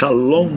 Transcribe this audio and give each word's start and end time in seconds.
Shalom, 0.00 0.48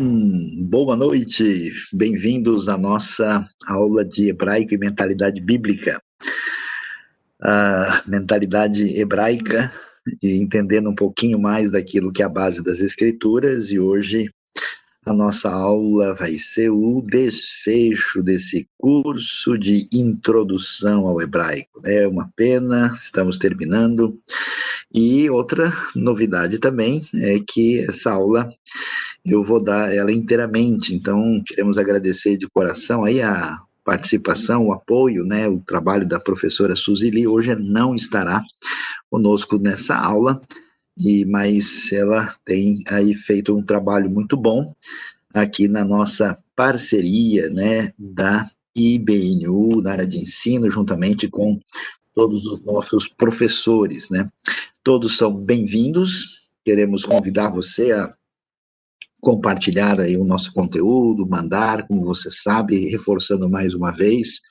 boa 0.61 0.95
noite, 0.95 1.69
bem-vindos 1.91 2.69
à 2.69 2.77
nossa 2.77 3.45
aula 3.67 4.05
de 4.05 4.29
hebraico 4.29 4.73
e 4.73 4.77
mentalidade 4.77 5.41
bíblica. 5.41 6.01
A 7.43 8.03
mentalidade 8.07 8.97
hebraica 8.97 9.69
e 10.23 10.37
entendendo 10.37 10.89
um 10.89 10.95
pouquinho 10.95 11.37
mais 11.37 11.69
daquilo 11.69 12.13
que 12.13 12.23
é 12.23 12.25
a 12.25 12.29
base 12.29 12.63
das 12.63 12.79
escrituras, 12.79 13.69
e 13.69 13.77
hoje 13.77 14.29
a 15.05 15.13
nossa 15.13 15.49
aula 15.49 16.13
vai 16.13 16.37
ser 16.37 16.69
o 16.69 17.01
desfecho 17.01 18.23
desse 18.23 18.67
curso 18.77 19.57
de 19.57 19.87
introdução 19.91 21.07
ao 21.07 21.21
hebraico. 21.21 21.81
É 21.85 22.07
uma 22.07 22.31
pena, 22.35 22.93
estamos 22.95 23.37
terminando. 23.37 24.17
E 24.93 25.29
outra 25.29 25.73
novidade 25.95 26.57
também 26.59 27.05
é 27.15 27.39
que 27.45 27.79
essa 27.79 28.11
aula 28.11 28.47
eu 29.25 29.41
vou 29.43 29.61
dar 29.61 29.93
ela 29.93 30.11
inteiramente. 30.11 30.93
Então, 30.93 31.41
queremos 31.45 31.77
agradecer 31.77 32.37
de 32.37 32.47
coração 32.47 33.03
aí 33.03 33.21
a 33.21 33.59
participação, 33.83 34.67
o 34.67 34.73
apoio, 34.73 35.25
né, 35.25 35.47
o 35.47 35.59
trabalho 35.59 36.07
da 36.07 36.19
professora 36.19 36.75
Suzili. 36.75 37.27
Hoje 37.27 37.53
não 37.55 37.95
estará 37.95 38.41
conosco 39.09 39.57
nessa 39.57 39.95
aula, 39.97 40.39
e 40.97 41.25
mas 41.25 41.91
ela 41.91 42.33
tem 42.45 42.83
aí 42.87 43.15
feito 43.15 43.55
um 43.55 43.63
trabalho 43.63 44.09
muito 44.09 44.37
bom 44.37 44.73
aqui 45.33 45.67
na 45.67 45.83
nossa 45.83 46.37
parceria, 46.55 47.49
né, 47.49 47.91
da 47.97 48.47
IBNU, 48.75 49.81
na 49.81 49.91
área 49.91 50.07
de 50.07 50.17
ensino, 50.17 50.69
juntamente 50.69 51.27
com 51.27 51.59
todos 52.13 52.45
os 52.45 52.63
nossos 52.63 53.07
professores, 53.07 54.09
né. 54.09 54.29
Todos 54.83 55.17
são 55.17 55.33
bem-vindos. 55.33 56.49
Queremos 56.63 57.05
convidar 57.05 57.49
você 57.49 57.91
a 57.91 58.13
compartilhar 59.21 60.01
aí 60.01 60.17
o 60.17 60.25
nosso 60.25 60.53
conteúdo, 60.53 61.25
mandar, 61.25 61.87
como 61.87 62.03
você 62.03 62.29
sabe, 62.29 62.89
reforçando 62.89 63.49
mais 63.49 63.73
uma 63.73 63.91
vez. 63.91 64.41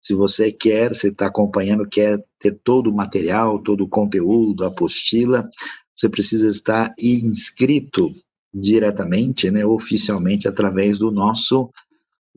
Se 0.00 0.14
você 0.14 0.52
quer, 0.52 0.94
você 0.94 1.08
está 1.08 1.26
acompanhando, 1.26 1.88
quer 1.88 2.22
ter 2.38 2.58
todo 2.62 2.90
o 2.90 2.94
material, 2.94 3.58
todo 3.62 3.82
o 3.84 3.90
conteúdo, 3.90 4.64
a 4.64 4.68
apostila, 4.68 5.48
você 5.94 6.08
precisa 6.08 6.48
estar 6.48 6.94
inscrito 6.98 8.10
diretamente, 8.54 9.50
né, 9.50 9.66
oficialmente, 9.66 10.46
através 10.46 10.98
do 10.98 11.10
nosso 11.10 11.70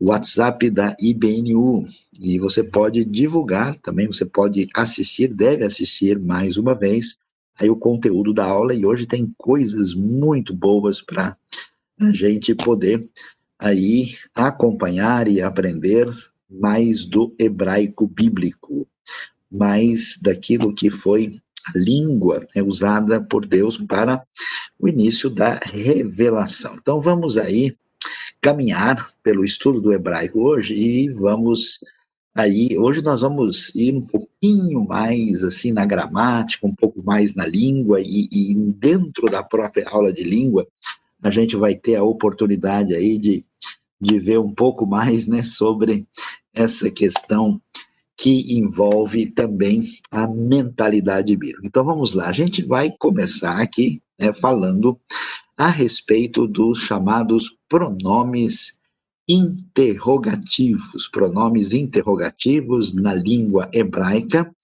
WhatsApp 0.00 0.68
da 0.68 0.96
IBNU. 1.00 1.86
E 2.20 2.38
você 2.38 2.64
pode 2.64 3.04
divulgar 3.04 3.78
também, 3.78 4.08
você 4.08 4.26
pode 4.26 4.68
assistir, 4.74 5.28
deve 5.28 5.64
assistir 5.64 6.18
mais 6.18 6.56
uma 6.56 6.74
vez 6.74 7.16
aí 7.58 7.70
o 7.70 7.76
conteúdo 7.76 8.34
da 8.34 8.44
aula. 8.44 8.74
E 8.74 8.84
hoje 8.84 9.06
tem 9.06 9.32
coisas 9.38 9.94
muito 9.94 10.54
boas 10.54 11.00
para 11.00 11.36
a 12.00 12.12
gente 12.12 12.54
poder 12.54 13.08
aí 13.58 14.08
acompanhar 14.34 15.28
e 15.28 15.40
aprender 15.40 16.08
mais 16.60 17.06
do 17.06 17.34
hebraico 17.38 18.06
bíblico, 18.06 18.86
mais 19.50 20.18
daquilo 20.20 20.74
que 20.74 20.90
foi 20.90 21.40
a 21.74 21.78
língua 21.78 22.46
né, 22.54 22.62
usada 22.62 23.20
por 23.20 23.46
Deus 23.46 23.78
para 23.78 24.24
o 24.78 24.88
início 24.88 25.30
da 25.30 25.60
revelação. 25.62 26.76
Então 26.80 27.00
vamos 27.00 27.36
aí 27.36 27.76
caminhar 28.40 29.08
pelo 29.22 29.44
estudo 29.44 29.80
do 29.80 29.92
hebraico 29.92 30.40
hoje 30.40 30.74
e 30.74 31.10
vamos 31.10 31.78
aí 32.34 32.76
hoje 32.76 33.02
nós 33.02 33.20
vamos 33.20 33.72
ir 33.74 33.94
um 33.94 34.00
pouquinho 34.00 34.84
mais 34.84 35.44
assim 35.44 35.70
na 35.70 35.86
gramática, 35.86 36.66
um 36.66 36.74
pouco 36.74 37.02
mais 37.04 37.34
na 37.34 37.46
língua 37.46 38.00
e, 38.00 38.28
e 38.32 38.54
dentro 38.76 39.30
da 39.30 39.42
própria 39.42 39.88
aula 39.88 40.12
de 40.12 40.24
língua 40.24 40.66
a 41.22 41.30
gente 41.30 41.54
vai 41.54 41.76
ter 41.76 41.94
a 41.94 42.02
oportunidade 42.02 42.94
aí 42.94 43.16
de, 43.16 43.44
de 44.00 44.18
ver 44.18 44.40
um 44.40 44.52
pouco 44.52 44.84
mais 44.84 45.28
né, 45.28 45.42
sobre 45.42 46.04
essa 46.54 46.90
questão 46.90 47.60
que 48.16 48.56
envolve 48.56 49.26
também 49.26 49.88
a 50.10 50.26
mentalidade 50.28 51.36
bíblica. 51.36 51.66
Então 51.66 51.84
vamos 51.84 52.14
lá, 52.14 52.28
a 52.28 52.32
gente 52.32 52.62
vai 52.62 52.92
começar 52.98 53.60
aqui 53.60 54.00
né, 54.18 54.32
falando 54.32 54.98
a 55.56 55.68
respeito 55.68 56.46
dos 56.46 56.80
chamados 56.80 57.56
pronomes 57.68 58.78
interrogativos, 59.28 61.08
pronomes 61.08 61.72
interrogativos 61.72 62.92
na 62.92 63.14
língua 63.14 63.68
hebraica, 63.72 64.54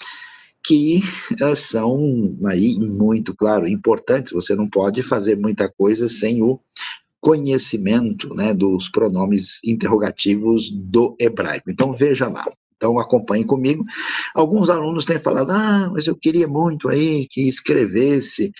que 0.65 1.03
uh, 1.41 1.57
são 1.57 2.37
aí 2.47 2.79
muito, 2.79 3.35
claro, 3.35 3.67
importantes. 3.67 4.33
Você 4.33 4.55
não 4.55 4.69
pode 4.69 5.03
fazer 5.03 5.37
muita 5.37 5.69
coisa 5.69 6.09
sem 6.09 6.43
o 6.43 6.61
conhecimento 7.21 8.35
né, 8.35 8.55
dos 8.55 8.89
pronomes 8.89 9.63
interrogativos 9.65 10.71
do 10.71 11.17
hebraico. 11.19 11.71
Então 11.71 11.93
veja 11.93 12.29
lá. 12.29 12.45
Então 12.77 12.99
acompanhe 12.99 13.45
comigo. 13.45 13.85
Alguns 14.35 14.71
alunos 14.71 15.05
têm 15.05 15.19
falado: 15.19 15.51
"Ah, 15.51 15.91
mas 15.93 16.07
eu 16.07 16.17
queria 16.17 16.47
muito 16.47 16.89
aí 16.89 17.27
que 17.29 17.43
escrevesse 17.49 18.53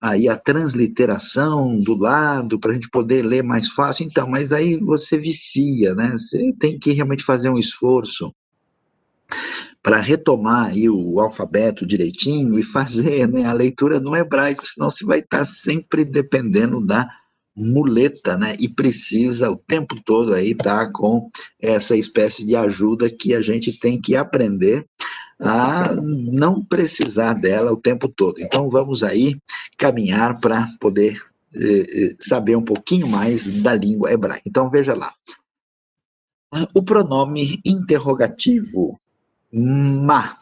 aí 0.00 0.28
a 0.28 0.36
transliteração 0.36 1.80
do 1.80 1.94
lado 1.94 2.58
para 2.58 2.72
a 2.72 2.74
gente 2.74 2.90
poder 2.90 3.22
ler 3.22 3.42
mais 3.42 3.70
fácil". 3.70 4.04
Então, 4.04 4.28
mas 4.28 4.52
aí 4.52 4.76
você 4.76 5.18
vicia, 5.18 5.94
né? 5.94 6.12
Você 6.12 6.52
tem 6.58 6.78
que 6.78 6.92
realmente 6.92 7.24
fazer 7.24 7.48
um 7.48 7.58
esforço 7.58 8.30
para 9.82 9.98
retomar 9.98 10.66
aí 10.66 10.88
o 10.88 11.18
alfabeto 11.18 11.84
direitinho 11.84 12.58
e 12.58 12.62
fazer 12.62 13.26
né, 13.26 13.44
a 13.44 13.52
leitura 13.52 13.98
no 13.98 14.14
hebraico, 14.14 14.66
senão 14.66 14.90
você 14.90 15.04
vai 15.04 15.18
estar 15.18 15.38
tá 15.38 15.44
sempre 15.44 16.04
dependendo 16.04 16.80
da 16.80 17.08
muleta, 17.54 18.36
né? 18.36 18.54
E 18.58 18.68
precisa 18.68 19.50
o 19.50 19.56
tempo 19.56 20.00
todo 20.04 20.32
aí 20.34 20.52
estar 20.52 20.86
tá 20.86 20.92
com 20.92 21.28
essa 21.60 21.96
espécie 21.96 22.44
de 22.44 22.56
ajuda 22.56 23.10
que 23.10 23.34
a 23.34 23.40
gente 23.40 23.78
tem 23.78 24.00
que 24.00 24.16
aprender 24.16 24.86
a 25.38 25.94
não 25.94 26.64
precisar 26.64 27.34
dela 27.34 27.72
o 27.72 27.76
tempo 27.76 28.08
todo. 28.08 28.40
Então 28.40 28.70
vamos 28.70 29.02
aí 29.02 29.36
caminhar 29.76 30.38
para 30.38 30.68
poder 30.80 31.20
eh, 31.54 31.86
eh, 31.88 32.16
saber 32.20 32.56
um 32.56 32.64
pouquinho 32.64 33.08
mais 33.08 33.46
da 33.46 33.74
língua 33.74 34.12
hebraica. 34.12 34.42
Então 34.46 34.68
veja 34.68 34.94
lá. 34.94 35.12
O 36.74 36.82
pronome 36.82 37.60
interrogativo 37.64 38.98
ma. 39.52 40.36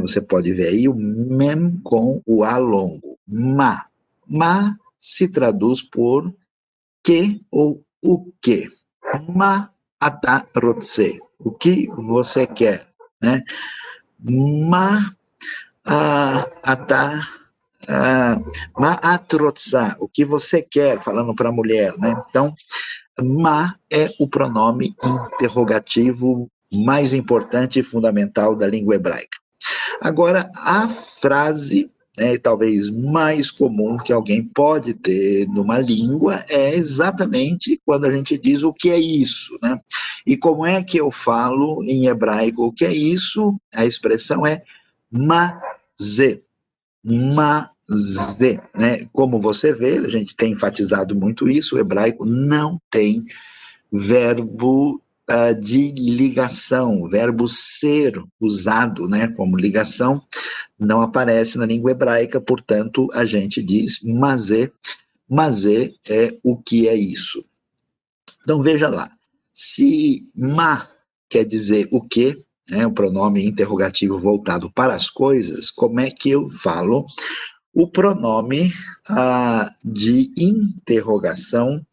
Você 0.00 0.20
pode 0.20 0.52
ver 0.52 0.68
aí 0.68 0.88
o 0.88 0.94
mem 0.94 1.80
com 1.82 2.22
o 2.24 2.44
a 2.44 2.56
longo. 2.56 3.18
Ma. 3.26 3.86
Ma 4.28 4.76
se 5.02 5.28
traduz 5.28 5.82
por 5.82 6.32
que 7.04 7.44
ou 7.50 7.84
o 8.02 8.32
que. 8.40 8.68
Ma 9.28 9.68
ata 10.00 10.46
rotse. 10.56 11.20
O 11.40 11.50
que 11.50 11.88
você 11.88 12.46
quer, 12.46 12.88
né? 13.20 13.42
Ma 14.24 15.12
ata 16.62 17.20
ma 18.78 18.92
atrotsa, 19.02 19.96
o 19.98 20.08
que 20.08 20.24
você 20.24 20.62
quer, 20.62 21.00
falando 21.00 21.34
para 21.34 21.48
a 21.48 21.52
mulher, 21.52 21.96
né? 21.98 22.14
Então, 22.28 22.54
ma 23.20 23.74
é 23.90 24.08
o 24.18 24.28
pronome 24.28 24.94
interrogativo 25.02 26.48
mais 26.72 27.12
importante 27.12 27.80
e 27.80 27.82
fundamental 27.82 28.56
da 28.56 28.66
língua 28.66 28.94
hebraica. 28.94 29.38
Agora, 30.00 30.50
a 30.54 30.88
frase 30.88 31.90
né, 32.16 32.36
talvez 32.36 32.90
mais 32.90 33.50
comum 33.50 33.96
que 33.96 34.12
alguém 34.12 34.42
pode 34.42 34.92
ter 34.94 35.48
numa 35.48 35.78
língua 35.78 36.44
é 36.48 36.74
exatamente 36.74 37.80
quando 37.86 38.04
a 38.04 38.14
gente 38.14 38.36
diz 38.36 38.62
o 38.62 38.72
que 38.72 38.90
é 38.90 38.98
isso, 38.98 39.56
né? 39.62 39.80
E 40.26 40.36
como 40.36 40.66
é 40.66 40.82
que 40.82 40.98
eu 40.98 41.10
falo 41.10 41.82
em 41.84 42.06
hebraico 42.06 42.66
o 42.66 42.72
que 42.72 42.84
é 42.84 42.92
isso? 42.92 43.58
A 43.72 43.86
expressão 43.86 44.46
é 44.46 44.62
mazê. 45.10 46.42
Mazê, 47.02 48.60
né? 48.74 49.06
Como 49.12 49.40
você 49.40 49.72
vê, 49.72 49.98
a 49.98 50.08
gente 50.08 50.36
tem 50.36 50.52
enfatizado 50.52 51.16
muito 51.16 51.48
isso, 51.48 51.76
o 51.76 51.78
hebraico 51.78 52.26
não 52.26 52.78
tem 52.90 53.24
verbo 53.90 55.02
uh, 55.30 55.60
de 55.60 55.92
ligação, 55.92 57.06
verbo 57.06 57.48
ser 57.48 58.14
usado 58.40 59.08
né, 59.08 59.28
como 59.28 59.56
ligação 59.56 60.22
não 60.82 61.00
aparece 61.00 61.58
na 61.58 61.66
língua 61.66 61.92
hebraica, 61.92 62.40
portanto, 62.40 63.08
a 63.12 63.24
gente 63.24 63.62
diz 63.62 64.00
mazé, 64.02 64.70
mazé 65.28 65.92
é 66.08 66.36
o 66.42 66.56
que 66.56 66.88
é 66.88 66.94
isso. 66.94 67.44
Então 68.42 68.60
veja 68.60 68.88
lá, 68.88 69.10
se 69.54 70.26
ma 70.36 70.88
quer 71.28 71.44
dizer 71.44 71.88
o 71.90 72.00
que, 72.00 72.36
né, 72.68 72.86
o 72.86 72.92
pronome 72.92 73.46
interrogativo 73.46 74.18
voltado 74.18 74.70
para 74.70 74.94
as 74.94 75.08
coisas, 75.08 75.70
como 75.70 76.00
é 76.00 76.10
que 76.10 76.30
eu 76.30 76.48
falo 76.48 77.06
o 77.74 77.88
pronome 77.88 78.70
ah, 79.08 79.74
de 79.82 80.30
interrogação 80.36 81.84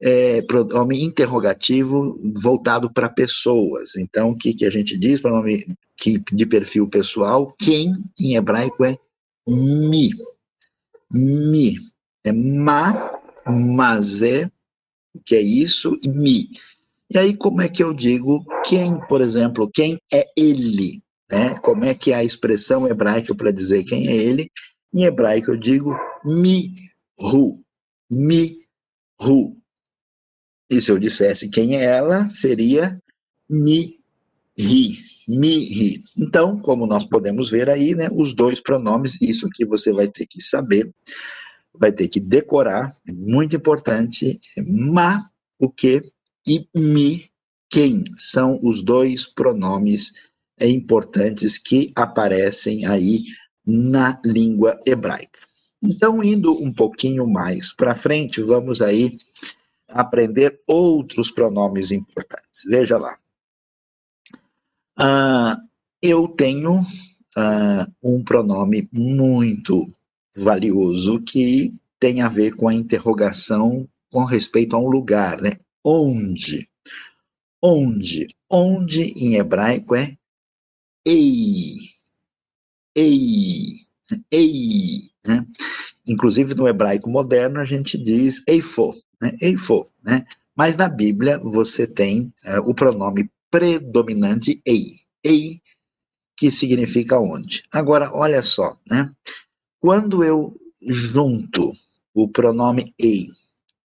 é, 0.00 0.42
pronome 0.42 1.02
interrogativo 1.02 2.18
voltado 2.36 2.92
para 2.92 3.08
pessoas. 3.08 3.96
Então, 3.96 4.30
o 4.30 4.36
que, 4.36 4.52
que 4.52 4.66
a 4.66 4.70
gente 4.70 4.98
diz? 4.98 5.20
Pronome 5.20 5.66
que, 5.96 6.18
de 6.32 6.46
perfil 6.46 6.88
pessoal. 6.88 7.54
Quem, 7.58 7.92
em 8.18 8.36
hebraico, 8.36 8.84
é 8.84 8.98
mi. 9.46 10.10
Mi. 11.10 11.76
É 12.24 12.32
ma, 12.32 13.20
mazé, 13.46 14.50
que 15.24 15.36
é 15.36 15.40
isso, 15.40 15.98
e 16.02 16.08
mi. 16.08 16.48
E 17.10 17.18
aí, 17.18 17.36
como 17.36 17.60
é 17.60 17.68
que 17.68 17.82
eu 17.82 17.92
digo 17.92 18.44
quem, 18.64 18.98
por 19.06 19.20
exemplo, 19.20 19.70
quem 19.72 20.00
é 20.12 20.26
ele? 20.36 21.02
Né? 21.30 21.58
Como 21.60 21.84
é 21.84 21.94
que 21.94 22.12
é 22.12 22.16
a 22.16 22.24
expressão 22.24 22.88
hebraica 22.88 23.34
para 23.34 23.50
dizer 23.50 23.84
quem 23.84 24.08
é 24.08 24.16
ele? 24.16 24.50
Em 24.92 25.04
hebraico 25.04 25.50
eu 25.50 25.56
digo 25.56 25.94
mi 26.24 26.74
ru, 27.18 27.62
mi 28.10 28.54
ru. 29.20 29.56
E 30.70 30.80
se 30.80 30.90
eu 30.90 30.98
dissesse 30.98 31.50
quem 31.50 31.76
é 31.76 31.84
ela, 31.84 32.26
seria 32.26 32.98
mi 33.48 33.96
ri, 34.58 34.94
mi 35.28 35.58
ri. 35.64 36.04
Então, 36.16 36.58
como 36.58 36.86
nós 36.86 37.04
podemos 37.04 37.50
ver 37.50 37.70
aí, 37.70 37.94
né, 37.94 38.08
os 38.12 38.32
dois 38.32 38.60
pronomes, 38.60 39.20
isso 39.20 39.48
que 39.50 39.64
você 39.64 39.92
vai 39.92 40.08
ter 40.08 40.26
que 40.26 40.42
saber, 40.42 40.92
vai 41.78 41.92
ter 41.92 42.08
que 42.08 42.20
decorar, 42.20 42.92
é 43.08 43.12
muito 43.12 43.56
importante, 43.56 44.38
é 44.56 44.62
ma, 44.62 45.28
o 45.58 45.68
que, 45.68 46.02
e 46.46 46.68
mi, 46.74 47.28
quem, 47.70 48.04
são 48.16 48.58
os 48.62 48.82
dois 48.82 49.26
pronomes 49.26 50.12
importantes 50.60 51.58
que 51.58 51.92
aparecem 51.96 52.86
aí 52.86 53.20
na 53.66 54.20
língua 54.24 54.78
hebraica. 54.86 55.40
Então, 55.82 56.22
indo 56.22 56.52
um 56.52 56.72
pouquinho 56.72 57.26
mais 57.26 57.74
para 57.74 57.94
frente, 57.94 58.40
vamos 58.40 58.80
aí 58.80 59.16
aprender 59.88 60.60
outros 60.66 61.30
pronomes 61.30 61.90
importantes. 61.90 62.62
Veja 62.66 62.96
lá. 62.96 63.16
Uh, 64.98 65.60
eu 66.00 66.28
tenho 66.28 66.80
uh, 66.80 67.92
um 68.02 68.22
pronome 68.22 68.88
muito 68.92 69.84
valioso 70.36 71.20
que 71.20 71.72
tem 71.98 72.20
a 72.20 72.28
ver 72.28 72.54
com 72.54 72.68
a 72.68 72.74
interrogação 72.74 73.88
com 74.10 74.24
respeito 74.24 74.76
a 74.76 74.78
um 74.78 74.88
lugar, 74.88 75.40
né? 75.40 75.52
Onde? 75.82 76.68
Onde? 77.62 78.28
Onde 78.48 79.02
em 79.16 79.36
hebraico 79.36 79.94
é 79.94 80.16
ei. 81.04 81.74
Ei. 82.94 83.64
Ei. 84.30 84.98
Né? 85.26 85.46
Inclusive 86.06 86.54
no 86.54 86.68
hebraico 86.68 87.10
moderno 87.10 87.60
a 87.60 87.64
gente 87.64 87.98
diz 87.98 88.42
eifo, 88.46 88.94
né? 89.20 89.34
eifo, 89.40 89.90
né? 90.02 90.24
Mas 90.54 90.76
na 90.76 90.88
Bíblia 90.88 91.38
você 91.38 91.86
tem 91.86 92.32
uh, 92.44 92.60
o 92.70 92.74
pronome 92.74 93.28
predominante 93.54 94.60
ei. 94.66 94.98
Ei, 95.22 95.60
que 96.36 96.50
significa 96.50 97.20
onde. 97.20 97.62
Agora, 97.70 98.12
olha 98.12 98.42
só, 98.42 98.76
né? 98.90 99.14
Quando 99.78 100.24
eu 100.24 100.60
junto 100.82 101.72
o 102.12 102.28
pronome 102.28 102.92
ei 102.98 103.28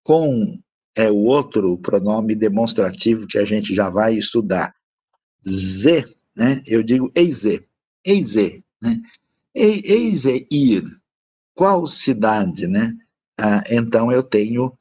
com 0.04 0.58
é, 0.98 1.12
o 1.12 1.18
outro 1.18 1.78
pronome 1.78 2.34
demonstrativo 2.34 3.28
que 3.28 3.38
a 3.38 3.46
gente 3.46 3.76
já 3.76 3.92
vai 3.92 4.16
estudar, 4.16 4.74
z, 5.48 6.04
né? 6.36 6.64
Eu 6.66 6.82
digo 6.82 7.12
eize, 7.16 7.64
eize, 8.04 8.64
né? 8.82 9.00
Eize 9.54 10.48
ir. 10.52 10.84
Qual 11.54 11.86
cidade, 11.86 12.66
né? 12.66 12.98
Ah, 13.38 13.64
então 13.70 14.12
eu 14.12 14.24
tenho 14.24 14.74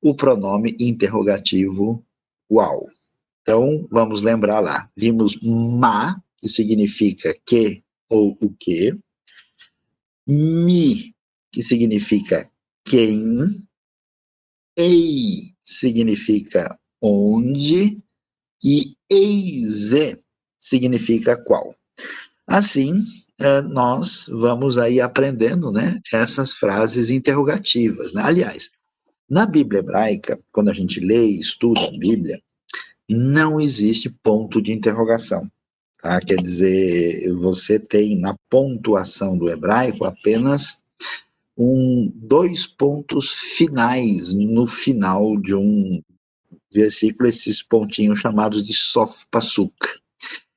o 0.00 0.14
pronome 0.14 0.74
interrogativo 0.80 2.02
qual. 2.48 2.86
Então, 3.50 3.84
vamos 3.90 4.22
lembrar 4.22 4.60
lá. 4.60 4.88
Vimos 4.96 5.36
ma, 5.42 6.22
que 6.40 6.48
significa 6.48 7.36
que 7.44 7.82
ou 8.08 8.38
o 8.40 8.54
que. 8.54 8.94
Mi, 10.24 11.12
que 11.52 11.60
significa 11.60 12.48
quem. 12.84 13.20
Ei, 14.76 15.52
significa 15.64 16.78
onde. 17.02 18.00
E 18.62 18.94
eize 19.10 20.16
significa 20.56 21.36
qual. 21.36 21.74
Assim, 22.46 23.02
eh, 23.40 23.62
nós 23.62 24.26
vamos 24.28 24.78
aí 24.78 25.00
aprendendo 25.00 25.72
né, 25.72 26.00
essas 26.12 26.52
frases 26.52 27.10
interrogativas. 27.10 28.12
Né? 28.12 28.22
Aliás, 28.22 28.70
na 29.28 29.44
Bíblia 29.44 29.80
hebraica, 29.80 30.38
quando 30.52 30.68
a 30.70 30.72
gente 30.72 31.00
lê 31.00 31.30
e 31.30 31.40
estuda 31.40 31.80
a 31.80 31.98
Bíblia, 31.98 32.40
não 33.14 33.60
existe 33.60 34.08
ponto 34.22 34.62
de 34.62 34.72
interrogação. 34.72 35.50
Tá? 36.00 36.20
Quer 36.20 36.36
dizer, 36.36 37.32
você 37.34 37.78
tem 37.78 38.18
na 38.18 38.36
pontuação 38.48 39.36
do 39.36 39.50
hebraico 39.50 40.04
apenas 40.04 40.82
um, 41.56 42.10
dois 42.14 42.66
pontos 42.66 43.30
finais 43.30 44.32
no 44.32 44.66
final 44.66 45.36
de 45.36 45.54
um 45.54 46.00
versículo, 46.72 47.28
esses 47.28 47.62
pontinhos 47.62 48.20
chamados 48.20 48.62
de 48.62 48.72
sof 48.72 49.26
pasuk. 49.30 49.74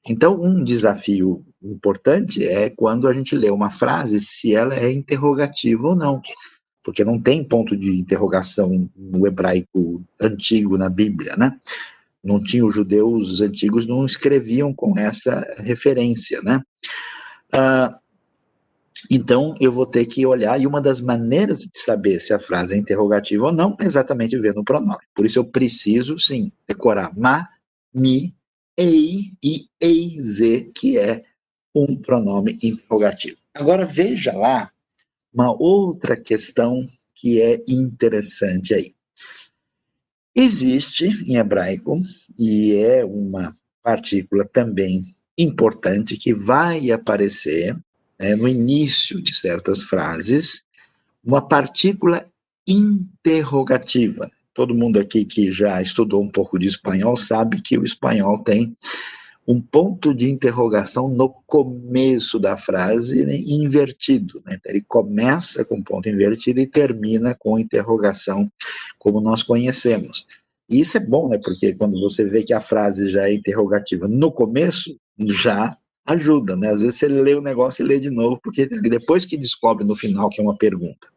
Então, 0.08 0.42
um 0.42 0.64
desafio 0.64 1.44
importante 1.62 2.46
é 2.46 2.70
quando 2.70 3.08
a 3.08 3.14
gente 3.14 3.36
lê 3.36 3.50
uma 3.50 3.70
frase, 3.70 4.20
se 4.20 4.54
ela 4.54 4.76
é 4.76 4.92
interrogativa 4.92 5.88
ou 5.88 5.96
não, 5.96 6.22
porque 6.84 7.04
não 7.04 7.20
tem 7.20 7.44
ponto 7.44 7.76
de 7.76 8.00
interrogação 8.00 8.90
no 8.96 9.26
hebraico 9.26 10.04
antigo 10.22 10.78
na 10.78 10.90
Bíblia, 10.90 11.36
né? 11.38 11.58
Não 12.24 12.42
tinha 12.42 12.66
os 12.66 12.74
judeus 12.74 13.42
antigos 13.42 13.86
não 13.86 14.06
escreviam 14.06 14.74
com 14.74 14.98
essa 14.98 15.46
referência, 15.60 16.42
né? 16.42 16.62
Ah, 17.52 18.00
então 19.12 19.54
eu 19.60 19.72
vou 19.72 19.86
ter 19.86 20.06
que 20.06 20.26
olhar 20.26 20.60
e 20.60 20.66
uma 20.66 20.82
das 20.82 21.02
maneiras 21.02 21.60
de 21.60 21.78
saber 21.78 22.20
se 22.20 22.34
a 22.34 22.40
frase 22.40 22.74
é 22.74 22.78
interrogativa 22.78 23.46
ou 23.46 23.52
não 23.52 23.76
é 23.80 23.86
exatamente 23.86 24.38
ver 24.40 24.54
no 24.54 24.64
pronome. 24.64 25.04
Por 25.14 25.26
isso 25.26 25.40
eu 25.40 25.46
preciso 25.46 26.18
sim 26.18 26.52
decorar 26.68 27.12
ma, 27.18 27.48
mi, 27.94 28.34
ei 28.78 29.34
e 29.44 29.68
eize, 29.82 30.72
que 30.74 30.98
é 30.98 31.24
um 31.76 31.96
pronome 31.96 32.58
interrogativo. 32.64 33.38
Agora 33.54 33.86
veja 33.86 34.34
lá 34.34 34.72
uma 35.34 35.52
outra 35.52 36.16
questão 36.20 36.80
que 37.14 37.42
é 37.42 37.64
interessante 37.68 38.74
aí. 38.74 38.96
Existe 40.36 41.06
em 41.28 41.36
hebraico, 41.36 41.96
e 42.38 42.74
é 42.76 43.06
uma 43.06 43.52
partícula 43.84 44.46
também 44.46 45.02
importante 45.38 46.18
que 46.18 46.34
vai 46.34 46.92
aparecer 46.92 47.76
né, 48.20 48.36
no 48.36 48.48
início 48.48 49.22
de 49.22 49.36
certas 49.36 49.84
frases, 49.84 50.66
uma 51.24 51.48
partícula 51.48 52.26
interrogativa. 52.68 54.30
Todo 54.54 54.76
mundo 54.76 55.00
aqui 55.00 55.26
que 55.26 55.52
já 55.52 55.82
estudou 55.82 56.22
um 56.22 56.30
pouco 56.30 56.58
de 56.58 56.68
espanhol 56.68 57.16
sabe 57.16 57.62
que 57.62 57.78
o 57.78 57.84
espanhol 57.84 58.44
tem 58.44 58.76
um 59.48 59.62
ponto 59.62 60.14
de 60.14 60.30
interrogação 60.30 61.10
no 61.10 61.30
começo 61.46 62.40
da 62.40 62.56
frase 62.56 63.26
né, 63.26 63.36
invertido. 63.36 64.42
Né? 64.46 64.56
Então, 64.60 64.72
ele 64.72 64.82
começa 64.82 65.66
com 65.66 65.82
ponto 65.82 66.08
invertido 66.08 66.60
e 66.60 66.68
termina 66.68 67.36
com 67.36 67.60
interrogação, 67.60 68.50
como 68.98 69.20
nós 69.20 69.44
conhecemos. 69.44 70.26
E 70.70 70.80
isso 70.80 70.98
é 70.98 71.00
bom, 71.00 71.28
né? 71.28 71.38
Porque 71.44 71.74
quando 71.74 72.00
você 72.00 72.26
vê 72.28 72.42
que 72.42 72.54
a 72.54 72.62
frase 72.62 73.10
já 73.10 73.28
é 73.28 73.34
interrogativa 73.34 74.08
no 74.08 74.32
começo, 74.32 74.98
já 75.20 75.78
ajuda, 76.06 76.56
né? 76.56 76.72
Às 76.72 76.80
vezes 76.80 77.00
você 77.00 77.08
lê 77.08 77.36
o 77.36 77.42
negócio 77.42 77.84
e 77.84 77.88
lê 77.88 78.00
de 78.00 78.10
novo, 78.10 78.40
porque 78.42 78.66
depois 78.66 79.26
que 79.26 79.38
descobre 79.38 79.86
no 79.86 79.96
final 79.96 80.30
que 80.30 80.40
é 80.40 80.44
uma 80.44 80.58
pergunta. 80.58 81.08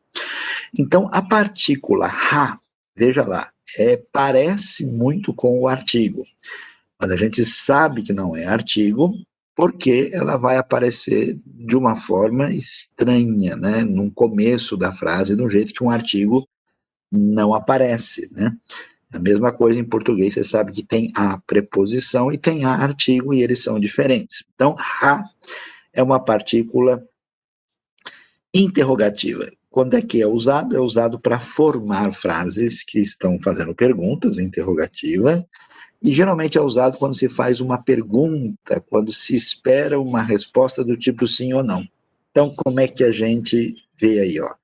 Então, 0.79 1.09
a 1.13 1.23
partícula 1.23 2.07
ha, 2.07 2.59
veja 2.95 3.25
lá, 3.25 3.51
é, 3.79 4.03
parece 4.13 4.85
muito 4.85 5.33
com 5.33 5.61
o 5.61 5.69
artigo. 5.69 6.25
Mas 7.01 7.11
a 7.11 7.17
gente 7.17 7.45
sabe 7.45 8.03
que 8.03 8.13
não 8.13 8.37
é 8.37 8.45
artigo, 8.45 9.15
porque 9.55 10.11
ela 10.13 10.37
vai 10.37 10.57
aparecer 10.57 11.39
de 11.45 11.77
uma 11.77 11.97
forma 11.97 12.51
estranha, 12.53 13.57
né, 13.57 13.83
no 13.83 14.11
começo 14.11 14.77
da 14.77 14.93
frase, 14.93 15.37
de 15.37 15.43
um 15.43 15.51
jeito 15.51 15.73
que 15.73 15.85
um 15.85 15.91
artigo 15.91 16.47
não 17.11 17.55
aparece, 17.55 18.29
né. 18.33 18.53
A 19.13 19.19
mesma 19.19 19.53
coisa 19.53 19.79
em 19.79 19.85
português, 19.85 20.35
você 20.35 20.45
sabe 20.45 20.73
que 20.73 20.83
tem 20.83 21.11
a 21.17 21.39
preposição 21.47 22.31
e 22.33 22.37
tem 22.37 22.65
a 22.65 22.71
artigo, 22.71 23.33
e 23.33 23.43
eles 23.43 23.63
são 23.63 23.79
diferentes. 23.79 24.45
Então, 24.55 24.75
ha 24.79 25.25
é 25.93 26.03
uma 26.03 26.21
partícula 26.23 27.03
interrogativa. 28.53 29.51
Quando 29.71 29.95
é 29.95 30.03
que 30.03 30.21
é 30.21 30.27
usado? 30.27 30.77
É 30.77 30.81
usado 30.81 31.19
para 31.19 31.41
formar 31.41 32.13
frases 32.13 32.83
que 32.83 32.99
estão 32.99 33.39
fazendo 33.39 33.75
perguntas, 33.75 34.39
interrogativa, 34.39 35.43
e 36.03 36.13
geralmente 36.13 36.59
é 36.59 36.61
usado 36.61 36.99
quando 36.99 37.15
se 37.15 37.29
faz 37.29 37.61
uma 37.61 37.83
pergunta, 37.83 38.81
quando 38.89 39.13
se 39.13 39.35
espera 39.35 40.01
uma 40.01 40.23
resposta 40.23 40.85
do 40.85 40.97
tipo 40.97 41.27
sim 41.27 41.53
ou 41.53 41.63
não. 41.63 41.87
Então, 42.31 42.53
como 42.65 42.81
é 42.81 42.87
que 42.87 43.03
a 43.03 43.11
gente 43.11 43.77
vê 43.99 44.21
aí, 44.21 44.41
ó? 44.41 44.55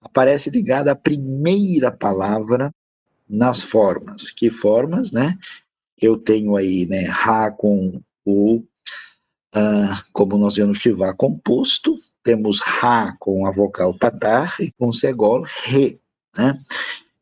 Aparece 0.00 0.50
ligada 0.50 0.92
à 0.92 0.96
primeira 0.96 1.92
palavra 1.92 2.72
nas 3.28 3.60
formas. 3.60 4.30
Que 4.30 4.48
formas, 4.48 5.12
né? 5.12 5.36
Eu 6.00 6.16
tenho 6.16 6.56
aí, 6.56 6.86
né, 6.86 7.04
Ra 7.04 7.50
com 7.50 8.00
o, 8.24 8.56
uh, 9.54 10.02
como 10.12 10.38
nós 10.38 10.56
vemos, 10.56 10.78
Shivá 10.78 11.12
composto, 11.12 11.96
temos 12.22 12.60
Ra 12.60 13.14
com 13.18 13.46
a 13.46 13.50
vocal 13.50 13.96
patar 13.98 14.54
e 14.60 14.70
com 14.72 14.92
Segol, 14.92 15.42
Re, 15.64 16.00
né? 16.36 16.54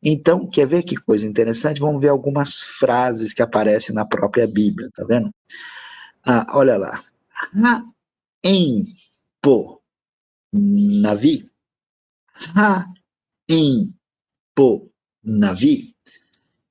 Então, 0.03 0.47
quer 0.47 0.67
ver 0.67 0.83
que 0.83 0.95
coisa 0.95 1.25
interessante? 1.25 1.79
Vamos 1.79 2.01
ver 2.01 2.09
algumas 2.09 2.59
frases 2.59 3.33
que 3.33 3.41
aparecem 3.41 3.95
na 3.95 4.05
própria 4.05 4.47
Bíblia, 4.47 4.89
tá 4.93 5.03
vendo? 5.05 5.31
Ah, 6.25 6.45
olha 6.51 6.77
lá. 6.77 7.03
Ha 7.55 7.83
em 8.43 8.83
po 9.41 9.81
navi. 10.53 11.49
Ha 12.55 12.85
em 13.49 13.93
po 14.55 14.91
navi. 15.23 15.95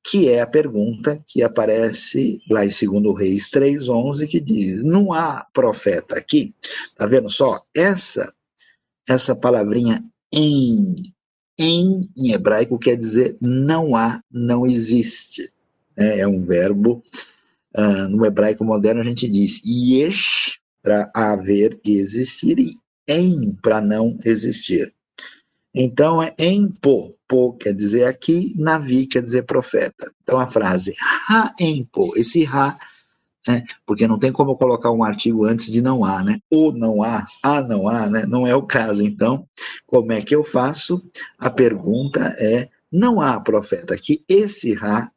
Que 0.04 0.28
é 0.28 0.40
a 0.40 0.46
pergunta 0.46 1.18
que 1.26 1.42
aparece 1.42 2.40
lá 2.48 2.64
em 2.64 2.70
2 2.70 3.18
Reis 3.18 3.50
3,11, 3.50 4.28
que 4.28 4.40
diz: 4.40 4.84
Não 4.84 5.12
há 5.12 5.44
profeta 5.52 6.16
aqui. 6.16 6.54
Tá 6.96 7.06
vendo 7.06 7.28
só? 7.28 7.60
Essa, 7.74 8.32
essa 9.08 9.34
palavrinha 9.34 10.04
em 10.32 11.15
em, 11.58 12.08
em 12.16 12.32
hebraico 12.32 12.78
quer 12.78 12.96
dizer 12.96 13.36
não 13.40 13.96
há, 13.96 14.20
não 14.30 14.66
existe. 14.66 15.50
É, 15.96 16.20
é 16.20 16.28
um 16.28 16.44
verbo, 16.44 17.02
uh, 17.76 18.08
no 18.10 18.26
hebraico 18.26 18.64
moderno 18.64 19.00
a 19.00 19.04
gente 19.04 19.26
diz 19.26 19.60
yesh 19.64 20.58
para 20.82 21.10
haver 21.14 21.80
existir 21.84 22.58
e 22.58 22.74
em 23.08 23.56
para 23.62 23.80
não 23.80 24.18
existir. 24.24 24.92
Então 25.74 26.22
é 26.22 26.34
em 26.38 26.70
po, 26.70 27.14
po 27.28 27.54
quer 27.54 27.74
dizer 27.74 28.04
aqui, 28.04 28.54
navi 28.56 29.06
quer 29.06 29.22
dizer 29.22 29.42
profeta. 29.42 30.10
Então 30.22 30.38
a 30.38 30.46
frase 30.46 30.94
ha 31.28 31.54
em 31.58 31.84
po, 31.84 32.16
esse 32.16 32.44
ha 32.46 32.78
né? 33.46 33.64
Porque 33.84 34.06
não 34.06 34.18
tem 34.18 34.32
como 34.32 34.56
colocar 34.56 34.90
um 34.90 35.04
artigo 35.04 35.44
antes 35.44 35.70
de 35.70 35.80
não 35.80 36.04
há, 36.04 36.22
né? 36.22 36.40
Ou 36.50 36.72
não 36.72 37.02
há, 37.02 37.24
há 37.42 37.60
não 37.60 37.88
há, 37.88 38.08
né? 38.08 38.26
Não 38.26 38.46
é 38.46 38.54
o 38.54 38.62
caso. 38.62 39.02
Então, 39.02 39.46
como 39.86 40.12
é 40.12 40.20
que 40.20 40.34
eu 40.34 40.42
faço? 40.42 41.02
A 41.38 41.48
pergunta 41.48 42.34
é: 42.38 42.68
não 42.90 43.20
há 43.20 43.40
profeta 43.40 43.94
aqui. 43.94 44.24
Esse 44.28 44.74
Ra 44.74 45.10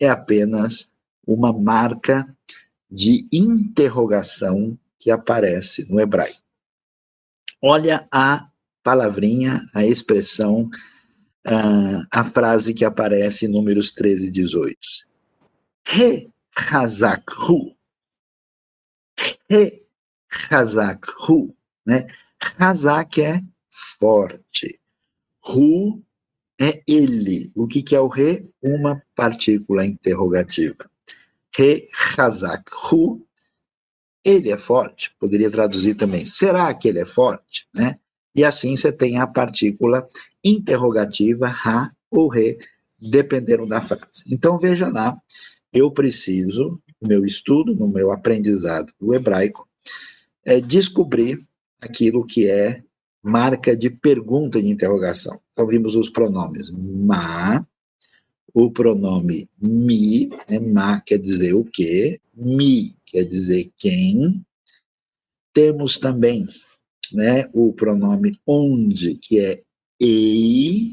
é 0.00 0.08
apenas 0.08 0.92
uma 1.26 1.52
marca 1.52 2.26
de 2.90 3.28
interrogação 3.32 4.78
que 4.98 5.10
aparece 5.10 5.90
no 5.90 6.00
hebraico. 6.00 6.40
Olha 7.62 8.06
a 8.12 8.48
palavrinha, 8.82 9.64
a 9.74 9.84
expressão, 9.84 10.68
uh, 11.46 12.06
a 12.10 12.24
frase 12.24 12.72
que 12.72 12.84
aparece 12.84 13.46
em 13.46 13.48
Números 13.48 13.92
13 13.92 14.28
e 14.28 14.30
18. 14.30 14.78
Re 15.88 16.28
Hazakhu 16.56 17.75
Re 19.48 19.82
Hazak, 20.50 21.06
Hu, 21.28 21.54
né? 21.86 22.06
Hazak 22.58 23.22
é 23.22 23.40
forte. 23.70 24.80
Hu 25.44 26.02
é 26.60 26.82
ele. 26.86 27.52
O 27.54 27.66
que, 27.66 27.82
que 27.82 27.94
é 27.94 28.00
o 28.00 28.08
re? 28.08 28.50
Uma 28.62 29.02
partícula 29.14 29.84
interrogativa. 29.86 30.90
Re 31.56 31.88
Hazak, 32.18 32.70
Hu, 32.72 33.26
ele 34.24 34.50
é 34.50 34.56
forte. 34.56 35.14
Poderia 35.20 35.50
traduzir 35.50 35.94
também, 35.94 36.26
será 36.26 36.74
que 36.74 36.88
ele 36.88 36.98
é 36.98 37.04
forte? 37.04 37.68
Né? 37.72 37.98
E 38.34 38.44
assim 38.44 38.76
você 38.76 38.90
tem 38.90 39.18
a 39.18 39.26
partícula 39.26 40.06
interrogativa, 40.44 41.46
ha 41.46 41.92
ou 42.10 42.28
re, 42.28 42.58
dependendo 43.00 43.66
da 43.66 43.80
frase. 43.80 44.24
Então 44.30 44.58
veja 44.58 44.88
lá, 44.88 45.16
eu 45.72 45.90
preciso 45.90 46.80
meu 47.02 47.24
estudo, 47.24 47.74
no 47.74 47.88
meu 47.88 48.10
aprendizado 48.10 48.92
do 48.98 49.14
hebraico, 49.14 49.68
é 50.44 50.60
descobrir 50.60 51.38
aquilo 51.80 52.24
que 52.24 52.48
é 52.48 52.82
marca 53.22 53.76
de 53.76 53.90
pergunta 53.90 54.62
de 54.62 54.68
interrogação. 54.68 55.38
Então, 55.52 55.66
vimos 55.66 55.96
os 55.96 56.08
pronomes 56.08 56.70
ma, 56.70 57.66
o 58.54 58.70
pronome 58.70 59.48
mi, 59.60 60.28
né, 60.48 60.58
ma 60.60 61.00
quer 61.00 61.18
dizer 61.18 61.52
o 61.54 61.64
quê, 61.64 62.20
mi 62.34 62.96
quer 63.04 63.24
dizer 63.24 63.70
quem. 63.76 64.44
Temos 65.52 65.98
também 65.98 66.46
né, 67.12 67.48
o 67.52 67.72
pronome 67.72 68.38
onde, 68.46 69.16
que 69.16 69.38
é 69.40 69.62
ei, 70.00 70.90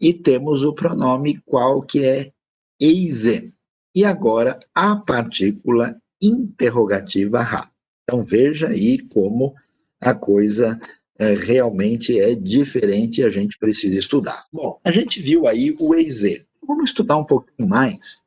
e 0.00 0.12
temos 0.12 0.62
o 0.62 0.74
pronome 0.74 1.40
qual, 1.44 1.82
que 1.82 2.04
é 2.04 2.32
eise. 2.80 3.52
E 3.94 4.04
agora 4.04 4.58
a 4.74 4.96
partícula 4.96 5.96
interrogativa 6.20 7.42
ra. 7.42 7.70
Então 8.04 8.22
veja 8.22 8.68
aí 8.68 8.98
como 9.08 9.54
a 10.00 10.14
coisa 10.14 10.80
é, 11.18 11.34
realmente 11.34 12.18
é 12.18 12.34
diferente 12.34 13.20
e 13.20 13.24
a 13.24 13.30
gente 13.30 13.58
precisa 13.58 13.98
estudar. 13.98 14.44
Bom, 14.52 14.80
a 14.84 14.90
gente 14.90 15.20
viu 15.20 15.46
aí 15.46 15.76
o 15.78 15.94
EZ. 15.94 16.44
Vamos 16.66 16.90
estudar 16.90 17.16
um 17.16 17.24
pouquinho 17.24 17.68
mais 17.68 18.22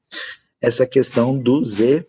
essa 0.62 0.88
questão 0.88 1.38
do 1.38 1.64
Z, 1.64 2.08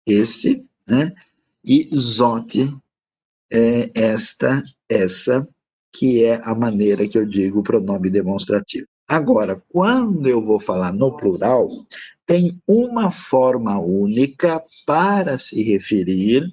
este, 0.06 0.64
né? 0.88 1.14
E 1.66 1.90
zote 1.94 2.72
é 3.52 3.90
esta, 3.94 4.62
essa, 4.88 5.46
que 5.92 6.24
é 6.24 6.40
a 6.44 6.54
maneira 6.54 7.08
que 7.08 7.18
eu 7.18 7.26
digo 7.26 7.60
o 7.60 7.62
pronome 7.62 8.08
demonstrativo. 8.08 8.86
Agora, 9.08 9.62
quando 9.68 10.28
eu 10.28 10.40
vou 10.44 10.60
falar 10.60 10.92
no 10.92 11.16
plural, 11.16 11.68
tem 12.26 12.60
uma 12.66 13.10
forma 13.10 13.78
única 13.78 14.62
para 14.84 15.38
se 15.38 15.62
referir 15.62 16.52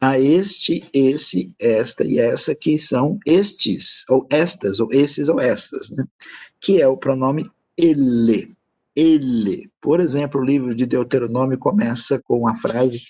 a 0.00 0.18
este, 0.18 0.84
esse, 0.92 1.54
esta 1.58 2.04
e 2.04 2.18
essa, 2.18 2.54
que 2.54 2.78
são 2.78 3.18
estes, 3.24 4.04
ou 4.08 4.26
estas, 4.30 4.80
ou 4.80 4.88
esses, 4.92 5.28
ou 5.28 5.40
estas, 5.40 5.90
né? 5.90 6.04
que 6.60 6.80
é 6.80 6.86
o 6.86 6.96
pronome 6.96 7.50
ele. 7.76 8.54
Ele. 8.94 9.70
Por 9.80 10.00
exemplo, 10.00 10.40
o 10.40 10.44
livro 10.44 10.74
de 10.74 10.84
Deuteronômio 10.84 11.58
começa 11.58 12.20
com 12.20 12.46
a 12.46 12.54
frase 12.54 13.06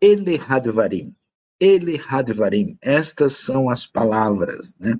ele 0.00 0.40
hadvarim. 0.48 1.14
Ele 1.58 2.00
hadvarim. 2.08 2.78
Estas 2.82 3.34
são 3.34 3.68
as 3.68 3.86
palavras, 3.86 4.74
né? 4.80 4.98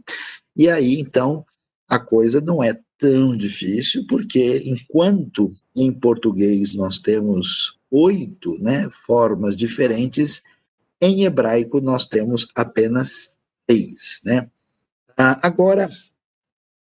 E 0.56 0.68
aí, 0.68 1.00
então, 1.00 1.44
a 1.88 1.98
coisa 1.98 2.40
não 2.40 2.62
é 2.62 2.78
tão 2.98 3.36
difícil, 3.36 4.06
porque 4.06 4.62
enquanto 4.64 5.50
em 5.74 5.90
português 5.90 6.74
nós 6.74 6.98
temos 6.98 7.78
oito 7.90 8.58
né, 8.60 8.88
formas 8.90 9.56
diferentes, 9.56 10.42
em 11.00 11.24
hebraico 11.24 11.80
nós 11.80 12.06
temos 12.06 12.46
apenas 12.54 13.36
6, 13.68 14.20
né? 14.24 14.50
Ah, 15.16 15.38
agora, 15.42 15.88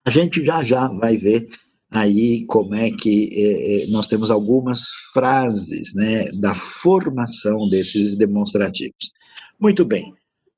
a 0.05 0.09
gente 0.11 0.45
já 0.45 0.61
já 0.61 0.87
vai 0.87 1.17
ver 1.17 1.49
aí 1.95 2.45
como 2.45 2.75
é 2.75 2.91
que 2.91 3.29
eh, 3.31 3.83
eh, 3.83 3.87
nós 3.89 4.07
temos 4.07 4.29
algumas 4.29 4.81
frases 5.13 5.93
né, 5.93 6.25
da 6.33 6.53
formação 6.53 7.67
desses 7.69 8.15
demonstrativos. 8.15 9.13
Muito 9.59 9.85
bem, 9.85 10.11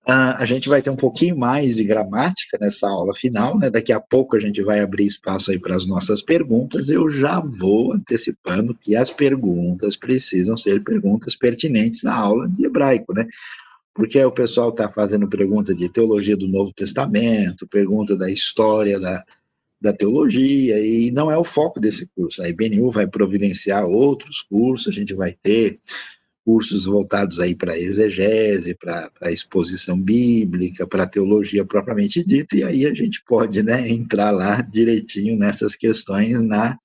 uh, 0.07 0.35
a 0.37 0.45
gente 0.45 0.67
vai 0.67 0.81
ter 0.81 0.89
um 0.89 0.95
pouquinho 0.95 1.37
mais 1.37 1.75
de 1.75 1.83
gramática 1.83 2.57
nessa 2.59 2.89
aula 2.89 3.13
final, 3.13 3.57
né? 3.57 3.69
daqui 3.69 3.93
a 3.93 3.99
pouco 3.99 4.35
a 4.35 4.39
gente 4.39 4.61
vai 4.63 4.79
abrir 4.79 5.05
espaço 5.05 5.51
aí 5.51 5.59
para 5.59 5.75
as 5.75 5.85
nossas 5.85 6.21
perguntas, 6.21 6.89
eu 6.89 7.09
já 7.09 7.39
vou 7.39 7.93
antecipando 7.93 8.73
que 8.73 8.95
as 8.95 9.11
perguntas 9.11 9.95
precisam 9.95 10.57
ser 10.57 10.83
perguntas 10.83 11.35
pertinentes 11.35 12.05
à 12.05 12.15
aula 12.15 12.49
de 12.49 12.65
hebraico, 12.65 13.13
né? 13.13 13.27
Porque 13.93 14.23
o 14.23 14.31
pessoal 14.31 14.69
está 14.69 14.87
fazendo 14.87 15.27
pergunta 15.27 15.73
de 15.73 15.89
teologia 15.89 16.37
do 16.37 16.47
Novo 16.47 16.71
Testamento, 16.71 17.67
pergunta 17.67 18.15
da 18.15 18.29
história 18.29 18.99
da, 18.99 19.23
da 19.79 19.93
teologia, 19.93 20.79
e 20.79 21.11
não 21.11 21.31
é 21.31 21.37
o 21.37 21.43
foco 21.43 21.79
desse 21.79 22.07
curso. 22.15 22.41
A 22.41 22.49
IBNU 22.49 22.89
vai 22.89 23.07
providenciar 23.07 23.85
outros 23.85 24.41
cursos, 24.41 24.87
a 24.87 24.91
gente 24.91 25.13
vai 25.13 25.33
ter 25.33 25.79
cursos 26.47 26.85
voltados 26.85 27.41
aí 27.41 27.53
para 27.53 27.77
exegese, 27.77 28.73
para 28.73 29.11
exposição 29.29 29.99
bíblica, 29.99 30.87
para 30.87 31.05
teologia 31.05 31.65
propriamente 31.65 32.23
dita, 32.23 32.55
e 32.55 32.63
aí 32.63 32.85
a 32.85 32.93
gente 32.93 33.21
pode 33.25 33.61
né, 33.61 33.89
entrar 33.89 34.31
lá 34.31 34.61
direitinho 34.61 35.37
nessas 35.37 35.75
questões 35.75 36.41
na 36.41 36.77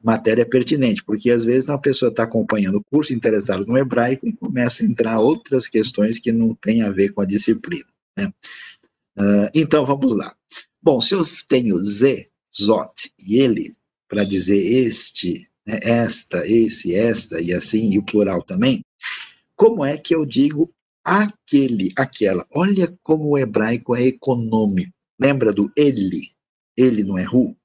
matéria 0.00 0.46
pertinente, 0.46 1.02
porque 1.02 1.32
às 1.32 1.42
vezes 1.42 1.68
uma 1.68 1.80
pessoa 1.80 2.10
está 2.10 2.22
acompanhando 2.22 2.76
o 2.78 2.84
curso, 2.84 3.12
interessado 3.12 3.66
no 3.66 3.76
hebraico, 3.76 4.24
e 4.24 4.32
começa 4.32 4.84
a 4.84 4.86
entrar 4.86 5.18
outras 5.18 5.66
questões 5.66 6.20
que 6.20 6.30
não 6.30 6.54
têm 6.54 6.82
a 6.82 6.90
ver 6.92 7.08
com 7.08 7.20
a 7.20 7.26
disciplina. 7.26 7.86
Né? 8.16 8.32
Uh, 9.18 9.50
então 9.52 9.84
vamos 9.84 10.14
lá. 10.14 10.32
Bom, 10.80 11.00
se 11.00 11.14
eu 11.14 11.22
tenho 11.48 11.76
Z, 11.78 12.28
Zot 12.60 13.12
e 13.18 13.40
ele, 13.40 13.74
para 14.08 14.24
dizer 14.24 14.56
este, 14.56 15.48
né, 15.66 15.78
esta, 15.82 16.46
esse, 16.46 16.94
esta 16.94 17.40
e 17.40 17.52
assim, 17.52 17.90
e 17.90 17.98
o 17.98 18.02
plural 18.02 18.42
também, 18.42 18.82
como 19.54 19.84
é 19.84 19.96
que 19.96 20.14
eu 20.14 20.24
digo 20.24 20.72
aquele, 21.04 21.92
aquela? 21.96 22.46
Olha 22.54 22.96
como 23.02 23.30
o 23.30 23.38
hebraico 23.38 23.94
é 23.94 24.02
econômico. 24.02 24.92
Lembra 25.20 25.52
do 25.52 25.70
ele? 25.76 26.30
Ele 26.76 27.02
não 27.02 27.18
é 27.18 27.24
ru, 27.24 27.56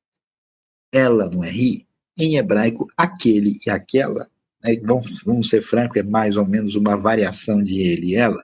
ela 0.92 1.30
não 1.30 1.44
é 1.44 1.50
ri. 1.50 1.88
Em 2.18 2.36
hebraico, 2.36 2.88
aquele 2.96 3.58
e 3.66 3.70
aquela, 3.70 4.30
né, 4.64 4.76
vamos, 4.84 5.24
vamos 5.24 5.50
ser 5.50 5.62
francos, 5.62 5.98
é 5.98 6.04
mais 6.04 6.36
ou 6.36 6.48
menos 6.48 6.76
uma 6.76 6.96
variação 6.96 7.64
de 7.64 7.80
ele 7.80 8.12
e 8.12 8.16
ela, 8.16 8.44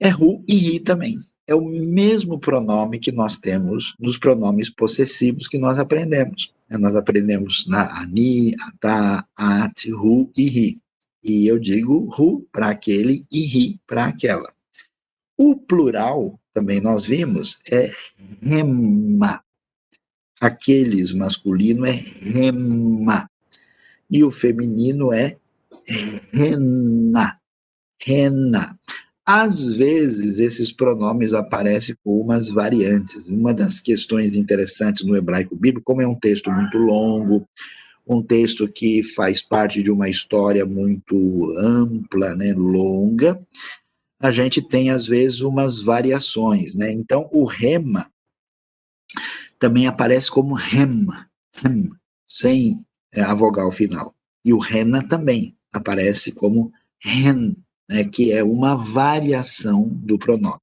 é 0.00 0.08
ru 0.08 0.44
e 0.46 0.54
ri 0.54 0.80
também 0.80 1.18
é 1.48 1.54
o 1.54 1.64
mesmo 1.64 2.38
pronome 2.38 3.00
que 3.00 3.10
nós 3.10 3.38
temos 3.38 3.94
nos 3.98 4.18
pronomes 4.18 4.68
possessivos 4.68 5.48
que 5.48 5.56
nós 5.56 5.78
aprendemos. 5.78 6.54
É, 6.68 6.76
nós 6.76 6.94
aprendemos 6.94 7.66
na 7.66 8.02
ani, 8.02 8.54
ata, 8.60 9.26
at, 9.34 9.90
ru 9.90 10.30
e 10.36 10.46
ri. 10.46 10.78
E 11.24 11.46
eu 11.46 11.58
digo 11.58 12.04
ru 12.04 12.46
para 12.52 12.68
aquele 12.68 13.24
e 13.32 13.46
ri 13.46 13.80
para 13.86 14.04
aquela. 14.04 14.52
O 15.38 15.56
plural, 15.56 16.38
também 16.52 16.82
nós 16.82 17.06
vimos, 17.06 17.58
é 17.70 17.90
rema. 18.42 19.42
Aqueles 20.38 21.12
masculino 21.12 21.86
é 21.86 21.92
rema. 21.92 23.28
E 24.10 24.22
o 24.22 24.30
feminino 24.30 25.14
é 25.14 25.38
rena. 26.30 27.40
Rena. 28.00 28.78
Às 29.30 29.68
vezes, 29.68 30.38
esses 30.38 30.72
pronomes 30.72 31.34
aparecem 31.34 31.94
com 32.02 32.18
umas 32.18 32.48
variantes. 32.48 33.28
Uma 33.28 33.52
das 33.52 33.78
questões 33.78 34.34
interessantes 34.34 35.04
no 35.04 35.14
hebraico 35.14 35.54
bíblico, 35.54 35.84
como 35.84 36.00
é 36.00 36.08
um 36.08 36.14
texto 36.14 36.50
muito 36.50 36.78
longo, 36.78 37.46
um 38.06 38.22
texto 38.22 38.66
que 38.66 39.02
faz 39.02 39.42
parte 39.42 39.82
de 39.82 39.90
uma 39.90 40.08
história 40.08 40.64
muito 40.64 41.54
ampla, 41.58 42.34
né, 42.34 42.54
longa, 42.54 43.38
a 44.18 44.30
gente 44.30 44.62
tem 44.62 44.88
às 44.88 45.06
vezes 45.06 45.42
umas 45.42 45.82
variações, 45.82 46.74
né? 46.74 46.90
Então 46.90 47.28
o 47.30 47.44
rema 47.44 48.10
também 49.58 49.86
aparece 49.86 50.30
como 50.30 50.54
rema, 50.54 51.28
rem, 51.52 51.90
sem 52.26 52.82
a 53.14 53.34
vogal 53.34 53.70
final. 53.70 54.14
E 54.42 54.54
o 54.54 54.58
rena 54.58 55.06
também 55.06 55.54
aparece 55.70 56.32
como 56.32 56.72
ren, 56.98 57.54
né, 57.88 58.04
que 58.04 58.32
é 58.32 58.44
uma 58.44 58.74
variação 58.74 59.88
do 60.04 60.18
pronome. 60.18 60.60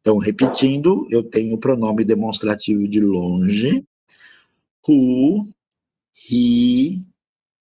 Então, 0.00 0.18
repetindo, 0.18 1.06
eu 1.10 1.22
tenho 1.22 1.54
o 1.54 1.58
pronome 1.58 2.04
demonstrativo 2.04 2.88
de 2.88 3.00
longe, 3.00 3.84
who, 4.86 5.46
he, 6.30 7.02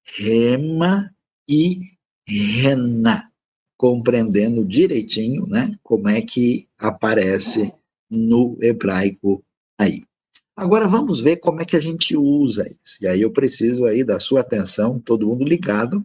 rema 0.03 1.13
e 1.47 1.81
rena, 2.27 3.31
compreendendo 3.77 4.65
direitinho, 4.65 5.45
né, 5.47 5.77
como 5.83 6.07
é 6.10 6.21
que 6.21 6.67
aparece 6.77 7.73
no 8.10 8.57
hebraico 8.62 9.43
aí. 9.77 10.03
Agora 10.55 10.88
vamos 10.88 11.19
ver 11.19 11.38
como 11.38 11.62
é 11.62 11.65
que 11.65 11.75
a 11.75 11.79
gente 11.79 12.17
usa 12.17 12.65
isso. 12.67 12.97
E 13.01 13.07
aí 13.07 13.21
eu 13.21 13.31
preciso 13.31 13.86
aí 13.86 14.03
da 14.03 14.19
sua 14.19 14.41
atenção, 14.41 14.99
todo 14.99 15.27
mundo 15.27 15.43
ligado, 15.43 16.03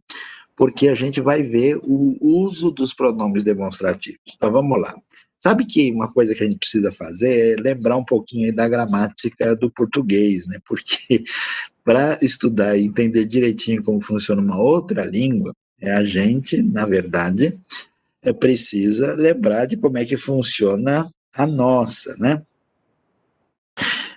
porque 0.62 0.87
a 0.87 0.94
gente 0.94 1.20
vai 1.20 1.42
ver 1.42 1.77
o 1.83 2.16
uso 2.20 2.70
dos 2.70 2.94
pronomes 2.94 3.42
demonstrativos. 3.42 4.20
Então 4.33 4.53
vamos 4.53 4.81
lá. 4.81 4.94
Sabe 5.40 5.66
que 5.66 5.90
uma 5.90 6.07
coisa 6.12 6.37
que 6.37 6.44
a 6.44 6.46
gente 6.46 6.61
precisa 6.61 6.92
fazer 6.92 7.59
é 7.59 7.61
lembrar 7.61 7.96
um 7.96 8.05
pouquinho 8.05 8.55
da 8.55 8.68
gramática 8.68 9.57
do 9.57 9.68
português, 9.72 10.46
né? 10.46 10.61
Porque 10.64 11.25
para 11.85 12.16
estudar 12.22 12.77
e 12.77 12.85
entender 12.85 13.25
direitinho 13.25 13.83
como 13.83 14.01
funciona 14.01 14.40
uma 14.40 14.57
outra 14.57 15.05
língua, 15.05 15.53
é 15.81 15.90
a 15.90 16.05
gente, 16.05 16.62
na 16.62 16.87
verdade, 16.87 17.53
é 18.22 18.33
precisa 18.33 19.14
lembrar 19.14 19.66
de 19.66 19.77
como 19.77 19.98
é 19.98 20.05
que 20.05 20.16
funciona 20.16 21.11
a 21.35 21.44
nossa, 21.44 22.16
né? 22.18 22.40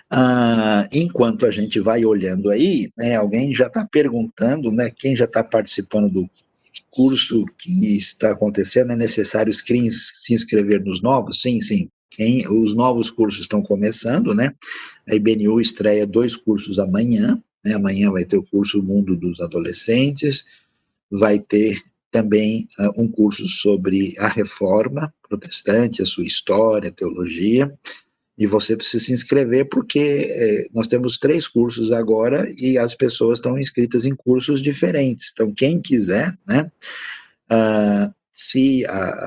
Ah, 0.10 0.88
enquanto 0.92 1.46
a 1.46 1.52
gente 1.52 1.80
vai 1.80 2.06
olhando 2.06 2.50
aí, 2.50 2.90
né, 2.96 3.16
alguém 3.16 3.54
já 3.56 3.68
está 3.68 3.86
perguntando, 3.86 4.72
né, 4.72 4.92
quem 4.96 5.16
já 5.16 5.26
está 5.26 5.44
participando 5.44 6.12
do 6.12 6.30
curso 6.92 7.46
que 7.58 7.98
está 7.98 8.32
acontecendo, 8.32 8.92
é 8.92 8.96
necessário 8.96 9.52
se 9.54 10.34
inscrever 10.34 10.84
nos 10.84 11.02
novos? 11.02 11.42
Sim, 11.42 11.60
sim. 11.60 11.90
Quem, 12.10 12.48
os 12.48 12.74
novos 12.74 13.12
cursos 13.12 13.42
estão 13.42 13.62
começando, 13.62 14.34
né? 14.34 14.54
A 15.10 15.16
IBNU 15.16 15.60
estreia 15.60 16.08
dois 16.08 16.36
cursos 16.36 16.80
amanhã, 16.80 17.42
né? 17.64 17.74
Amanhã 17.74 18.10
vai 18.12 18.24
ter 18.24 18.38
o 18.38 18.46
curso 18.46 18.82
Mundo 18.82 19.18
dos 19.18 19.42
Adolescentes, 19.42 20.46
vai 21.12 21.40
ter 21.40 21.82
também 22.10 22.70
uh, 22.80 23.02
um 23.02 23.12
curso 23.12 23.46
sobre 23.48 24.16
a 24.18 24.30
reforma 24.30 25.14
protestante, 25.28 26.02
a 26.02 26.06
sua 26.06 26.26
história, 26.26 26.90
a 26.90 26.94
teologia, 26.94 27.78
e 28.38 28.46
você 28.46 28.76
precisa 28.76 29.04
se 29.04 29.14
inscrever 29.14 29.70
porque 29.70 30.00
é, 30.00 30.68
nós 30.74 30.88
temos 30.88 31.18
três 31.18 31.48
cursos 31.48 31.92
agora 31.92 32.54
e 32.58 32.78
as 32.78 32.94
pessoas 32.94 33.40
estão 33.40 33.58
inscritas 33.58 34.04
em 34.04 34.16
cursos 34.16 34.62
diferentes. 34.62 35.32
Então, 35.34 35.54
quem 35.54 35.80
quiser, 35.80 36.38
né, 36.46 36.70
uh, 37.50 38.14
se 38.32 38.86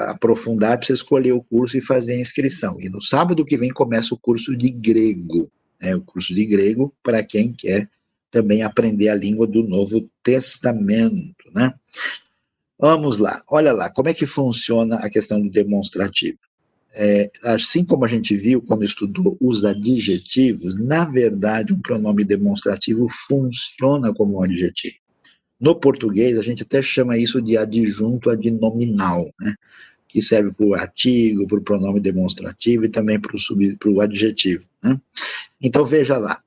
aprofundar, 0.08 0.76
precisa 0.76 0.98
escolher 0.98 1.32
o 1.32 1.42
curso 1.42 1.78
e 1.78 1.80
fazer 1.80 2.14
a 2.14 2.20
inscrição. 2.20 2.76
E 2.78 2.90
no 2.90 3.00
sábado 3.00 3.46
que 3.46 3.56
vem 3.56 3.70
começa 3.70 4.14
o 4.14 4.18
curso 4.18 4.54
de 4.54 4.68
grego, 4.68 5.50
né, 5.80 5.96
o 5.96 6.02
curso 6.02 6.34
de 6.34 6.44
grego 6.44 6.94
para 7.02 7.24
quem 7.24 7.52
quer 7.52 7.88
também 8.30 8.62
aprender 8.62 9.08
a 9.08 9.14
língua 9.14 9.46
do 9.46 9.62
Novo 9.62 10.06
Testamento, 10.22 11.50
né? 11.54 11.72
Vamos 12.78 13.16
lá, 13.16 13.42
olha 13.48 13.72
lá, 13.72 13.88
como 13.88 14.10
é 14.10 14.14
que 14.14 14.26
funciona 14.26 14.96
a 14.96 15.08
questão 15.08 15.40
do 15.40 15.50
demonstrativo 15.50 16.38
é, 17.00 17.30
assim 17.44 17.84
como 17.84 18.04
a 18.04 18.08
gente 18.08 18.36
viu 18.36 18.60
quando 18.60 18.82
estudou 18.82 19.36
os 19.40 19.64
adjetivos, 19.64 20.78
na 20.80 21.04
verdade, 21.04 21.72
um 21.72 21.80
pronome 21.80 22.24
demonstrativo 22.24 23.06
funciona 23.08 24.12
como 24.12 24.38
um 24.38 24.42
adjetivo. 24.42 24.96
No 25.60 25.76
português, 25.76 26.36
a 26.36 26.42
gente 26.42 26.64
até 26.64 26.82
chama 26.82 27.16
isso 27.16 27.40
de 27.40 27.56
adjunto 27.56 28.30
adnominal, 28.30 29.24
né? 29.40 29.54
que 30.08 30.20
serve 30.20 30.52
para 30.52 30.66
o 30.66 30.74
artigo, 30.74 31.46
para 31.46 31.58
o 31.58 31.62
pronome 31.62 32.00
demonstrativo 32.00 32.84
e 32.84 32.88
também 32.88 33.20
para 33.20 33.36
o 33.86 34.00
adjetivo. 34.00 34.64
Né? 34.82 35.00
Então, 35.62 35.84
veja 35.84 36.16
lá. 36.16 36.42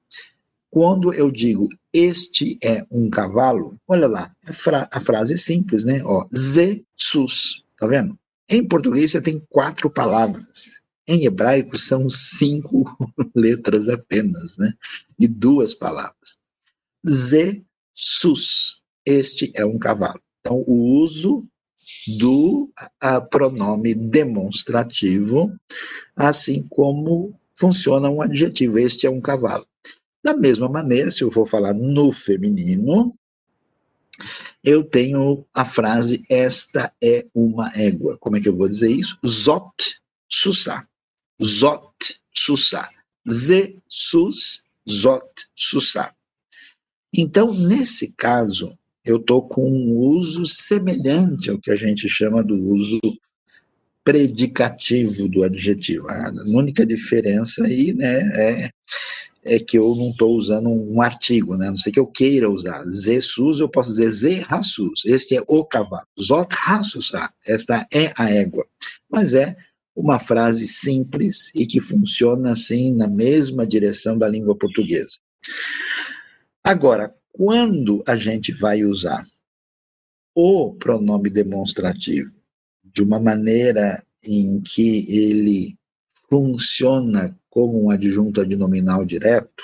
Quando 0.69 1.13
eu 1.13 1.31
digo 1.31 1.69
este 1.93 2.57
é 2.63 2.85
um 2.89 3.09
cavalo, 3.09 3.77
olha 3.87 4.07
lá, 4.07 4.31
a, 4.45 4.53
fra 4.53 4.87
a 4.91 4.99
frase 5.01 5.33
é 5.33 5.37
simples, 5.37 5.83
né? 5.83 6.01
Ó, 6.05 6.25
Jesus, 6.33 7.65
tá 7.77 7.85
vendo? 7.87 8.17
Em 8.51 8.67
português 8.67 9.11
você 9.11 9.21
tem 9.21 9.41
quatro 9.49 9.89
palavras. 9.89 10.81
Em 11.07 11.23
hebraico 11.23 11.79
são 11.79 12.09
cinco 12.09 12.83
letras 13.33 13.87
apenas, 13.87 14.57
né? 14.57 14.73
E 15.17 15.25
duas 15.25 15.73
palavras. 15.73 16.37
Ze, 17.07 17.63
sus. 17.95 18.81
Este 19.05 19.53
é 19.55 19.65
um 19.65 19.79
cavalo. 19.79 20.21
Então, 20.41 20.65
o 20.67 21.01
uso 21.01 21.47
do 22.19 22.69
pronome 23.29 23.93
demonstrativo, 23.93 25.57
assim 26.15 26.65
como 26.69 27.33
funciona 27.55 28.09
um 28.09 28.21
adjetivo. 28.21 28.77
Este 28.77 29.07
é 29.07 29.09
um 29.09 29.21
cavalo. 29.21 29.65
Da 30.21 30.35
mesma 30.35 30.67
maneira, 30.67 31.09
se 31.09 31.23
eu 31.23 31.31
for 31.31 31.47
falar 31.47 31.73
no 31.73 32.11
feminino, 32.11 33.13
eu 34.63 34.83
tenho 34.83 35.45
a 35.53 35.65
frase 35.65 36.21
esta 36.29 36.93
é 37.01 37.25
uma 37.33 37.71
égua. 37.75 38.17
Como 38.19 38.37
é 38.37 38.41
que 38.41 38.49
eu 38.49 38.55
vou 38.55 38.69
dizer 38.69 38.91
isso? 38.91 39.17
Zot 39.25 39.99
susá. 40.31 40.85
Zot 41.43 42.21
susá. 42.33 42.89
Ze 43.29 43.77
sus 43.87 44.63
zot 44.89 45.29
susá. 45.55 46.13
Então, 47.13 47.53
nesse 47.53 48.13
caso, 48.13 48.77
eu 49.03 49.17
estou 49.17 49.47
com 49.47 49.67
um 49.67 49.97
uso 49.97 50.45
semelhante 50.45 51.49
ao 51.49 51.59
que 51.59 51.71
a 51.71 51.75
gente 51.75 52.07
chama 52.07 52.43
do 52.43 52.55
uso 52.55 52.99
predicativo 54.03 55.27
do 55.27 55.43
adjetivo. 55.43 56.07
A 56.09 56.31
única 56.47 56.85
diferença 56.85 57.65
aí 57.65 57.93
né, 57.93 58.19
é, 58.35 58.71
é 59.43 59.59
que 59.59 59.77
eu 59.77 59.95
não 59.95 60.09
estou 60.09 60.35
usando 60.35 60.69
um 60.69 61.01
artigo, 61.01 61.57
né? 61.57 61.69
não 61.69 61.77
sei 61.77 61.91
que 61.91 61.99
eu 61.99 62.05
queira 62.05 62.49
usar. 62.49 62.83
Jesus, 62.91 63.59
eu 63.59 63.67
posso 63.67 63.89
dizer 63.89 64.11
Ze 64.11 64.39
Rassus, 64.41 65.03
este 65.05 65.35
é 65.35 65.43
o 65.47 65.65
cavalo. 65.65 66.05
Zot 66.19 66.53
Rassusa, 66.53 67.31
esta 67.45 67.87
é 67.91 68.13
a 68.17 68.29
égua. 68.29 68.65
Mas 69.09 69.33
é 69.33 69.55
uma 69.95 70.19
frase 70.19 70.67
simples 70.67 71.51
e 71.55 71.65
que 71.65 71.81
funciona 71.81 72.51
assim 72.51 72.95
na 72.95 73.07
mesma 73.07 73.65
direção 73.65 74.17
da 74.17 74.27
língua 74.27 74.55
portuguesa. 74.55 75.17
Agora, 76.63 77.13
quando 77.31 78.03
a 78.07 78.15
gente 78.15 78.51
vai 78.51 78.83
usar 78.83 79.23
o 80.35 80.73
pronome 80.75 81.29
demonstrativo 81.29 82.31
de 82.83 83.01
uma 83.01 83.19
maneira 83.19 84.05
em 84.23 84.61
que 84.61 85.05
ele 85.09 85.75
funciona 86.29 87.37
como 87.51 87.83
um 87.83 87.91
adjunto 87.91 88.41
adnominal 88.41 89.05
direto, 89.05 89.63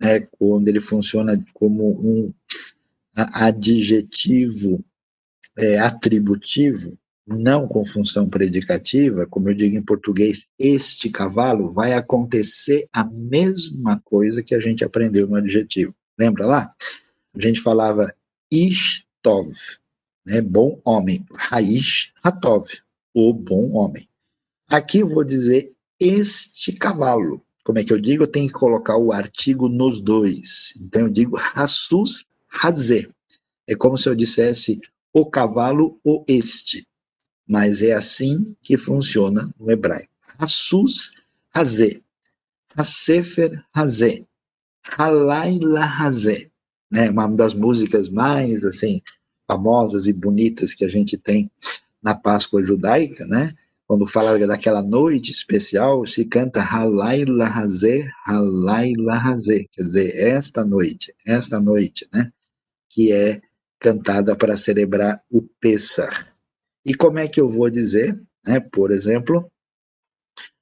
né, 0.00 0.20
quando 0.20 0.68
ele 0.68 0.80
funciona 0.80 1.38
como 1.52 1.90
um 1.90 2.32
adjetivo 3.14 4.82
é, 5.58 5.78
atributivo, 5.78 6.96
não 7.26 7.68
com 7.68 7.84
função 7.84 8.30
predicativa, 8.30 9.26
como 9.26 9.50
eu 9.50 9.54
digo 9.54 9.76
em 9.76 9.82
português, 9.82 10.50
este 10.58 11.10
cavalo, 11.10 11.72
vai 11.72 11.92
acontecer 11.92 12.88
a 12.92 13.04
mesma 13.04 14.00
coisa 14.00 14.42
que 14.42 14.54
a 14.54 14.60
gente 14.60 14.84
aprendeu 14.84 15.26
no 15.26 15.36
adjetivo. 15.36 15.94
Lembra 16.18 16.46
lá? 16.46 16.74
A 17.34 17.40
gente 17.40 17.60
falava 17.60 18.14
Ishtov, 18.50 19.50
né, 20.24 20.40
bom 20.40 20.80
homem. 20.84 21.26
Raiz 21.32 22.12
Hatov, 22.22 22.66
o 23.14 23.32
bom 23.32 23.72
homem. 23.72 24.08
Aqui 24.68 25.00
eu 25.00 25.08
vou 25.08 25.24
dizer 25.24 25.72
este 26.00 26.72
cavalo. 26.72 27.40
Como 27.62 27.78
é 27.78 27.84
que 27.84 27.92
eu 27.92 28.00
digo? 28.00 28.22
Eu 28.22 28.26
tenho 28.26 28.46
que 28.46 28.54
colocar 28.54 28.96
o 28.96 29.12
artigo 29.12 29.68
nos 29.68 30.00
dois. 30.00 30.74
Então 30.80 31.02
eu 31.02 31.10
digo 31.10 31.36
Hassus 31.54 32.26
Razé. 32.48 33.08
É 33.68 33.76
como 33.76 33.96
se 33.96 34.08
eu 34.08 34.14
dissesse 34.14 34.80
o 35.12 35.26
cavalo 35.26 36.00
ou 36.02 36.24
este. 36.26 36.86
Mas 37.46 37.82
é 37.82 37.92
assim 37.92 38.56
que 38.62 38.76
funciona 38.76 39.52
no 39.58 39.70
hebraico. 39.70 40.10
Hassus 40.38 41.12
Razé. 41.54 42.00
Hasefer 42.74 43.62
Razé. 43.74 44.24
Halaila 44.82 45.84
Razé. 45.84 46.50
Né? 46.90 47.10
Uma 47.10 47.28
das 47.28 47.54
músicas 47.54 48.08
mais 48.08 48.64
assim 48.64 49.02
famosas 49.46 50.06
e 50.06 50.12
bonitas 50.12 50.74
que 50.74 50.84
a 50.84 50.88
gente 50.88 51.18
tem 51.18 51.50
na 52.00 52.14
Páscoa 52.14 52.64
judaica, 52.64 53.26
né? 53.26 53.48
Quando 53.90 54.06
fala 54.06 54.38
daquela 54.46 54.84
noite 54.84 55.32
especial, 55.32 56.06
se 56.06 56.24
canta 56.24 56.62
Halai 56.62 57.24
Lahazé, 57.24 58.08
Halai 58.24 58.92
Lahazé, 58.96 59.66
quer 59.72 59.82
dizer, 59.82 60.14
esta 60.14 60.64
noite, 60.64 61.12
esta 61.26 61.58
noite, 61.60 62.06
né? 62.12 62.30
Que 62.88 63.12
é 63.12 63.42
cantada 63.80 64.36
para 64.36 64.56
celebrar 64.56 65.20
o 65.28 65.42
Pessah. 65.60 66.08
E 66.86 66.94
como 66.94 67.18
é 67.18 67.26
que 67.26 67.40
eu 67.40 67.48
vou 67.48 67.68
dizer, 67.68 68.16
né? 68.46 68.60
Por 68.60 68.92
exemplo, 68.92 69.50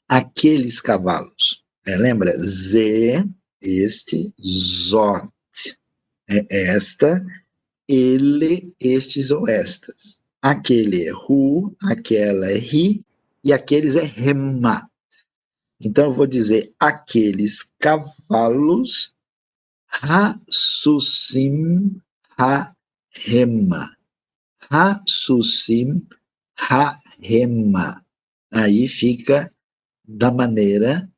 aqueles 0.08 0.80
cavalos. 0.80 1.62
É, 1.86 1.98
lembra? 1.98 2.34
Z, 2.38 3.26
este, 3.60 4.32
Zot. 4.40 5.28
É 6.26 6.46
esta, 6.50 7.22
ele, 7.86 8.74
estes 8.80 9.30
ou 9.30 9.46
estas. 9.46 10.22
Aquele 10.40 11.04
é 11.04 11.12
Ru, 11.12 11.76
aquela 11.82 12.50
é 12.50 12.56
Ri, 12.56 13.04
e 13.44 13.52
aqueles 13.52 13.96
é 13.96 14.04
rema. 14.04 14.88
Então 15.82 16.06
eu 16.06 16.12
vou 16.12 16.26
dizer 16.26 16.72
aqueles 16.78 17.70
cavalos 17.78 19.14
Hasusim 20.02 21.60
Ha-rema. 22.36 23.96
Hasusim 24.70 26.06
Ha-rema. 26.58 28.04
Aí 28.50 28.88
fica 28.88 29.52
da 30.06 30.30
maneira 30.30 31.08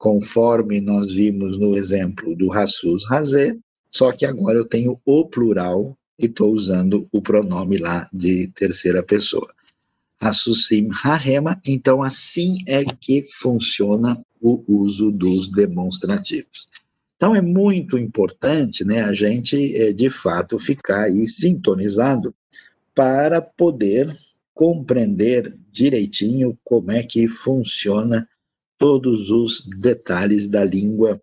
conforme 0.00 0.80
nós 0.80 1.12
vimos 1.12 1.58
no 1.58 1.76
exemplo 1.76 2.34
do 2.34 2.50
Hassus 2.50 3.06
Razé, 3.06 3.54
só 3.90 4.10
que 4.12 4.24
agora 4.24 4.56
eu 4.56 4.64
tenho 4.64 4.98
o 5.04 5.26
plural 5.26 5.94
e 6.18 6.24
estou 6.24 6.54
usando 6.54 7.06
o 7.12 7.20
pronome 7.20 7.76
lá 7.76 8.08
de 8.10 8.48
terceira 8.48 9.02
pessoa. 9.02 9.54
Assusim 10.20 10.90
Harema, 11.02 11.60
então 11.66 12.02
assim 12.02 12.58
é 12.66 12.84
que 12.84 13.24
funciona 13.24 14.20
o 14.40 14.62
uso 14.68 15.10
dos 15.10 15.48
demonstrativos. 15.48 16.68
Então 17.16 17.34
é 17.34 17.40
muito 17.40 17.98
importante 17.98 18.84
né, 18.84 19.02
a 19.02 19.12
gente, 19.12 19.76
é, 19.76 19.92
de 19.92 20.08
fato, 20.08 20.58
ficar 20.58 21.04
aí 21.04 21.28
sintonizado 21.28 22.34
para 22.94 23.40
poder 23.42 24.10
compreender 24.54 25.54
direitinho 25.70 26.58
como 26.64 26.90
é 26.90 27.02
que 27.02 27.26
funciona 27.28 28.28
todos 28.78 29.30
os 29.30 29.66
detalhes 29.66 30.48
da 30.48 30.64
língua 30.64 31.20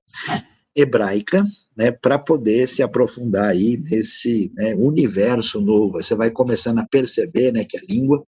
hebraica, 0.75 1.43
né, 1.75 1.91
para 1.91 2.19
poder 2.19 2.69
se 2.69 2.83
aprofundar 2.83 3.49
aí 3.49 3.77
nesse 3.77 4.51
né, 4.55 4.75
universo 4.75 5.60
novo. 5.60 5.93
Você 5.93 6.13
vai 6.13 6.29
começando 6.29 6.77
a 6.77 6.86
perceber, 6.86 7.51
né, 7.51 7.63
que 7.63 7.77
a 7.77 7.81
língua 7.89 8.23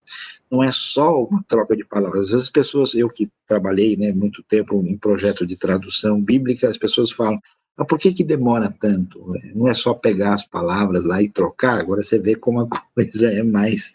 não 0.51 0.63
é 0.63 0.71
só 0.73 1.25
uma 1.25 1.45
troca 1.49 1.77
de 1.77 1.85
palavras. 1.85 2.33
As 2.33 2.49
pessoas, 2.49 2.95
eu 2.95 3.09
que 3.09 3.31
trabalhei, 3.47 3.97
né, 3.97 4.13
muito 4.13 4.43
tempo 4.43 4.83
em 4.83 4.97
projeto 4.97 5.47
de 5.47 5.57
tradução 5.57 6.23
bíblica, 6.23 6.69
as 6.69 6.79
pessoas 6.79 7.11
falam, 7.11 7.41
mas 7.77 7.87
por 7.87 7.99
que 7.99 8.13
que 8.13 8.25
demora 8.25 8.75
tanto? 8.81 9.33
Não 9.55 9.69
é 9.69 9.75
só 9.75 9.95
pegar 9.95 10.35
as 10.35 10.45
palavras 10.45 11.05
lá 11.05 11.23
e 11.23 11.29
trocar, 11.29 11.79
agora 11.79 12.03
você 12.03 12.19
vê 12.19 12.35
como 12.35 12.61
a 12.61 12.69
coisa 12.95 13.31
é 13.31 13.43
mais, 13.43 13.95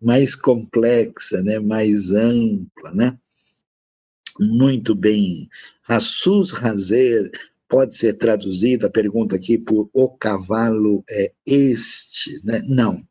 mais 0.00 0.34
complexa, 0.34 1.42
né, 1.42 1.58
mais 1.58 2.12
ampla, 2.12 2.92
né? 2.92 3.18
Muito 4.40 4.94
bem. 4.94 5.48
Rassus 5.82 6.52
Razer, 6.52 7.30
pode 7.68 7.94
ser 7.94 8.14
traduzida 8.14 8.86
a 8.86 8.90
pergunta 8.90 9.36
aqui 9.36 9.58
por 9.58 9.90
o 9.92 10.08
cavalo 10.08 11.04
é 11.08 11.32
este, 11.44 12.40
né? 12.44 12.62
Não, 12.66 13.02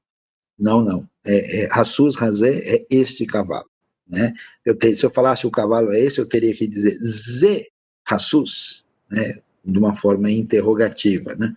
não, 0.57 0.81
não. 0.81 1.07
É, 1.27 1.63
é, 1.63 1.67
Rassus 1.67 2.15
Razé 2.15 2.61
é 2.63 2.79
este 2.89 3.25
cavalo, 3.25 3.69
né? 4.07 4.33
Eu 4.65 4.77
se 4.95 5.05
eu 5.05 5.09
falasse 5.09 5.45
o 5.45 5.51
cavalo 5.51 5.91
é 5.91 5.99
esse, 5.99 6.19
eu 6.19 6.25
teria 6.25 6.53
que 6.53 6.65
dizer 6.67 6.97
Ze 7.01 7.69
Rassus, 8.07 8.85
né? 9.11 9.39
De 9.63 9.77
uma 9.77 9.93
forma 9.93 10.31
interrogativa, 10.31 11.35
né? 11.35 11.53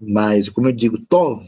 Mas, 0.00 0.48
como 0.48 0.68
eu 0.68 0.72
digo, 0.72 0.98
Tov, 0.98 1.44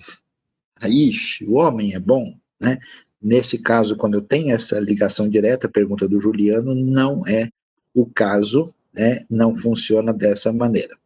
Aish, 0.80 1.42
o 1.42 1.54
homem 1.54 1.94
é 1.94 1.98
bom, 1.98 2.32
né? 2.60 2.78
Nesse 3.20 3.58
caso, 3.58 3.96
quando 3.96 4.14
eu 4.14 4.22
tenho 4.22 4.54
essa 4.54 4.78
ligação 4.78 5.28
direta, 5.28 5.68
pergunta 5.68 6.08
do 6.08 6.20
Juliano, 6.20 6.74
não 6.74 7.26
é 7.26 7.50
o 7.92 8.06
caso 8.06 8.72
né, 8.96 9.24
não 9.28 9.54
funciona 9.54 10.12
dessa 10.12 10.52
maneira. 10.52 10.96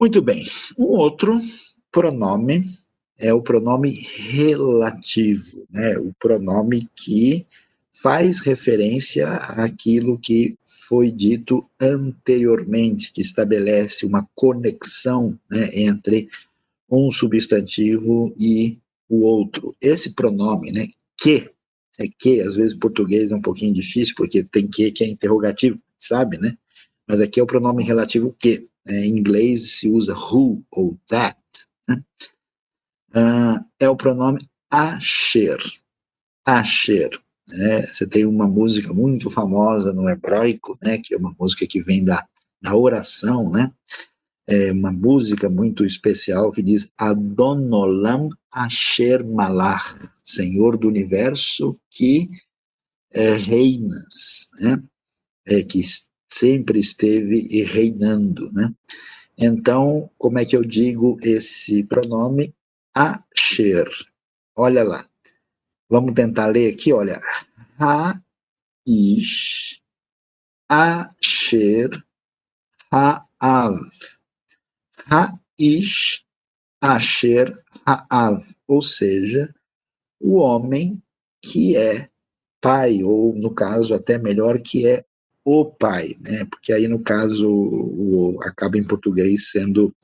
Muito 0.00 0.20
bem, 0.20 0.44
um 0.76 0.86
outro 0.86 1.40
pronome 1.90 2.64
é 3.18 3.32
o 3.34 3.42
pronome 3.42 3.90
relativo, 3.90 5.66
né, 5.70 5.98
o 5.98 6.12
pronome 6.18 6.88
que 6.94 7.46
faz 7.92 8.40
referência 8.40 9.28
àquilo 9.28 10.18
que 10.18 10.56
foi 10.88 11.10
dito 11.10 11.68
anteriormente, 11.80 13.10
que 13.12 13.20
estabelece 13.20 14.06
uma 14.06 14.28
conexão 14.36 15.38
né, 15.50 15.70
entre 15.74 16.28
um 16.88 17.10
substantivo 17.10 18.32
e 18.38 18.78
o 19.08 19.22
outro. 19.22 19.74
Esse 19.80 20.10
pronome, 20.10 20.70
né, 20.70 20.86
que, 21.20 21.50
é 21.98 22.06
que, 22.16 22.40
às 22.40 22.54
vezes 22.54 22.74
em 22.74 22.78
português 22.78 23.32
é 23.32 23.36
um 23.36 23.42
pouquinho 23.42 23.74
difícil, 23.74 24.14
porque 24.16 24.44
tem 24.44 24.68
que 24.68 24.92
que 24.92 25.02
é 25.02 25.08
interrogativo, 25.08 25.80
sabe, 25.98 26.38
né? 26.38 26.56
Mas 27.06 27.20
aqui 27.20 27.40
é 27.40 27.42
o 27.42 27.46
pronome 27.46 27.82
relativo 27.82 28.34
que. 28.38 28.68
É, 28.88 29.04
em 29.04 29.18
inglês 29.18 29.78
se 29.78 29.86
usa 29.86 30.14
who 30.14 30.64
ou 30.70 30.98
that. 31.08 31.38
Né? 31.86 32.02
Uh, 33.14 33.64
é 33.80 33.88
o 33.88 33.96
pronome 33.96 34.48
asher. 34.70 35.58
Asher. 36.44 37.10
Né? 37.48 37.86
Você 37.86 38.06
tem 38.06 38.26
uma 38.26 38.46
música 38.46 38.92
muito 38.92 39.30
famosa 39.30 39.92
no 39.92 40.08
hebraico, 40.08 40.78
né? 40.82 40.98
que 40.98 41.14
é 41.14 41.16
uma 41.16 41.34
música 41.38 41.66
que 41.66 41.80
vem 41.80 42.04
da, 42.04 42.26
da 42.60 42.76
oração, 42.76 43.50
né? 43.50 43.72
É 44.50 44.72
uma 44.72 44.90
música 44.90 45.50
muito 45.50 45.84
especial 45.84 46.50
que 46.50 46.62
diz 46.62 46.90
Adonolam 46.96 48.30
Asher 48.50 49.22
Malach, 49.22 49.94
Senhor 50.22 50.78
do 50.78 50.88
Universo 50.88 51.78
que 51.90 52.30
é, 53.10 53.34
reinas, 53.34 54.48
né? 54.58 54.82
É, 55.46 55.62
que 55.62 55.82
sempre 56.30 56.80
esteve 56.80 57.62
reinando, 57.64 58.50
né? 58.52 58.72
Então, 59.38 60.10
como 60.18 60.38
é 60.38 60.44
que 60.44 60.56
eu 60.56 60.64
digo 60.64 61.18
esse 61.22 61.84
pronome? 61.84 62.54
Asher. 62.98 63.88
Olha 64.56 64.82
lá. 64.82 65.08
Vamos 65.88 66.14
tentar 66.14 66.48
ler 66.48 66.74
aqui, 66.74 66.92
olha. 66.92 67.22
Ha-ish, 67.78 69.80
asher, 70.68 71.90
ha-av. 72.92 73.78
Ha-ish, 75.06 76.24
asher, 76.82 77.56
ha-av. 77.86 78.42
Ou 78.66 78.82
seja, 78.82 79.54
o 80.20 80.38
homem 80.38 81.00
que 81.40 81.76
é 81.76 82.10
pai, 82.60 83.04
ou 83.04 83.32
no 83.36 83.54
caso 83.54 83.94
até 83.94 84.18
melhor, 84.18 84.60
que 84.60 84.88
é 84.88 85.04
o 85.44 85.64
pai, 85.64 86.16
né? 86.20 86.44
Porque 86.46 86.72
aí 86.72 86.88
no 86.88 87.00
caso 87.00 87.48
o, 87.48 88.40
acaba 88.42 88.76
em 88.76 88.84
português 88.84 89.52
sendo 89.52 89.94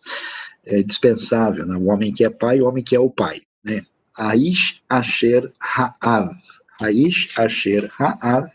é, 0.66 0.82
dispensável, 0.82 1.66
né? 1.66 1.76
O 1.76 1.86
homem 1.90 2.12
que 2.12 2.24
é 2.24 2.30
pai, 2.30 2.60
o 2.60 2.66
homem 2.66 2.82
que 2.82 2.96
é 2.96 3.00
o 3.00 3.10
pai, 3.10 3.40
né? 3.64 3.84
Aish 4.16 4.82
Asher 4.88 5.52
Ha'av. 5.60 6.36
Aish 6.80 7.38
Asher 7.38 7.90
Ha'av 7.98 8.48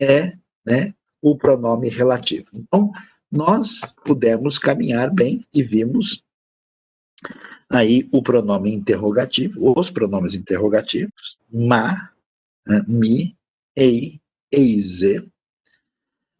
é, 0.00 0.36
né, 0.64 0.94
o 1.20 1.36
pronome 1.36 1.88
relativo. 1.88 2.48
Então, 2.54 2.90
nós 3.30 3.94
pudemos 4.04 4.58
caminhar 4.58 5.12
bem 5.12 5.44
e 5.54 5.62
vimos 5.62 6.24
aí 7.68 8.08
o 8.10 8.22
pronome 8.22 8.72
interrogativo, 8.72 9.78
os 9.78 9.90
pronomes 9.90 10.34
interrogativos, 10.34 11.38
ma, 11.52 12.10
né, 12.66 12.84
mi, 12.88 13.36
ei, 13.76 14.20
eize. 14.50 15.30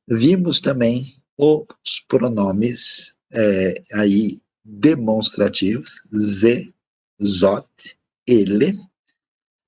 Vimos 0.08 0.58
também 0.58 1.06
os 1.38 2.00
pronomes 2.08 3.14
é, 3.32 3.82
aí 3.92 4.40
demonstrativos, 4.64 6.02
ze, 6.14 6.72
zot, 7.22 7.96
ele, 8.26 8.76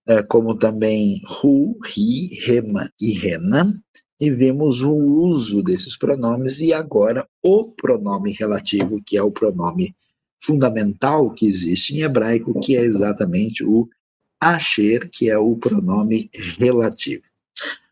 é, 0.07 0.22
como 0.22 0.55
também 0.57 1.20
ru, 1.24 1.78
ri, 1.85 2.28
rema 2.44 2.90
e 3.00 3.12
rena, 3.12 3.83
e 4.20 4.31
vimos 4.31 4.83
o 4.83 4.92
uso 4.92 5.62
desses 5.62 5.96
pronomes 5.96 6.61
e 6.61 6.72
agora 6.72 7.26
o 7.42 7.72
pronome 7.72 8.33
relativo, 8.33 9.02
que 9.05 9.16
é 9.16 9.22
o 9.22 9.33
pronome 9.33 9.94
fundamental 10.40 11.31
que 11.33 11.46
existe 11.46 11.96
em 11.96 12.02
hebraico, 12.02 12.59
que 12.61 12.76
é 12.76 12.83
exatamente 12.83 13.64
o 13.64 13.88
asher, 14.40 15.09
que 15.11 15.31
é 15.31 15.38
o 15.38 15.57
pronome 15.57 16.31
relativo. 16.59 17.22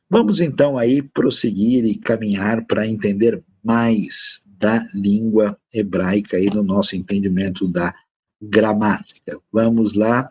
Vamos 0.08 0.40
então 0.40 0.76
aí 0.76 1.02
prosseguir 1.02 1.84
e 1.84 1.96
caminhar 1.96 2.64
para 2.66 2.86
entender 2.86 3.42
mais 3.62 4.44
da 4.60 4.86
língua 4.94 5.58
hebraica 5.72 6.38
e 6.38 6.50
no 6.50 6.62
nosso 6.62 6.94
entendimento 6.94 7.66
da 7.66 7.94
gramática. 8.40 9.40
Vamos 9.50 9.94
lá. 9.94 10.30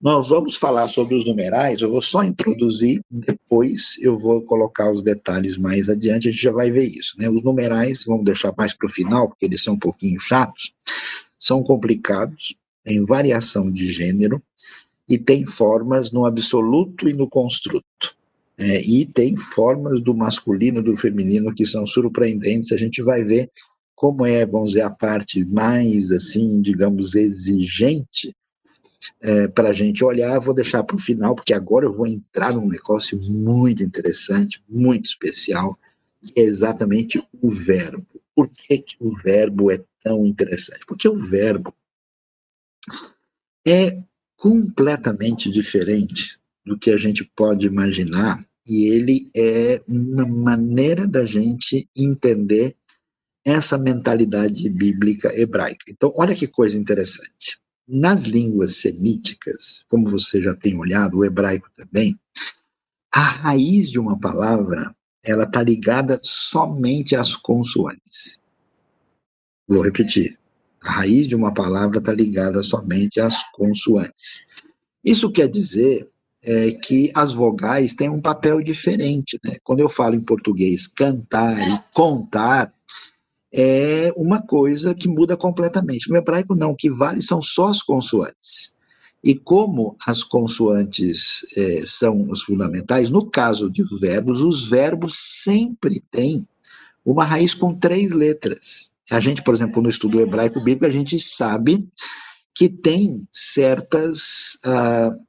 Nós 0.00 0.28
vamos 0.28 0.56
falar 0.56 0.88
sobre 0.88 1.14
os 1.14 1.24
numerais, 1.24 1.80
eu 1.80 1.90
vou 1.90 2.02
só 2.02 2.22
introduzir, 2.22 3.00
depois 3.10 3.96
eu 4.00 4.18
vou 4.18 4.42
colocar 4.42 4.90
os 4.90 5.02
detalhes 5.02 5.56
mais 5.56 5.88
adiante, 5.88 6.28
a 6.28 6.30
gente 6.30 6.42
já 6.42 6.52
vai 6.52 6.70
ver 6.70 6.84
isso. 6.84 7.14
Né? 7.18 7.28
Os 7.28 7.42
numerais, 7.42 8.04
vamos 8.04 8.24
deixar 8.24 8.54
mais 8.56 8.74
para 8.74 8.86
o 8.86 8.90
final, 8.90 9.28
porque 9.28 9.46
eles 9.46 9.62
são 9.62 9.74
um 9.74 9.78
pouquinho 9.78 10.20
chatos, 10.20 10.72
são 11.38 11.62
complicados, 11.62 12.56
têm 12.84 13.02
variação 13.02 13.70
de 13.70 13.88
gênero 13.90 14.42
e 15.08 15.18
têm 15.18 15.46
formas 15.46 16.12
no 16.12 16.26
absoluto 16.26 17.08
e 17.08 17.14
no 17.14 17.28
construto. 17.28 18.15
É, 18.58 18.80
e 18.80 19.04
tem 19.04 19.36
formas 19.36 20.00
do 20.00 20.14
masculino 20.14 20.80
e 20.80 20.82
do 20.82 20.96
feminino 20.96 21.54
que 21.54 21.66
são 21.66 21.86
surpreendentes. 21.86 22.72
A 22.72 22.76
gente 22.76 23.02
vai 23.02 23.22
ver 23.22 23.50
como 23.96 24.26
é, 24.26 24.44
vamos 24.44 24.72
dizer, 24.72 24.82
a 24.82 24.90
parte 24.90 25.42
mais, 25.44 26.10
assim, 26.10 26.60
digamos, 26.60 27.14
exigente 27.14 28.36
é, 29.20 29.48
para 29.48 29.70
a 29.70 29.72
gente 29.72 30.04
olhar. 30.04 30.38
Vou 30.38 30.54
deixar 30.54 30.84
para 30.84 30.96
o 30.96 31.00
final, 31.00 31.34
porque 31.34 31.54
agora 31.54 31.86
eu 31.86 31.92
vou 31.92 32.06
entrar 32.06 32.54
num 32.54 32.68
negócio 32.68 33.18
muito 33.22 33.82
interessante, 33.82 34.62
muito 34.68 35.06
especial, 35.06 35.78
que 36.22 36.38
é 36.38 36.42
exatamente 36.42 37.18
o 37.42 37.50
verbo. 37.50 38.06
Por 38.34 38.48
que, 38.48 38.78
que 38.78 38.96
o 39.00 39.16
verbo 39.16 39.70
é 39.70 39.82
tão 40.04 40.26
interessante? 40.26 40.84
Porque 40.86 41.08
o 41.08 41.18
verbo 41.18 41.74
é 43.66 43.98
completamente 44.36 45.50
diferente 45.50 46.38
do 46.64 46.78
que 46.78 46.90
a 46.90 46.96
gente 46.98 47.24
pode 47.24 47.66
imaginar, 47.66 48.45
e 48.66 48.86
ele 48.86 49.30
é 49.34 49.80
uma 49.86 50.26
maneira 50.26 51.06
da 51.06 51.24
gente 51.24 51.88
entender 51.94 52.76
essa 53.44 53.78
mentalidade 53.78 54.68
bíblica 54.68 55.32
hebraica. 55.38 55.84
Então, 55.88 56.12
olha 56.16 56.34
que 56.34 56.48
coisa 56.48 56.76
interessante. 56.76 57.60
Nas 57.86 58.24
línguas 58.24 58.78
semíticas, 58.78 59.84
como 59.88 60.10
você 60.10 60.42
já 60.42 60.52
tem 60.52 60.76
olhado, 60.76 61.18
o 61.18 61.24
hebraico 61.24 61.70
também, 61.76 62.18
a 63.14 63.20
raiz 63.20 63.88
de 63.88 64.00
uma 64.00 64.18
palavra 64.18 64.92
ela 65.24 65.44
está 65.44 65.62
ligada 65.62 66.20
somente 66.22 67.14
às 67.14 67.36
consoantes. 67.36 68.40
Vou 69.68 69.82
repetir. 69.82 70.38
A 70.80 70.90
raiz 70.90 71.28
de 71.28 71.34
uma 71.34 71.52
palavra 71.52 71.98
está 71.98 72.12
ligada 72.12 72.62
somente 72.62 73.20
às 73.20 73.42
consoantes. 73.50 74.44
Isso 75.04 75.30
quer 75.30 75.48
dizer 75.48 76.08
é, 76.46 76.70
que 76.70 77.10
as 77.12 77.32
vogais 77.32 77.92
têm 77.94 78.08
um 78.08 78.20
papel 78.20 78.62
diferente. 78.62 79.38
Né? 79.44 79.56
Quando 79.64 79.80
eu 79.80 79.88
falo 79.88 80.14
em 80.14 80.24
português 80.24 80.86
cantar 80.86 81.58
e 81.68 81.80
contar, 81.92 82.72
é 83.52 84.12
uma 84.16 84.40
coisa 84.40 84.94
que 84.94 85.08
muda 85.08 85.36
completamente. 85.36 86.08
No 86.08 86.16
hebraico, 86.16 86.54
não, 86.54 86.70
o 86.70 86.76
que 86.76 86.88
vale 86.88 87.20
são 87.20 87.42
só 87.42 87.66
as 87.66 87.82
consoantes. 87.82 88.72
E 89.24 89.34
como 89.34 89.96
as 90.06 90.22
consoantes 90.22 91.44
é, 91.56 91.82
são 91.84 92.30
os 92.30 92.42
fundamentais, 92.42 93.10
no 93.10 93.28
caso 93.28 93.68
de 93.68 93.82
verbos, 93.98 94.40
os 94.40 94.68
verbos 94.68 95.16
sempre 95.42 96.00
têm 96.12 96.46
uma 97.04 97.24
raiz 97.24 97.54
com 97.54 97.74
três 97.74 98.12
letras. 98.12 98.92
A 99.10 99.18
gente, 99.18 99.42
por 99.42 99.54
exemplo, 99.54 99.82
no 99.82 99.88
estudo 99.88 100.20
hebraico 100.20 100.62
bíblico, 100.62 100.86
a 100.86 100.90
gente 100.90 101.18
sabe 101.18 101.88
que 102.54 102.68
tem 102.68 103.26
certas 103.32 104.58
uh, 104.64 105.25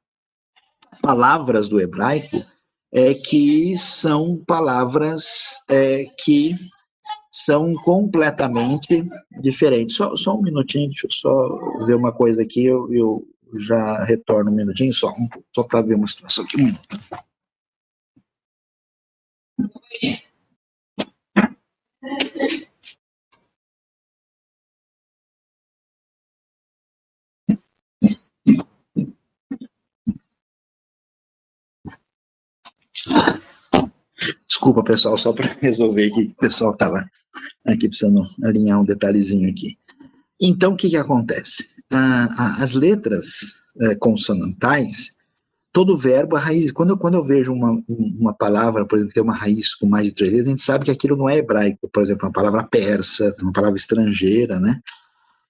palavras 1.02 1.70
do 1.70 1.80
hebraico 1.80 2.44
é, 2.94 3.14
que 3.14 3.78
são 3.78 4.44
palavras 4.46 5.62
é, 5.70 6.06
que 6.24 6.56
são 7.32 7.74
completamente 7.76 9.08
diferentes. 9.42 9.96
Só, 9.96 10.16
só 10.16 10.36
um 10.36 10.42
minutinho, 10.42 10.90
deixa 10.90 11.08
eu 11.08 11.12
só 11.12 11.86
ver 11.86 11.96
uma 11.96 12.12
coisa 12.12 12.42
aqui, 12.42 12.66
eu, 12.66 12.92
eu 12.92 13.24
já 13.56 14.04
retorno 14.04 14.52
um 14.52 14.56
minutinho, 14.56 14.94
só, 14.94 15.12
um, 15.12 15.28
só 15.54 15.64
para 15.64 15.82
ver 15.82 15.96
uma 15.96 16.08
situação 16.08 16.46
aqui. 16.46 16.62
Um 16.62 16.74
Desculpa, 34.48 34.84
pessoal, 34.84 35.17
só 35.17 35.32
para 35.34 35.56
resolver 35.62 36.08
aqui, 36.08 36.32
o 36.32 36.36
pessoal 36.36 36.72
estava 36.72 37.10
aqui 37.65 37.88
precisando 37.88 38.26
alinhar 38.43 38.82
um 38.82 38.86
detalhezinho 38.86 39.50
aqui. 39.50 39.78
Então, 40.39 40.74
o 40.74 40.76
que, 40.76 40.89
que 40.89 40.98
acontece? 40.98 41.67
Ah, 41.91 42.58
as 42.60 42.74
letras 42.74 43.63
eh, 43.80 43.96
consonantais, 43.96 45.15
todo 45.72 45.98
verbo, 45.98 46.36
a 46.36 46.39
raiz, 46.39 46.72
quando 46.72 46.91
eu, 46.91 46.98
quando 46.98 47.13
eu 47.13 47.24
vejo 47.24 47.54
uma, 47.54 47.82
uma 47.88 48.34
palavra, 48.34 48.86
por 48.86 48.96
exemplo, 48.98 49.10
que 49.10 49.13
tem 49.13 49.24
uma 49.24 49.36
raiz 49.36 49.76
com 49.76 49.88
mais 49.88 50.08
de 50.08 50.13
três 50.13 50.32
letras, 50.32 50.48
a 50.48 50.50
gente 50.50 50.62
sabe 50.62 50.86
que 50.86 50.91
aquilo 50.91 51.15
não 51.15 51.30
é 51.30 51.38
hebraico, 51.38 51.88
por 51.89 52.02
exemplo, 52.02 52.26
uma 52.26 52.34
palavra 52.34 52.63
persa, 52.63 53.36
uma 53.39 53.52
palavra 53.52 53.78
estrangeira, 53.78 54.60
né? 54.60 54.82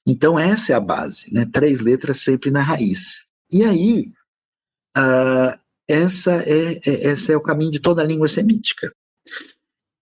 Então, 0.06 0.38
essa 0.38 0.74
é 0.74 0.76
a 0.76 0.80
base, 0.80 1.34
né? 1.34 1.46
Três 1.52 1.80
letras 1.80 2.22
sempre 2.22 2.52
na 2.52 2.62
raiz. 2.62 3.26
E 3.52 3.64
aí, 3.64 4.12
ah, 4.96 5.58
essa 5.88 6.44
é, 6.44 6.80
é, 6.86 7.12
esse 7.12 7.32
é 7.32 7.38
o 7.38 7.42
caminho 7.42 7.72
de 7.72 7.80
toda 7.80 8.02
a 8.02 8.06
língua 8.06 8.28
semítica. 8.28 8.92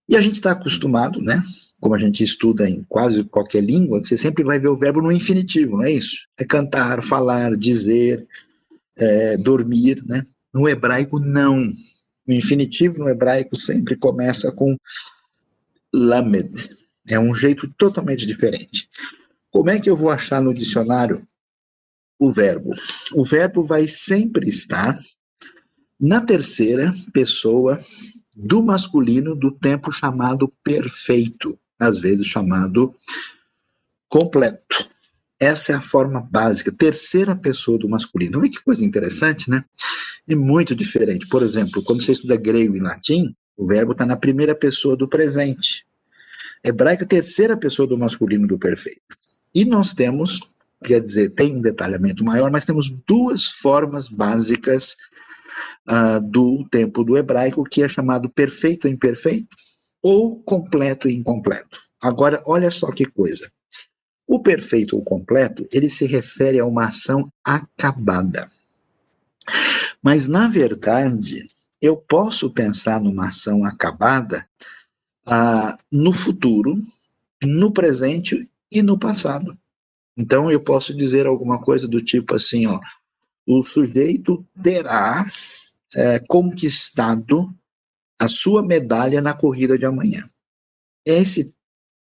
E 0.08 0.16
a 0.16 0.20
gente 0.20 0.36
está 0.36 0.52
acostumado, 0.52 1.20
né? 1.20 1.42
Como 1.80 1.94
a 1.94 1.98
gente 1.98 2.24
estuda 2.24 2.68
em 2.68 2.84
quase 2.88 3.22
qualquer 3.24 3.62
língua, 3.62 4.00
você 4.00 4.16
sempre 4.16 4.42
vai 4.42 4.58
ver 4.58 4.68
o 4.68 4.76
verbo 4.76 5.02
no 5.02 5.12
infinitivo, 5.12 5.76
não 5.76 5.84
é 5.84 5.92
isso? 5.92 6.26
É 6.38 6.44
cantar, 6.44 7.02
falar, 7.02 7.56
dizer, 7.56 8.26
é, 8.96 9.36
dormir, 9.36 10.02
né? 10.06 10.22
No 10.54 10.68
hebraico, 10.68 11.18
não. 11.18 11.70
O 12.26 12.32
infinitivo 12.32 12.98
no 12.98 13.08
hebraico 13.08 13.56
sempre 13.56 13.96
começa 13.96 14.50
com 14.50 14.76
lamed. 15.94 16.70
É 17.08 17.18
um 17.18 17.34
jeito 17.34 17.68
totalmente 17.76 18.26
diferente. 18.26 18.88
Como 19.50 19.70
é 19.70 19.78
que 19.78 19.88
eu 19.88 19.96
vou 19.96 20.10
achar 20.10 20.42
no 20.42 20.54
dicionário 20.54 21.22
o 22.18 22.30
verbo? 22.30 22.70
O 23.14 23.22
verbo 23.22 23.62
vai 23.62 23.86
sempre 23.86 24.48
estar 24.48 24.98
na 25.98 26.20
terceira 26.20 26.92
pessoa 27.12 27.78
do 28.34 28.62
masculino 28.62 29.34
do 29.34 29.50
tempo 29.50 29.90
chamado 29.90 30.52
perfeito, 30.62 31.58
às 31.80 31.98
vezes 31.98 32.26
chamado 32.26 32.94
completo. 34.08 34.88
Essa 35.38 35.72
é 35.72 35.74
a 35.74 35.80
forma 35.80 36.20
básica, 36.30 36.72
terceira 36.72 37.36
pessoa 37.36 37.78
do 37.78 37.88
masculino. 37.88 38.38
Olha 38.38 38.48
que 38.48 38.62
coisa 38.62 38.84
interessante, 38.84 39.50
né? 39.50 39.64
É 40.28 40.34
muito 40.34 40.74
diferente. 40.74 41.26
Por 41.28 41.42
exemplo, 41.42 41.82
quando 41.82 42.02
você 42.02 42.12
estuda 42.12 42.36
grego 42.36 42.74
e 42.74 42.80
latim, 42.80 43.34
o 43.56 43.66
verbo 43.66 43.92
está 43.92 44.04
na 44.04 44.16
primeira 44.16 44.54
pessoa 44.54 44.96
do 44.96 45.08
presente. 45.08 45.86
Hebraico, 46.64 47.06
terceira 47.06 47.56
pessoa 47.56 47.86
do 47.86 47.98
masculino 47.98 48.46
do 48.46 48.58
perfeito. 48.58 49.16
E 49.54 49.64
nós 49.64 49.94
temos, 49.94 50.40
quer 50.82 51.00
dizer, 51.00 51.30
tem 51.30 51.56
um 51.56 51.60
detalhamento 51.60 52.24
maior, 52.24 52.50
mas 52.50 52.64
temos 52.64 52.90
duas 53.06 53.44
formas 53.44 54.08
básicas 54.08 54.96
uh, 55.88 56.20
do 56.20 56.66
tempo 56.68 57.04
do 57.04 57.16
hebraico, 57.16 57.64
que 57.64 57.82
é 57.82 57.88
chamado 57.88 58.28
perfeito 58.28 58.88
imperfeito, 58.88 59.56
ou 60.02 60.40
completo 60.42 61.08
e 61.08 61.14
incompleto. 61.14 61.80
Agora, 62.02 62.42
olha 62.46 62.70
só 62.70 62.92
que 62.92 63.04
coisa. 63.04 63.50
O 64.26 64.40
perfeito 64.40 64.96
ou 64.96 65.02
completo, 65.02 65.66
ele 65.72 65.88
se 65.88 66.04
refere 66.04 66.58
a 66.58 66.66
uma 66.66 66.86
ação 66.86 67.32
acabada. 67.44 68.48
Mas, 70.02 70.26
na 70.26 70.48
verdade, 70.48 71.46
eu 71.80 71.96
posso 71.96 72.52
pensar 72.52 73.00
numa 73.00 73.28
ação 73.28 73.64
acabada 73.64 74.46
ah, 75.26 75.76
no 75.90 76.12
futuro, 76.12 76.78
no 77.42 77.72
presente 77.72 78.48
e 78.70 78.82
no 78.82 78.98
passado. 78.98 79.56
Então, 80.16 80.50
eu 80.50 80.60
posso 80.60 80.94
dizer 80.94 81.26
alguma 81.26 81.60
coisa 81.60 81.86
do 81.86 82.00
tipo 82.00 82.34
assim, 82.34 82.66
ó, 82.66 82.80
o 83.46 83.62
sujeito 83.62 84.44
terá 84.62 85.24
é, 85.94 86.18
conquistado 86.20 87.54
a 88.18 88.28
sua 88.28 88.62
medalha 88.62 89.20
na 89.20 89.34
corrida 89.34 89.78
de 89.78 89.84
amanhã. 89.84 90.22
Esse 91.04 91.54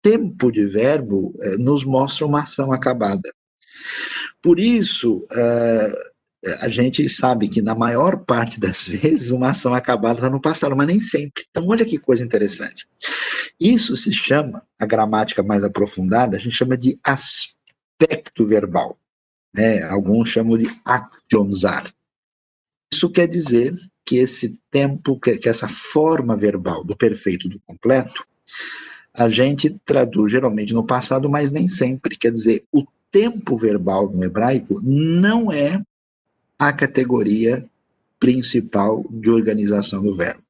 tempo 0.02 0.52
de 0.52 0.66
verbo 0.66 1.34
eh, 1.42 1.58
nos 1.58 1.84
mostra 1.84 2.26
uma 2.26 2.44
ação 2.44 2.72
acabada. 2.72 3.34
Por 4.42 4.60
isso, 4.60 5.26
eh, 5.32 5.94
a 6.60 6.70
gente 6.70 7.08
sabe 7.10 7.48
que 7.48 7.62
na 7.62 7.74
maior 7.74 8.26
parte 8.26 8.60
das 8.60 8.86
vezes 8.88 9.32
uma 9.32 9.50
ação 9.50 9.74
acabada 9.74 10.16
está 10.16 10.30
no 10.30 10.42
passado, 10.42 10.76
mas 10.76 10.88
nem 10.88 11.00
sempre. 11.00 11.46
Então, 11.50 11.68
olha 11.68 11.86
que 11.86 11.98
coisa 11.98 12.24
interessante. 12.24 12.86
Isso 13.60 13.96
se 13.96 14.12
chama, 14.12 14.66
a 14.80 14.86
gramática 14.86 15.42
mais 15.42 15.64
aprofundada, 15.64 16.36
a 16.36 16.40
gente 16.40 16.56
chama 16.56 16.78
de 16.78 17.00
aspecto 17.04 18.46
verbal. 18.46 18.98
Né? 19.56 19.84
Alguns 19.84 20.30
chamam 20.30 20.58
de 20.58 20.70
actionzar. 20.84 21.90
Isso 22.94 23.10
quer 23.10 23.28
dizer 23.28 23.74
que 24.06 24.18
esse 24.18 24.60
tempo, 24.70 25.20
que, 25.20 25.40
que 25.40 25.50
essa 25.50 25.68
forma 25.68 26.38
verbal 26.38 26.84
do 26.84 26.96
perfeito 26.96 27.50
do 27.50 27.60
completo, 27.62 28.24
a 29.12 29.28
gente 29.28 29.76
traduz 29.84 30.32
geralmente 30.32 30.76
no 30.76 30.86
passado, 30.86 31.28
mas 31.28 31.50
nem 31.50 31.68
sempre. 31.68 32.16
Quer 32.16 32.32
dizer, 32.32 32.64
o 32.72 32.86
tempo 33.10 33.58
verbal 33.58 34.12
no 34.12 34.24
hebraico 34.24 34.80
não 34.84 35.52
é 35.52 35.82
a 36.60 36.72
categoria 36.72 37.66
principal 38.20 39.04
de 39.10 39.32
organização 39.32 40.04
do 40.04 40.14
verbo. 40.14 40.44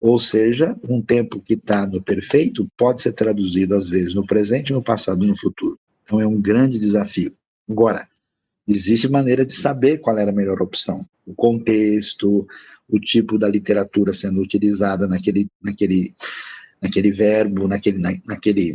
Ou 0.00 0.18
seja, 0.18 0.76
um 0.88 1.00
tempo 1.00 1.40
que 1.40 1.54
está 1.54 1.86
no 1.86 2.02
perfeito 2.02 2.68
pode 2.76 3.00
ser 3.00 3.12
traduzido 3.12 3.76
às 3.76 3.88
vezes 3.88 4.12
no 4.12 4.26
presente, 4.26 4.72
no 4.72 4.82
passado 4.82 5.24
e 5.24 5.28
no 5.28 5.38
futuro. 5.38 5.78
Então 6.02 6.20
é 6.20 6.26
um 6.26 6.40
grande 6.40 6.80
desafio. 6.80 7.32
Agora, 7.70 8.08
existe 8.68 9.08
maneira 9.08 9.44
de 9.44 9.54
saber 9.54 9.98
qual 9.98 10.18
era 10.18 10.30
a 10.30 10.34
melhor 10.34 10.60
opção. 10.60 10.98
O 11.26 11.34
contexto, 11.34 12.46
o 12.88 13.00
tipo 13.00 13.38
da 13.38 13.48
literatura 13.48 14.12
sendo 14.12 14.40
utilizada 14.40 15.06
naquele, 15.06 15.48
naquele 15.62 16.12
naquele 16.84 17.10
verbo, 17.10 17.66
naquele, 17.66 17.98
na, 17.98 18.12
naquele 18.26 18.74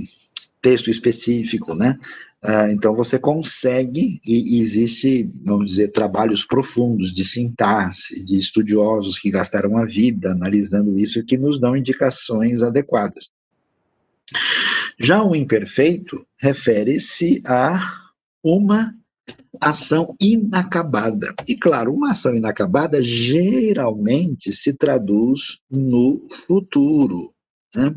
texto 0.61 0.89
específico, 0.89 1.75
né? 1.75 1.97
Uh, 2.43 2.71
então 2.71 2.95
você 2.95 3.19
consegue, 3.19 4.19
e, 4.25 4.61
existe, 4.61 5.29
vamos 5.43 5.71
dizer, 5.71 5.89
trabalhos 5.89 6.43
profundos 6.45 7.13
de 7.13 7.23
sintaxe, 7.23 8.25
de 8.25 8.39
estudiosos 8.39 9.19
que 9.19 9.29
gastaram 9.29 9.77
a 9.77 9.85
vida 9.85 10.31
analisando 10.31 10.97
isso, 10.97 11.23
que 11.23 11.37
nos 11.37 11.59
dão 11.59 11.75
indicações 11.75 12.61
adequadas. 12.61 13.29
Já 14.97 15.21
o 15.23 15.35
imperfeito 15.35 16.25
refere-se 16.37 17.41
a 17.45 17.79
uma 18.43 18.95
ação 19.59 20.15
inacabada. 20.19 21.33
E 21.47 21.55
claro, 21.55 21.93
uma 21.93 22.11
ação 22.11 22.33
inacabada 22.33 23.01
geralmente 23.01 24.51
se 24.51 24.73
traduz 24.73 25.59
no 25.69 26.21
futuro. 26.29 27.33
Né? 27.75 27.95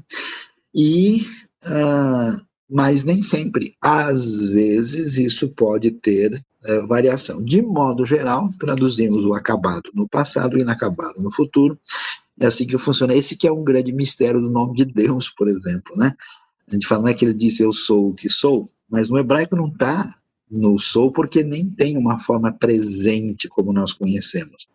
E, 0.74 1.26
uh, 1.64 2.42
mas 2.68 3.04
nem 3.04 3.22
sempre. 3.22 3.74
Às 3.80 4.42
vezes 4.42 5.18
isso 5.18 5.48
pode 5.50 5.90
ter 5.92 6.34
uh, 6.34 6.86
variação. 6.86 7.42
De 7.42 7.62
modo 7.62 8.04
geral, 8.04 8.48
traduzimos 8.58 9.24
o 9.24 9.34
acabado 9.34 9.90
no 9.94 10.08
passado 10.08 10.58
e 10.58 10.62
inacabado 10.62 11.20
no 11.20 11.30
futuro. 11.30 11.78
É 12.40 12.46
assim 12.46 12.66
que 12.66 12.76
funciona. 12.78 13.14
Esse 13.14 13.36
que 13.36 13.46
é 13.46 13.52
um 13.52 13.62
grande 13.62 13.92
mistério 13.92 14.40
do 14.40 14.50
nome 14.50 14.74
de 14.74 14.84
Deus, 14.84 15.28
por 15.28 15.48
exemplo, 15.48 15.96
né? 15.96 16.14
A 16.68 16.74
gente 16.74 16.86
fala, 16.86 17.02
não 17.02 17.08
é 17.08 17.14
que 17.14 17.24
ele 17.24 17.34
disse 17.34 17.62
eu 17.62 17.72
sou 17.72 18.10
o 18.10 18.14
que 18.14 18.28
sou, 18.28 18.68
mas 18.88 19.10
no 19.10 19.18
hebraico 19.18 19.54
não 19.54 19.68
está 19.68 20.16
no 20.52 20.78
sou 20.78 21.10
porque 21.10 21.42
nem 21.42 21.68
tem 21.70 21.96
uma 21.96 22.18
forma 22.18 22.52
presente 22.52 23.48
como 23.48 23.72
nós 23.72 23.92
conhecemos. 23.92 24.68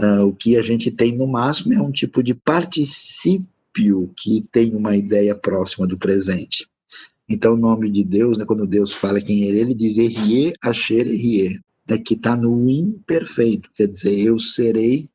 Uh, 0.00 0.26
o 0.26 0.34
que 0.34 0.56
a 0.56 0.62
gente 0.62 0.90
tem 0.90 1.16
no 1.16 1.26
máximo 1.26 1.72
é 1.74 1.80
um 1.80 1.92
tipo 1.92 2.22
de 2.22 2.34
participio 2.34 4.12
que 4.16 4.44
tem 4.50 4.74
uma 4.74 4.96
ideia 4.96 5.34
próxima 5.34 5.86
do 5.86 5.96
presente. 5.96 6.66
Então, 7.28 7.54
o 7.54 7.58
nome 7.58 7.90
de 7.90 8.02
Deus, 8.02 8.36
né, 8.36 8.44
quando 8.44 8.66
Deus 8.66 8.92
fala 8.92 9.20
quem 9.20 9.44
é 9.44 9.46
ele, 9.46 9.60
ele 9.60 9.74
diz 9.74 9.96
Erie, 9.96 10.52
Asher, 10.60 11.06
Erie, 11.06 11.60
né, 11.88 11.96
que 11.98 12.14
está 12.14 12.36
no 12.36 12.68
imperfeito, 12.68 13.70
quer 13.74 13.86
dizer, 13.86 14.18
eu 14.20 14.38
serei 14.38 15.08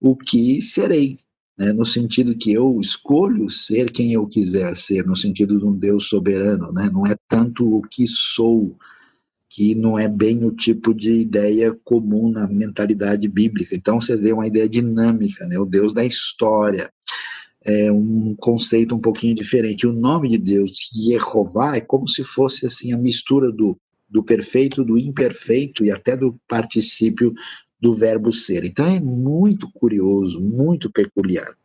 o 0.00 0.14
que 0.14 0.60
serei, 0.62 1.18
né, 1.60 1.74
no 1.74 1.84
sentido 1.84 2.34
que 2.34 2.50
eu 2.50 2.80
escolho 2.80 3.50
ser 3.50 3.90
quem 3.90 4.14
eu 4.14 4.26
quiser 4.26 4.74
ser, 4.74 5.04
no 5.04 5.14
sentido 5.14 5.58
de 5.58 5.66
um 5.66 5.76
Deus 5.76 6.08
soberano, 6.08 6.72
né, 6.72 6.88
não 6.90 7.06
é 7.06 7.14
tanto 7.28 7.76
o 7.76 7.82
que 7.82 8.06
sou, 8.06 8.74
que 9.46 9.74
não 9.74 9.98
é 9.98 10.08
bem 10.08 10.42
o 10.42 10.52
tipo 10.52 10.94
de 10.94 11.12
ideia 11.12 11.76
comum 11.84 12.30
na 12.30 12.48
mentalidade 12.48 13.28
bíblica. 13.28 13.76
Então 13.76 14.00
você 14.00 14.16
vê 14.16 14.32
uma 14.32 14.46
ideia 14.46 14.66
dinâmica, 14.66 15.46
né, 15.46 15.58
o 15.58 15.66
Deus 15.66 15.92
da 15.92 16.02
história, 16.02 16.90
é 17.62 17.92
um 17.92 18.34
conceito 18.40 18.94
um 18.94 18.98
pouquinho 18.98 19.34
diferente. 19.34 19.86
O 19.86 19.92
nome 19.92 20.30
de 20.30 20.38
Deus, 20.38 20.72
Jeová, 20.94 21.76
é 21.76 21.80
como 21.82 22.08
se 22.08 22.24
fosse 22.24 22.64
assim 22.64 22.94
a 22.94 22.96
mistura 22.96 23.52
do, 23.52 23.76
do 24.08 24.24
perfeito, 24.24 24.82
do 24.82 24.96
imperfeito 24.96 25.84
e 25.84 25.90
até 25.90 26.16
do 26.16 26.40
particípio 26.48 27.34
do 27.80 27.92
verbo 27.92 28.32
ser. 28.32 28.64
Então 28.64 28.86
é 28.86 29.00
muito 29.00 29.70
curioso, 29.72 30.40
muito 30.40 30.90
peculiar. 30.90 31.56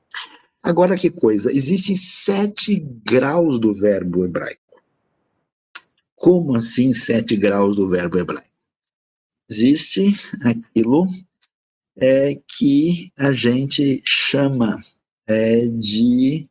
Agora 0.63 0.97
que 0.97 1.09
coisa, 1.09 1.51
existem 1.51 1.95
sete 1.95 2.79
graus 3.05 3.59
do 3.59 3.73
verbo 3.73 4.25
hebraico. 4.25 4.81
Como 6.15 6.55
assim 6.55 6.93
sete 6.93 7.35
graus 7.35 7.75
do 7.75 7.87
verbo 7.87 8.17
hebraico? 8.17 8.49
Existe 9.49 10.15
aquilo 10.41 11.05
é, 11.97 12.39
que 12.47 13.11
a 13.17 13.31
gente 13.31 14.01
chama 14.05 14.79
é, 15.27 15.67
de 15.67 16.47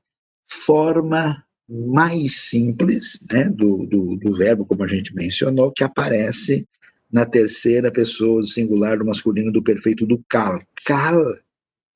forma 0.47 1.45
mais 1.69 2.37
simples 2.49 3.27
né, 3.31 3.49
do, 3.49 3.87
do, 3.87 4.17
do, 4.17 4.37
verbo, 4.37 4.65
como 4.65 4.85
a 4.85 4.89
gente 4.89 5.15
mencionou, 5.15 5.73
que 5.73 5.83
aparece 5.83 6.67
na 7.15 7.25
terceira 7.25 7.93
pessoa 7.93 8.43
singular 8.43 8.99
do 8.99 9.05
masculino 9.05 9.53
do 9.53 9.63
perfeito 9.63 10.05
do 10.05 10.21
cal. 10.29 10.59
Cal 10.85 11.23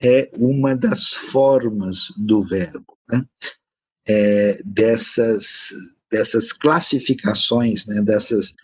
é 0.01 0.31
uma 0.39 0.77
das 0.77 1.09
formas 1.09 2.13
do 2.17 2.41
verbo, 2.41 2.97
né, 3.11 3.25
é, 4.07 4.63
dessas, 4.65 5.73
dessas 6.09 6.53
classificações, 6.53 7.85
né, 7.87 8.01
dessas 8.01 8.55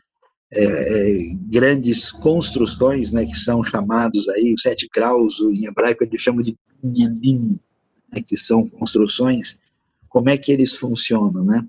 é, 0.53 0.63
é, 0.65 1.35
grandes 1.51 2.13
construções, 2.13 3.11
né, 3.11 3.27
que 3.27 3.37
são 3.37 3.65
chamados 3.65 4.29
aí, 4.29 4.55
sete 4.57 4.89
graus, 4.95 5.41
em 5.41 5.67
hebraico 5.67 6.05
eles 6.05 6.23
chamam 6.23 6.45
de 6.45 6.57
nyanim, 6.81 7.59
né, 8.13 8.23
que 8.23 8.37
são 8.37 8.69
construções, 8.69 9.59
como 10.09 10.31
é 10.31 10.39
que 10.39 10.53
eles 10.53 10.77
funcionam, 10.77 11.45
né? 11.45 11.67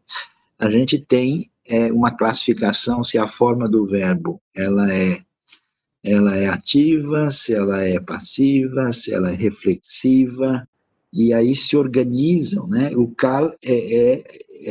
A 0.59 0.69
gente 0.69 0.99
tem 0.99 1.49
é, 1.68 1.91
uma 1.91 2.11
classificação 2.11 3.03
se 3.03 3.18
a 3.18 3.28
forma 3.28 3.68
do 3.68 3.86
verbo 3.86 4.41
ela 4.55 4.93
é, 4.93 5.20
ela 6.03 6.36
é 6.38 6.47
ativa, 6.47 7.32
se 7.32 7.53
ela 7.53 7.84
é 7.84 7.99
passiva, 7.99 8.93
se 8.93 9.13
ela 9.13 9.32
é 9.32 9.36
reflexiva, 9.36 10.68
e 11.11 11.34
aí 11.34 11.55
se 11.55 11.78
organizam, 11.78 12.68
né? 12.68 12.91
O 12.95 13.07
cal 13.07 13.55
é, 13.63 13.95
é, 13.95 14.24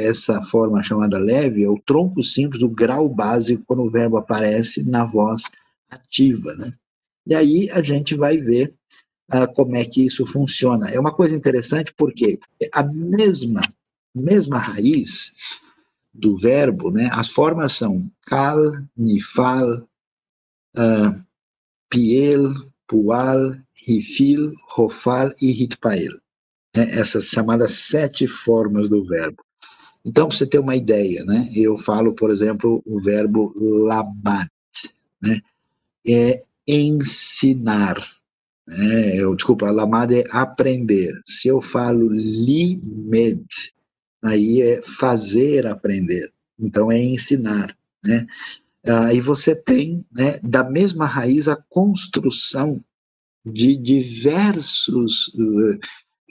essa 0.07 0.43
forma 0.43 0.83
chamada 0.83 1.19
leve, 1.19 1.65
é 1.65 1.69
o 1.69 1.81
tronco 1.81 2.23
simples 2.23 2.61
do 2.61 2.69
grau 2.69 3.09
básico 3.09 3.65
quando 3.67 3.83
o 3.83 3.91
verbo 3.91 4.19
aparece 4.19 4.85
na 4.85 5.07
voz 5.07 5.45
ativa, 5.89 6.55
né? 6.55 6.71
E 7.27 7.35
aí 7.35 7.71
a 7.71 7.83
gente 7.83 8.15
vai 8.15 8.37
ver 8.37 8.75
uh, 9.33 9.51
como 9.55 9.75
é 9.75 9.85
que 9.87 10.07
isso 10.07 10.27
funciona. 10.27 10.91
É 10.91 11.01
uma 11.01 11.13
coisa 11.13 11.35
interessante 11.35 11.95
porque 11.97 12.39
a 12.73 12.83
mesma 12.83 13.63
mesma 14.15 14.59
raiz 14.59 15.33
do 16.15 16.39
verbo, 16.39 16.91
né? 16.91 17.11
As 17.13 17.29
formas 17.29 17.73
são 17.73 18.09
cal, 18.23 18.59
nifal, 18.97 19.69
uh, 20.77 21.25
piel, 21.91 22.55
pual, 22.87 23.39
rifil, 23.87 24.53
rofal 24.69 25.33
e 25.43 25.51
hitpael 25.51 26.13
né, 26.75 26.91
essas 26.91 27.27
chamadas 27.27 27.73
sete 27.73 28.27
formas 28.27 28.89
do 28.89 29.05
verbo. 29.05 29.43
Então, 30.05 30.29
para 30.29 30.37
você 30.37 30.47
ter 30.47 30.59
uma 30.59 30.77
ideia, 30.77 31.25
né, 31.25 31.49
eu 31.55 31.77
falo, 31.77 32.13
por 32.13 32.31
exemplo, 32.31 32.83
o 32.85 33.01
verbo 33.01 33.55
labat, 33.57 34.51
né, 35.23 35.41
é 36.07 36.43
ensinar. 36.67 37.97
Né, 38.67 39.17
eu, 39.17 39.35
desculpa, 39.35 39.71
lamad 39.71 40.13
é 40.13 40.25
aprender. 40.31 41.13
Se 41.25 41.49
eu 41.49 41.61
falo 41.61 42.09
limed, 42.11 43.47
aí 44.25 44.63
é 44.63 44.81
fazer 44.81 45.67
aprender. 45.67 46.33
Então, 46.59 46.91
é 46.91 46.99
ensinar. 46.99 47.77
Né? 48.03 48.27
Aí 49.07 49.21
você 49.21 49.55
tem, 49.55 50.05
né, 50.11 50.41
da 50.43 50.65
mesma 50.65 51.05
raiz, 51.05 51.47
a 51.47 51.57
construção 51.57 52.83
de 53.45 53.77
diversos 53.77 55.29
uh, 55.29 55.79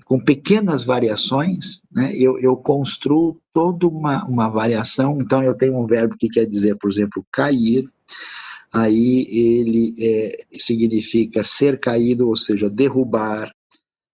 com 0.06 0.20
pequenas 0.20 0.84
variações, 0.84 1.82
né, 1.91 2.12
eu, 2.16 2.39
eu 2.39 2.56
construo 2.58 3.39
toda 3.54 3.88
uma, 3.88 4.26
uma 4.26 4.50
variação. 4.50 5.20
Então, 5.22 5.44
eu 5.44 5.54
tenho 5.54 5.78
um 5.78 5.86
verbo 5.86 6.18
que 6.18 6.30
quer 6.30 6.46
dizer, 6.46 6.76
por 6.78 6.91
exemplo, 6.91 7.26
cair, 7.32 7.88
aí 8.72 9.28
ele 9.30 9.96
é, 10.00 10.38
significa 10.52 11.44
ser 11.44 11.80
caído, 11.80 12.28
ou 12.28 12.36
seja, 12.36 12.70
derrubar. 12.70 13.54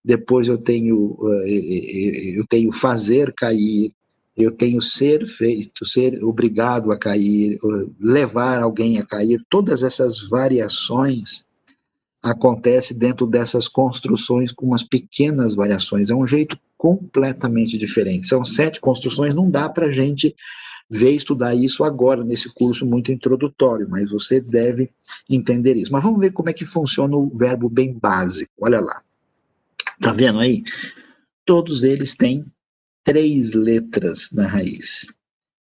Depois 0.04 0.48
eu 0.48 0.58
tenho, 0.58 1.18
eh, 1.46 2.40
eu 2.40 2.46
tenho 2.48 2.72
fazer 2.72 3.34
cair, 3.34 3.92
eu 4.38 4.52
tenho 4.52 4.82
ser 4.82 5.28
feito, 5.28 5.86
ser 5.86 6.24
obrigado 6.24 6.92
a 6.92 6.98
cair, 6.98 7.60
levar 8.00 8.62
alguém 8.62 8.98
a 8.98 9.06
cair. 9.06 9.40
Todas 9.50 9.84
essas 9.84 10.30
variações 10.30 11.46
acontece 12.22 12.94
dentro 12.94 13.26
dessas 13.26 13.68
construções 13.68 14.52
com 14.52 14.68
umas 14.68 14.84
pequenas 14.84 15.56
variações. 15.56 16.10
É 16.10 16.16
um 16.16 16.28
jeito 16.28 16.58
completamente 16.78 17.78
diferente. 17.78 18.28
São 18.28 18.46
sete 18.46 18.80
construções, 18.80 19.34
não 19.34 19.50
dá 19.50 19.68
para 19.70 19.92
gente 19.92 20.34
ver 20.92 21.12
estudar 21.12 21.54
isso 21.54 21.84
agora, 21.84 22.24
nesse 22.24 22.52
curso 22.54 22.86
muito 22.86 23.12
introdutório, 23.12 23.88
mas 23.90 24.10
você 24.10 24.42
deve 24.42 24.90
entender 25.30 25.76
isso. 25.76 25.92
Mas 25.92 26.04
vamos 26.04 26.20
ver 26.20 26.32
como 26.32 26.50
é 26.50 26.54
que 26.54 26.66
funciona 26.66 27.16
o 27.16 27.30
verbo 27.36 27.70
bem 27.70 27.94
básico. 27.94 28.52
Olha 28.60 28.80
lá. 28.80 29.02
Tá 30.02 30.14
vendo 30.14 30.40
aí? 30.40 30.64
Todos 31.46 31.84
eles 31.84 32.16
têm 32.16 32.46
três 33.04 33.54
letras 33.54 34.32
na 34.32 34.48
raiz. 34.48 35.08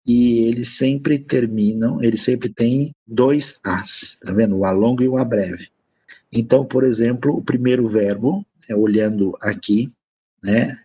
E 0.08 0.46
eles 0.46 0.78
sempre 0.78 1.20
terminam, 1.20 2.02
eles 2.02 2.22
sempre 2.24 2.50
têm 2.50 2.94
dois 3.06 3.60
As, 3.64 4.18
tá 4.18 4.34
vendo? 4.34 4.58
O 4.58 4.66
A 4.66 4.72
longo 4.72 5.04
e 5.04 5.08
o 5.08 5.18
A 5.18 5.26
breve. 5.26 5.70
Então, 6.32 6.66
por 6.66 6.84
exemplo, 6.84 7.36
o 7.36 7.44
primeiro 7.44 7.88
verbo, 7.88 8.46
é, 8.70 8.76
olhando 8.76 9.38
aqui, 9.42 9.92
né? 10.42 10.82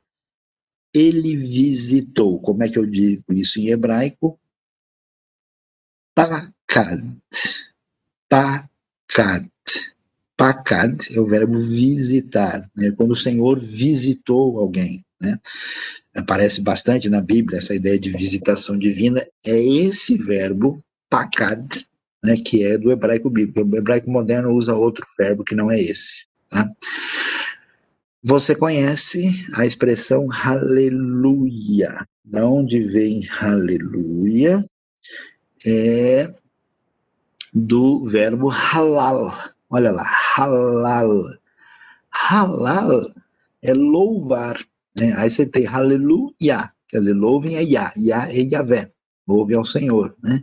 Ele 0.92 1.36
visitou. 1.36 2.40
Como 2.40 2.62
é 2.62 2.68
que 2.68 2.78
eu 2.78 2.86
digo 2.86 3.32
isso 3.32 3.60
em 3.60 3.68
hebraico? 3.68 4.38
Pakad. 6.14 7.16
Pakad. 8.28 9.50
Pakad 10.36 10.98
é 11.14 11.20
o 11.20 11.26
verbo 11.26 11.58
visitar, 11.58 12.68
né? 12.76 12.92
quando 12.96 13.12
o 13.12 13.16
Senhor 13.16 13.58
visitou 13.58 14.58
alguém. 14.58 15.04
Né? 15.20 15.38
Aparece 16.14 16.60
bastante 16.60 17.08
na 17.08 17.20
Bíblia 17.20 17.58
essa 17.58 17.74
ideia 17.74 17.98
de 17.98 18.10
visitação 18.10 18.78
divina. 18.78 19.26
É 19.44 19.58
esse 19.58 20.16
verbo, 20.18 20.78
pakad, 21.08 21.66
né, 22.22 22.36
que 22.36 22.64
é 22.64 22.76
do 22.76 22.90
hebraico 22.90 23.30
bíblico. 23.30 23.68
O 23.68 23.76
hebraico 23.76 24.10
moderno 24.10 24.50
usa 24.50 24.74
outro 24.74 25.06
verbo 25.18 25.44
que 25.44 25.54
não 25.54 25.70
é 25.70 25.80
esse. 25.80 26.26
Tá? 26.48 26.70
Você 28.22 28.54
conhece 28.54 29.30
a 29.54 29.64
expressão 29.64 30.28
aleluia. 30.44 32.04
Da 32.24 32.44
onde 32.44 32.80
vem 32.80 33.20
aleluia? 33.40 34.64
É 35.64 36.34
do 37.54 38.04
verbo 38.04 38.48
halal. 38.48 39.32
Olha 39.76 39.92
lá, 39.92 40.04
halal. 40.04 41.26
Halal 42.10 43.12
é 43.60 43.74
louvar. 43.74 44.58
Né? 44.98 45.12
Aí 45.18 45.28
você 45.28 45.44
tem 45.44 45.66
aleluia, 45.66 46.72
quer 46.88 47.00
dizer, 47.00 47.12
louvem 47.12 47.56
é 47.56 47.62
Yah, 47.62 47.92
Yah 47.94 48.32
é 48.32 48.40
Yahvé, 48.40 48.90
louve 49.28 49.54
ao 49.54 49.66
Senhor. 49.66 50.16
Né? 50.22 50.42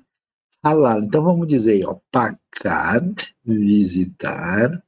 halal. 0.63 1.01
Então 1.01 1.23
vamos 1.23 1.47
dizer, 1.47 1.83
ó, 1.85 1.99
pakad, 2.11 3.15
visitar. 3.43 4.83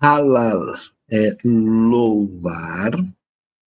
Halal 0.00 0.74
é 1.10 1.36
louvar. 1.44 2.92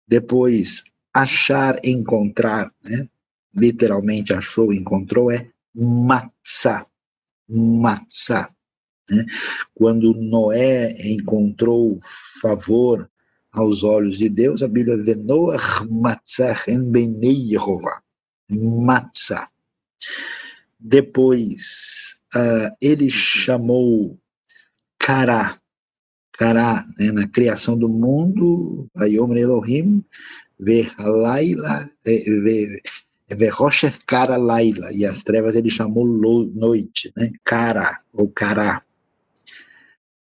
Depois, 0.07 0.86
achar, 1.13 1.80
encontrar, 1.84 2.72
né? 2.82 3.09
Literalmente 3.53 4.34
achou, 4.34 4.72
encontrou, 4.72 5.30
é 5.30 5.49
matzah. 5.76 6.86
Matzah. 7.49 8.49
Né? 9.09 9.25
Quando 9.73 10.13
Noé 10.13 10.95
encontrou 11.11 11.97
favor 12.41 13.09
aos 13.51 13.83
olhos 13.83 14.17
de 14.17 14.29
Deus, 14.29 14.61
a 14.61 14.67
Bíblia 14.67 14.97
vê 14.97 15.15
Noach 15.15 15.85
matzah 15.89 16.55
en 16.67 16.91
benei 16.91 17.53
Yehovah 17.53 18.01
matzah. 18.49 19.49
Depois, 20.79 22.19
uh, 22.35 22.75
ele 22.79 23.09
chamou 23.09 24.17
Kará, 24.99 25.57
Kará, 26.31 26.85
né, 26.97 27.11
na 27.11 27.27
criação 27.27 27.77
do 27.77 27.87
mundo, 27.87 28.89
Vayomer 28.93 29.43
Elohim, 29.43 30.03
Verlaila, 30.59 31.89
Verrocher 33.34 33.97
Kara 34.05 34.38
Laila, 34.38 34.91
e 34.93 35.05
as 35.05 35.23
trevas 35.23 35.55
ele 35.55 35.69
chamou 35.69 36.05
noite, 36.05 37.11
né, 37.17 37.32
Kara, 37.43 37.99
ou 38.13 38.30
Kará. 38.30 38.84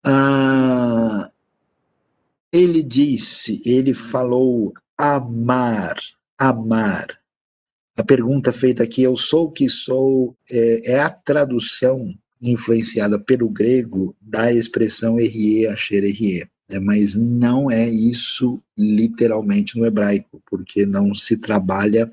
Uh, 0.06 1.28
ele 2.52 2.82
disse, 2.82 3.60
ele 3.66 3.92
falou 3.92 4.72
amar, 4.96 5.96
amar. 6.38 7.06
A 7.96 8.02
pergunta 8.02 8.52
feita 8.52 8.84
aqui, 8.84 9.02
eu 9.02 9.16
sou 9.16 9.46
o 9.46 9.50
que 9.50 9.68
sou, 9.68 10.34
é, 10.50 10.92
é 10.92 11.00
a 11.00 11.10
tradução 11.10 12.14
influenciada 12.40 13.18
pelo 13.18 13.48
grego 13.48 14.14
da 14.20 14.52
expressão 14.52 15.18
erie, 15.18 15.66
asher, 15.66 16.04
erie. 16.04 16.48
É, 16.70 16.78
mas 16.78 17.14
não 17.14 17.70
é 17.70 17.88
isso 17.88 18.62
literalmente 18.76 19.78
no 19.78 19.86
hebraico, 19.86 20.42
porque 20.48 20.84
não 20.84 21.14
se 21.14 21.36
trabalha 21.36 22.12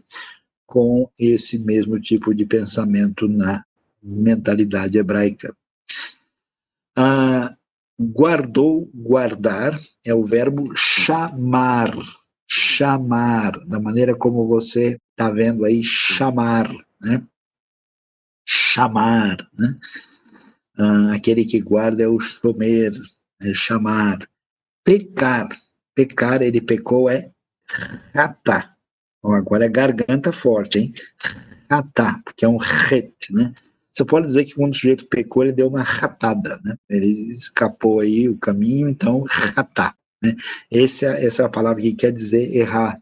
com 0.66 1.10
esse 1.20 1.60
mesmo 1.60 2.00
tipo 2.00 2.34
de 2.34 2.46
pensamento 2.46 3.28
na 3.28 3.64
mentalidade 4.02 4.98
hebraica. 4.98 5.56
Ah, 6.98 7.56
guardou, 8.00 8.90
guardar, 8.94 9.80
é 10.06 10.14
o 10.14 10.24
verbo 10.24 10.76
chamar, 10.76 11.92
chamar, 12.48 13.52
da 13.66 13.80
maneira 13.80 14.16
como 14.16 14.48
você 14.48 15.00
está 15.12 15.30
vendo 15.30 15.66
aí 15.66 15.84
chamar, 15.84 16.70
né? 17.02 17.26
Chamar, 18.46 19.38
né? 19.58 19.78
Ah, 20.78 21.14
aquele 21.14 21.46
que 21.46 21.62
guarda 21.62 22.04
é 22.04 22.08
o 22.08 22.20
chomer, 22.20 22.94
é 23.42 23.54
chamar. 23.54 24.20
Pecar, 24.84 25.50
pecar, 25.96 26.42
ele 26.42 26.62
pecou 26.62 27.10
é 27.10 27.32
ratar. 28.14 28.75
Agora 29.34 29.66
é 29.66 29.70
garganta 29.70 30.32
forte, 30.32 30.80
hein? 30.80 30.94
Ratar, 31.70 32.22
porque 32.24 32.46
é 32.46 32.48
um 32.48 32.58
ret, 32.58 33.14
né? 33.32 33.54
Você 33.92 34.04
pode 34.04 34.28
dizer 34.28 34.44
que 34.44 34.56
quando 34.56 34.72
o 34.72 34.76
sujeito 34.76 35.08
pecou, 35.08 35.44
ele 35.44 35.54
deu 35.54 35.70
uma 35.70 35.82
ratada, 35.82 36.60
né? 36.66 36.76
Ele 36.90 37.32
escapou 37.32 38.02
aí 38.02 38.28
o 38.28 38.38
caminho, 38.38 38.90
então 38.90 39.24
ratar. 39.30 39.96
Né? 40.22 40.36
Essa, 40.70 41.06
essa 41.06 41.44
é 41.44 41.46
a 41.46 41.50
palavra 41.50 41.82
que 41.82 41.94
quer 41.94 42.12
dizer 42.12 42.54
errar, 42.56 43.02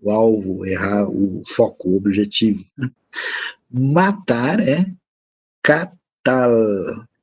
o 0.00 0.10
alvo, 0.10 0.66
errar 0.66 1.08
o 1.08 1.40
foco, 1.46 1.90
o 1.90 1.96
objetivo. 1.96 2.64
Né? 2.76 2.90
Matar 3.70 4.58
é 4.60 4.92
catal, 5.62 6.50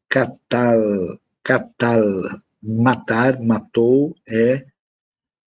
catal, 0.07 0.79
catal, 1.43 2.03
matar, 2.63 3.41
matou, 3.41 4.15
é, 4.27 4.65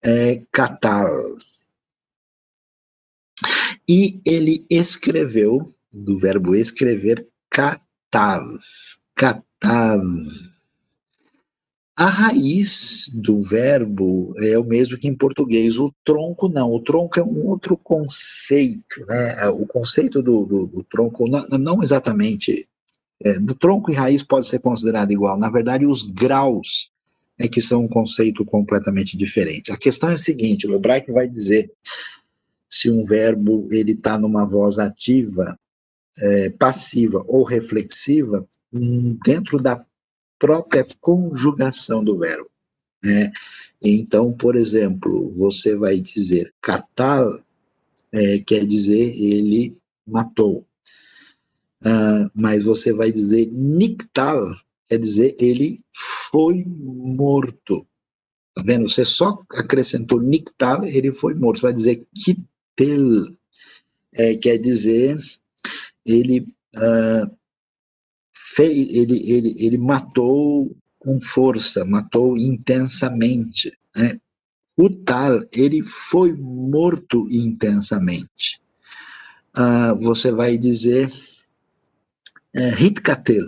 é 0.05 0.43
catal. 0.53 1.09
E 3.89 4.21
ele 4.25 4.65
escreveu, 4.71 5.61
do 5.93 6.19
verbo 6.19 6.55
escrever, 6.55 7.27
catav, 7.51 8.47
catav. 9.15 10.03
A 11.95 12.07
raiz 12.07 13.11
do 13.13 13.43
verbo 13.43 14.35
é 14.39 14.59
o 14.59 14.65
mesmo 14.65 14.97
que 14.97 15.07
em 15.07 15.15
português, 15.15 15.79
o 15.79 15.93
tronco 16.05 16.49
não, 16.49 16.73
o 16.73 16.81
tronco 16.81 17.21
é 17.21 17.23
um 17.23 17.47
outro 17.47 17.77
conceito, 17.77 19.05
né? 19.07 19.47
O 19.49 19.67
conceito 19.67 20.23
do, 20.23 20.47
do, 20.47 20.67
do 20.67 20.83
tronco, 20.85 21.29
não, 21.29 21.47
não 21.59 21.83
exatamente, 21.83 22.67
é, 23.23 23.39
do 23.39 23.55
tronco 23.55 23.91
e 23.91 23.95
raiz 23.95 24.23
pode 24.23 24.47
ser 24.47 24.59
considerado 24.61 25.13
igual, 25.13 25.39
na 25.39 25.51
verdade 25.51 25.87
os 25.87 26.03
graus 26.03 26.91
é 27.39 27.47
que 27.47 27.61
são 27.61 27.85
um 27.85 27.89
conceito 27.89 28.45
completamente 28.45 29.17
diferente. 29.17 29.71
A 29.71 29.77
questão 29.77 30.11
é 30.11 30.15
a 30.15 30.19
seguinte, 30.19 30.67
o 30.67 30.75
hebraico 30.75 31.13
vai 31.13 31.29
dizer 31.29 31.71
se 32.73 32.91
um 32.91 33.05
verbo 33.05 33.69
ele 33.71 33.93
está 33.93 34.19
numa 34.19 34.47
voz 34.47 34.79
ativa, 34.79 35.59
é, 36.19 36.49
passiva 36.51 37.23
ou 37.29 37.45
reflexiva, 37.45 38.49
hum, 38.73 39.19
dentro 39.23 39.59
da 39.59 39.85
própria 40.39 40.87
conjugação 40.99 42.03
do 42.03 42.19
verbo. 42.19 42.51
Né? 43.05 43.31
Então, 43.83 44.33
por 44.33 44.57
exemplo, 44.57 45.31
você 45.33 45.77
vai 45.77 46.01
dizer 46.01 46.51
catal, 46.63 47.39
é, 48.11 48.39
quer 48.39 48.65
dizer 48.65 49.15
ele 49.19 49.77
matou. 50.07 50.67
Uh, 51.85 52.31
mas 52.33 52.63
você 52.63 52.93
vai 52.93 53.11
dizer 53.11 53.51
nictal, 53.51 54.41
quer 54.89 54.99
dizer 54.99 55.37
ele 55.39 55.81
foi 55.91 56.65
morto. 56.65 57.87
Tá 58.55 58.63
vendo? 58.63 58.89
Você 58.89 59.05
só 59.05 59.43
acrescentou 59.51 60.23
nictal, 60.23 60.85
ele 60.85 61.13
foi 61.13 61.35
morto. 61.35 61.59
Você 61.59 61.67
vai 61.67 61.75
dizer 61.75 62.07
que 62.15 62.41
pel, 62.77 63.27
é, 64.13 64.37
quer 64.37 64.59
dizer, 64.59 65.19
ele, 66.05 66.41
uh, 66.77 67.37
ele, 68.59 69.31
ele, 69.31 69.55
ele 69.59 69.79
matou 69.79 70.77
com 70.99 71.21
força, 71.21 71.85
matou 71.85 72.37
intensamente. 72.37 73.77
Né? 73.95 74.19
O 74.77 74.89
tal, 74.89 75.41
ele 75.53 75.83
foi 75.83 76.33
morto 76.33 77.29
intensamente. 77.31 78.61
Uh, 79.57 79.95
você 80.01 80.31
vai 80.31 80.57
dizer 80.57 81.13
uh, 82.57 82.83
Hitkatel, 82.83 83.47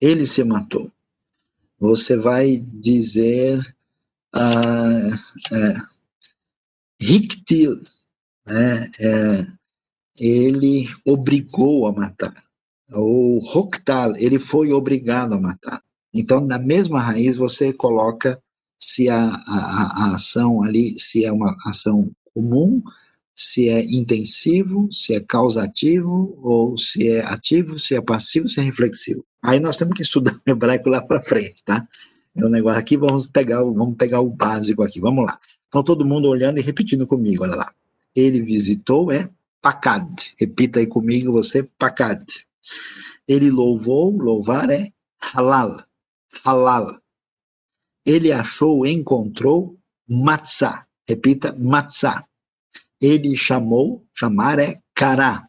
ele 0.00 0.26
se 0.26 0.44
matou. 0.44 0.92
Você 1.80 2.16
vai 2.16 2.58
dizer 2.58 3.58
uh, 4.34 5.88
Hiktil, 7.00 7.80
né, 8.48 8.90
é, 8.98 9.46
ele 10.18 10.88
obrigou 11.06 11.86
a 11.86 11.92
matar. 11.92 12.34
O 12.90 13.40
Hoktal, 13.54 14.16
ele 14.16 14.38
foi 14.38 14.72
obrigado 14.72 15.34
a 15.34 15.40
matar. 15.40 15.82
Então, 16.12 16.40
na 16.40 16.58
mesma 16.58 17.00
raiz, 17.00 17.36
você 17.36 17.72
coloca 17.72 18.40
se 18.78 19.08
a, 19.08 19.26
a, 19.26 20.04
a 20.04 20.14
ação 20.14 20.62
ali, 20.62 20.98
se 20.98 21.24
é 21.24 21.30
uma 21.30 21.54
ação 21.66 22.10
comum, 22.34 22.82
se 23.36 23.68
é 23.68 23.84
intensivo, 23.84 24.88
se 24.90 25.14
é 25.14 25.20
causativo, 25.20 26.38
ou 26.42 26.76
se 26.76 27.08
é 27.08 27.20
ativo, 27.20 27.78
se 27.78 27.94
é 27.94 28.00
passivo, 28.00 28.48
se 28.48 28.60
é 28.60 28.62
reflexivo. 28.62 29.24
Aí 29.42 29.60
nós 29.60 29.76
temos 29.76 29.94
que 29.94 30.02
estudar 30.02 30.32
o 30.46 30.50
hebraico 30.50 30.88
lá 30.88 31.02
para 31.02 31.22
frente, 31.22 31.62
tá? 31.64 31.86
É 32.34 32.44
um 32.44 32.48
negócio 32.48 32.78
aqui, 32.78 32.96
vamos 32.96 33.26
pegar, 33.26 33.62
vamos 33.62 33.96
pegar 33.96 34.20
o 34.20 34.30
básico 34.30 34.82
aqui, 34.82 35.00
vamos 35.00 35.26
lá. 35.26 35.38
Então 35.68 35.82
todo 35.82 36.06
mundo 36.06 36.28
olhando 36.28 36.58
e 36.58 36.62
repetindo 36.62 37.06
comigo, 37.06 37.44
olha 37.44 37.56
lá 37.56 37.72
ele 38.18 38.40
visitou 38.42 39.12
é 39.12 39.30
pacad. 39.62 40.34
Repita 40.38 40.80
aí 40.80 40.86
comigo 40.86 41.32
você, 41.32 41.62
pacad. 41.62 42.24
Ele 43.26 43.50
louvou, 43.50 44.10
louvar 44.16 44.70
é 44.70 44.92
halal. 45.20 45.84
Halal. 46.44 47.00
Ele 48.04 48.32
achou, 48.32 48.84
encontrou 48.86 49.78
matzah. 50.08 50.86
Repita, 51.08 51.54
matzah. 51.58 52.26
Ele 53.00 53.36
chamou, 53.36 54.04
chamar 54.12 54.58
é 54.58 54.80
cará. 54.94 55.48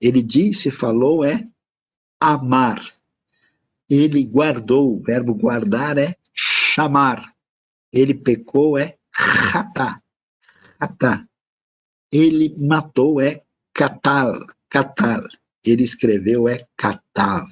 Ele 0.00 0.22
disse, 0.22 0.70
falou 0.70 1.24
é 1.24 1.46
amar. 2.18 2.82
Ele 3.90 4.24
guardou, 4.24 4.96
o 4.96 5.02
verbo 5.02 5.34
guardar 5.34 5.98
é 5.98 6.16
chamar. 6.34 7.34
Ele 7.92 8.14
pecou 8.14 8.78
é 8.78 8.96
ratá. 9.12 10.00
Ratá 10.80 11.26
ele 12.12 12.54
matou 12.58 13.20
é 13.20 13.42
Catal, 13.72 14.34
Catal. 14.68 15.22
Ele 15.64 15.82
escreveu 15.82 16.48
é 16.48 16.66
Catav. 16.76 17.48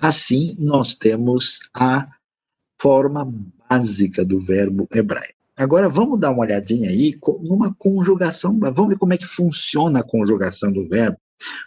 Assim, 0.00 0.56
nós 0.58 0.94
temos 0.94 1.60
a 1.72 2.08
forma 2.80 3.32
básica 3.70 4.24
do 4.24 4.40
verbo 4.40 4.88
hebraico. 4.92 5.34
Agora 5.56 5.88
vamos 5.88 6.18
dar 6.18 6.32
uma 6.32 6.42
olhadinha 6.42 6.90
aí 6.90 7.16
numa 7.42 7.72
conjugação, 7.74 8.58
vamos 8.58 8.88
ver 8.88 8.98
como 8.98 9.12
é 9.14 9.16
que 9.16 9.26
funciona 9.26 10.00
a 10.00 10.02
conjugação 10.02 10.72
do 10.72 10.86
verbo 10.88 11.16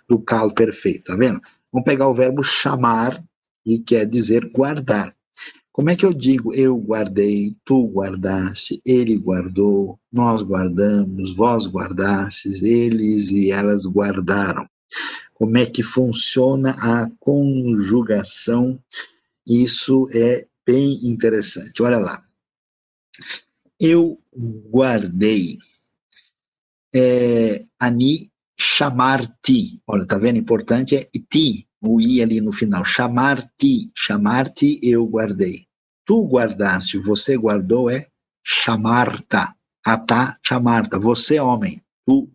do 0.10 0.20
calo 0.20 0.54
perfeito, 0.54 1.06
tá 1.06 1.16
vendo? 1.16 1.40
Vamos 1.72 1.86
pegar 1.86 2.08
o 2.08 2.14
verbo 2.14 2.44
chamar 2.44 3.24
e 3.66 3.80
quer 3.80 4.06
dizer 4.06 4.50
guardar. 4.52 5.16
Como 5.78 5.92
é 5.92 5.96
que 5.96 6.08
eu 6.08 6.12
digo 6.12 6.56
eu 6.56 6.76
guardei, 6.76 7.56
tu 7.64 7.86
guardaste, 7.86 8.82
ele 8.84 9.16
guardou, 9.16 10.00
nós 10.12 10.42
guardamos, 10.42 11.36
vós 11.36 11.68
guardastes, 11.68 12.64
eles 12.64 13.30
e 13.30 13.52
elas 13.52 13.86
guardaram? 13.86 14.68
Como 15.36 15.56
é 15.56 15.68
que 15.68 15.84
funciona 15.84 16.72
a 16.80 17.08
conjugação? 17.20 18.84
Isso 19.46 20.08
é 20.12 20.48
bem 20.66 21.00
interessante. 21.04 21.84
Olha 21.84 22.00
lá. 22.00 22.24
Eu 23.80 24.20
guardei. 24.72 25.60
É, 26.92 27.60
ani 27.80 28.32
chamar-te. 28.60 29.80
Olha, 29.86 30.08
tá 30.08 30.18
vendo? 30.18 30.40
Importante 30.40 30.96
é 30.96 31.08
ti, 31.30 31.68
o 31.84 32.02
i 32.02 32.20
ali 32.20 32.42
no 32.42 32.52
final. 32.52 32.84
Chamar-te. 32.84 33.92
Chamar-te 33.96 34.80
eu 34.82 35.06
guardei 35.06 35.67
tu 36.08 36.26
guardaste, 36.26 36.98
você 36.98 37.38
guardou 37.38 37.90
é 37.90 38.08
chamarta, 38.42 39.54
atá 39.86 40.40
chamarta, 40.42 40.98
você 40.98 41.38
homem, 41.38 41.84
tu, 42.06 42.32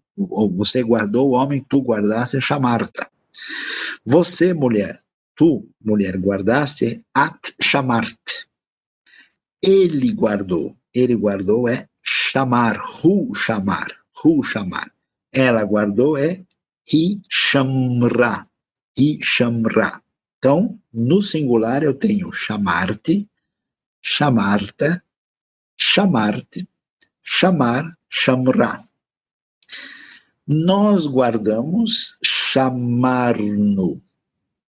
você 0.54 0.82
guardou 0.82 1.30
o 1.30 1.32
homem, 1.32 1.64
tu 1.66 1.80
guardaste 1.80 2.36
é 2.36 2.40
chamarta. 2.40 3.10
Você 4.04 4.52
mulher, 4.52 5.02
tu 5.34 5.66
mulher 5.82 6.18
guardaste 6.18 6.84
é 6.86 7.00
at 7.14 7.40
chamart. 7.62 8.18
Ele 9.62 10.12
guardou, 10.12 10.74
ele 10.94 11.16
guardou 11.16 11.66
é 11.66 11.88
chamar, 12.02 12.78
hu 12.78 13.34
chamar, 13.34 13.88
hu 14.22 14.42
chamar. 14.42 14.92
Ela 15.32 15.64
guardou 15.64 16.18
é 16.18 16.42
hi 16.92 17.22
chamra, 17.30 18.46
hi 18.98 19.18
chamra. 19.22 20.02
Então, 20.38 20.78
no 20.92 21.22
singular 21.22 21.82
eu 21.82 21.94
tenho 21.94 22.30
chamar-te, 22.32 23.26
chamar-te, 24.02 25.00
chamar-te, 25.78 26.68
chamar, 27.22 27.84
chamar. 28.10 28.80
Nós 30.46 31.06
guardamos 31.06 32.18
chamar-no. 32.24 33.96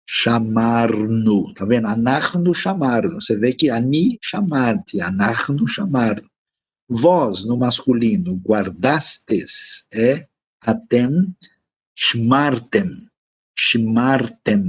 Chamar-no. 0.06 1.54
Tá 1.54 1.66
vendo? 1.66 1.88
Anachno 1.88 2.54
chamar-no. 2.54 3.22
Você 3.22 3.38
vê 3.38 3.54
que 3.54 3.70
ani 3.70 4.20
chamar-te, 4.22 5.02
anachno 5.02 5.68
chamar-no. 5.68 6.30
Vós, 6.90 7.46
no 7.46 7.58
masculino, 7.58 8.36
guardastes, 8.46 9.86
é 9.92 10.28
atem, 10.62 11.34
shmartem, 11.96 12.90
shmartem, 13.58 14.64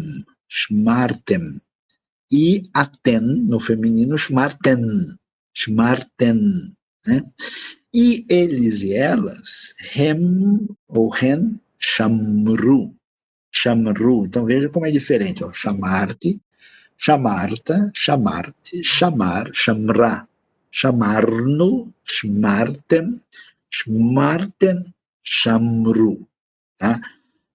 shmartem 0.49 1.61
e 2.35 2.69
aten, 2.75 3.25
no 3.51 3.61
feminino, 3.61 4.19
schmarten, 4.19 4.83
schmarten, 5.55 6.41
né? 7.07 7.23
E 7.95 8.27
eles 8.29 8.83
e 8.83 8.93
elas, 8.93 9.73
hem 9.95 10.67
ou 10.89 11.09
ren, 11.09 11.61
chamru, 11.79 12.93
chamru. 13.53 14.27
Então 14.27 14.45
veja 14.45 14.69
como 14.69 14.87
é 14.87 14.91
diferente, 14.91 15.45
ó, 15.45 15.53
chamar-te, 15.53 16.41
chamarta, 16.99 17.93
chamarte, 17.95 18.83
chamar, 18.83 19.51
chamra, 19.53 20.27
chamarno, 20.73 21.95
schmarten, 22.05 23.23
schmarten, 23.71 24.93
chamru, 25.23 26.27
tá? 26.77 27.01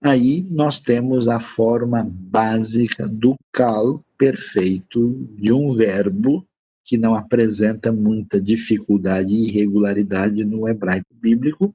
aí 0.02 0.48
nós 0.50 0.80
temos 0.80 1.28
a 1.28 1.42
forma 1.42 2.08
básica 2.10 3.08
do 3.10 3.36
cal 3.52 4.02
perfeito 4.20 5.26
de 5.38 5.54
um 5.54 5.72
verbo 5.72 6.46
que 6.84 6.98
não 6.98 7.16
apresenta 7.16 7.92
muita 7.94 8.42
dificuldade 8.42 9.32
e 9.32 9.48
irregularidade 9.48 10.44
no 10.44 10.68
hebraico 10.68 11.14
bíblico, 11.14 11.74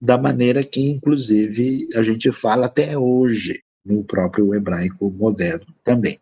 da 0.00 0.16
maneira 0.16 0.62
que, 0.62 0.80
inclusive, 0.80 1.88
a 1.96 2.02
gente 2.02 2.30
fala 2.30 2.66
até 2.66 2.96
hoje 2.96 3.62
no 3.84 4.04
próprio 4.04 4.54
hebraico 4.54 5.10
moderno 5.10 5.66
também. 5.82 6.20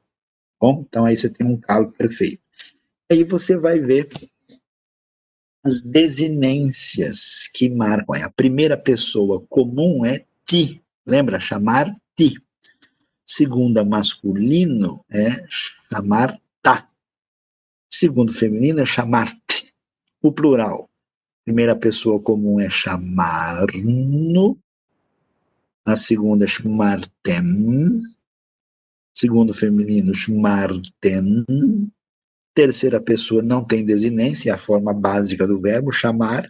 Bom, 0.61 0.85
então 0.89 1.05
aí 1.05 1.19
você 1.19 1.29
tem 1.29 1.47
um 1.47 1.61
calo 1.61 1.93
perfeito. 1.93 2.41
Aí 3.11 3.23
você 3.25 3.57
vai 3.59 3.81
ver 3.81 4.09
as 5.63 5.81
desinências 5.83 7.49
que 7.53 7.69
marcam. 7.69 8.15
A 8.23 8.31
primeira 8.31 8.79
pessoa 8.79 9.45
comum 9.49 10.07
é 10.07 10.25
ti, 10.47 10.81
lembra? 11.07 11.41
Chamar 11.41 11.95
ti. 12.17 12.44
Segunda 13.25 13.85
masculino 13.85 15.05
é 15.11 15.45
chamar 15.49 16.39
ta. 16.63 16.89
Segundo 17.91 18.33
feminino 18.33 18.81
é 18.81 18.87
chamar-te. 18.87 19.73
O 20.23 20.33
plural. 20.33 20.91
Primeira 21.45 21.77
pessoa 21.77 22.21
comum 22.21 22.61
é 22.61 22.69
chamar-no. 22.69 24.59
A 25.87 25.97
segunda 25.97 26.45
é 26.45 26.49
chamar-tem. 26.49 28.01
Segundo 29.13 29.55
feminino, 29.55 30.15
chamar-ten. 30.15 31.45
Terceira 32.55 33.01
pessoa 33.01 33.43
não 33.43 33.65
tem 33.65 33.85
desinência, 33.85 34.51
é 34.51 34.55
a 34.55 34.59
forma 34.59 34.93
básica 34.93 35.47
do 35.47 35.61
verbo 35.61 35.93
chamar. 35.93 36.49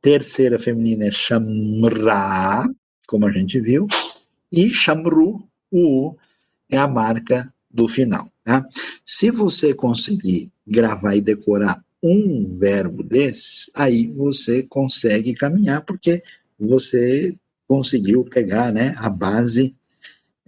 Terceira 0.00 0.58
feminina 0.58 1.04
é 1.04 1.10
chamra, 1.10 2.64
como 3.06 3.26
a 3.26 3.32
gente 3.32 3.60
viu. 3.60 3.86
E 4.50 4.68
chamru, 4.68 5.48
o 5.72 6.10
U, 6.10 6.16
é 6.70 6.76
a 6.76 6.86
marca 6.86 7.52
do 7.70 7.88
final. 7.88 8.30
Tá? 8.44 8.64
Se 9.04 9.30
você 9.30 9.74
conseguir 9.74 10.52
gravar 10.66 11.16
e 11.16 11.20
decorar 11.20 11.82
um 12.02 12.54
verbo 12.58 13.02
desse, 13.02 13.70
aí 13.74 14.08
você 14.08 14.62
consegue 14.64 15.34
caminhar, 15.34 15.84
porque 15.84 16.22
você 16.58 17.34
conseguiu 17.66 18.24
pegar 18.24 18.72
né, 18.72 18.94
a 18.98 19.08
base 19.08 19.74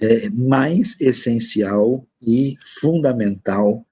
é, 0.01 0.29
mais 0.31 1.01
essencial 1.01 2.07
e 2.21 2.57
fundamental 2.81 3.87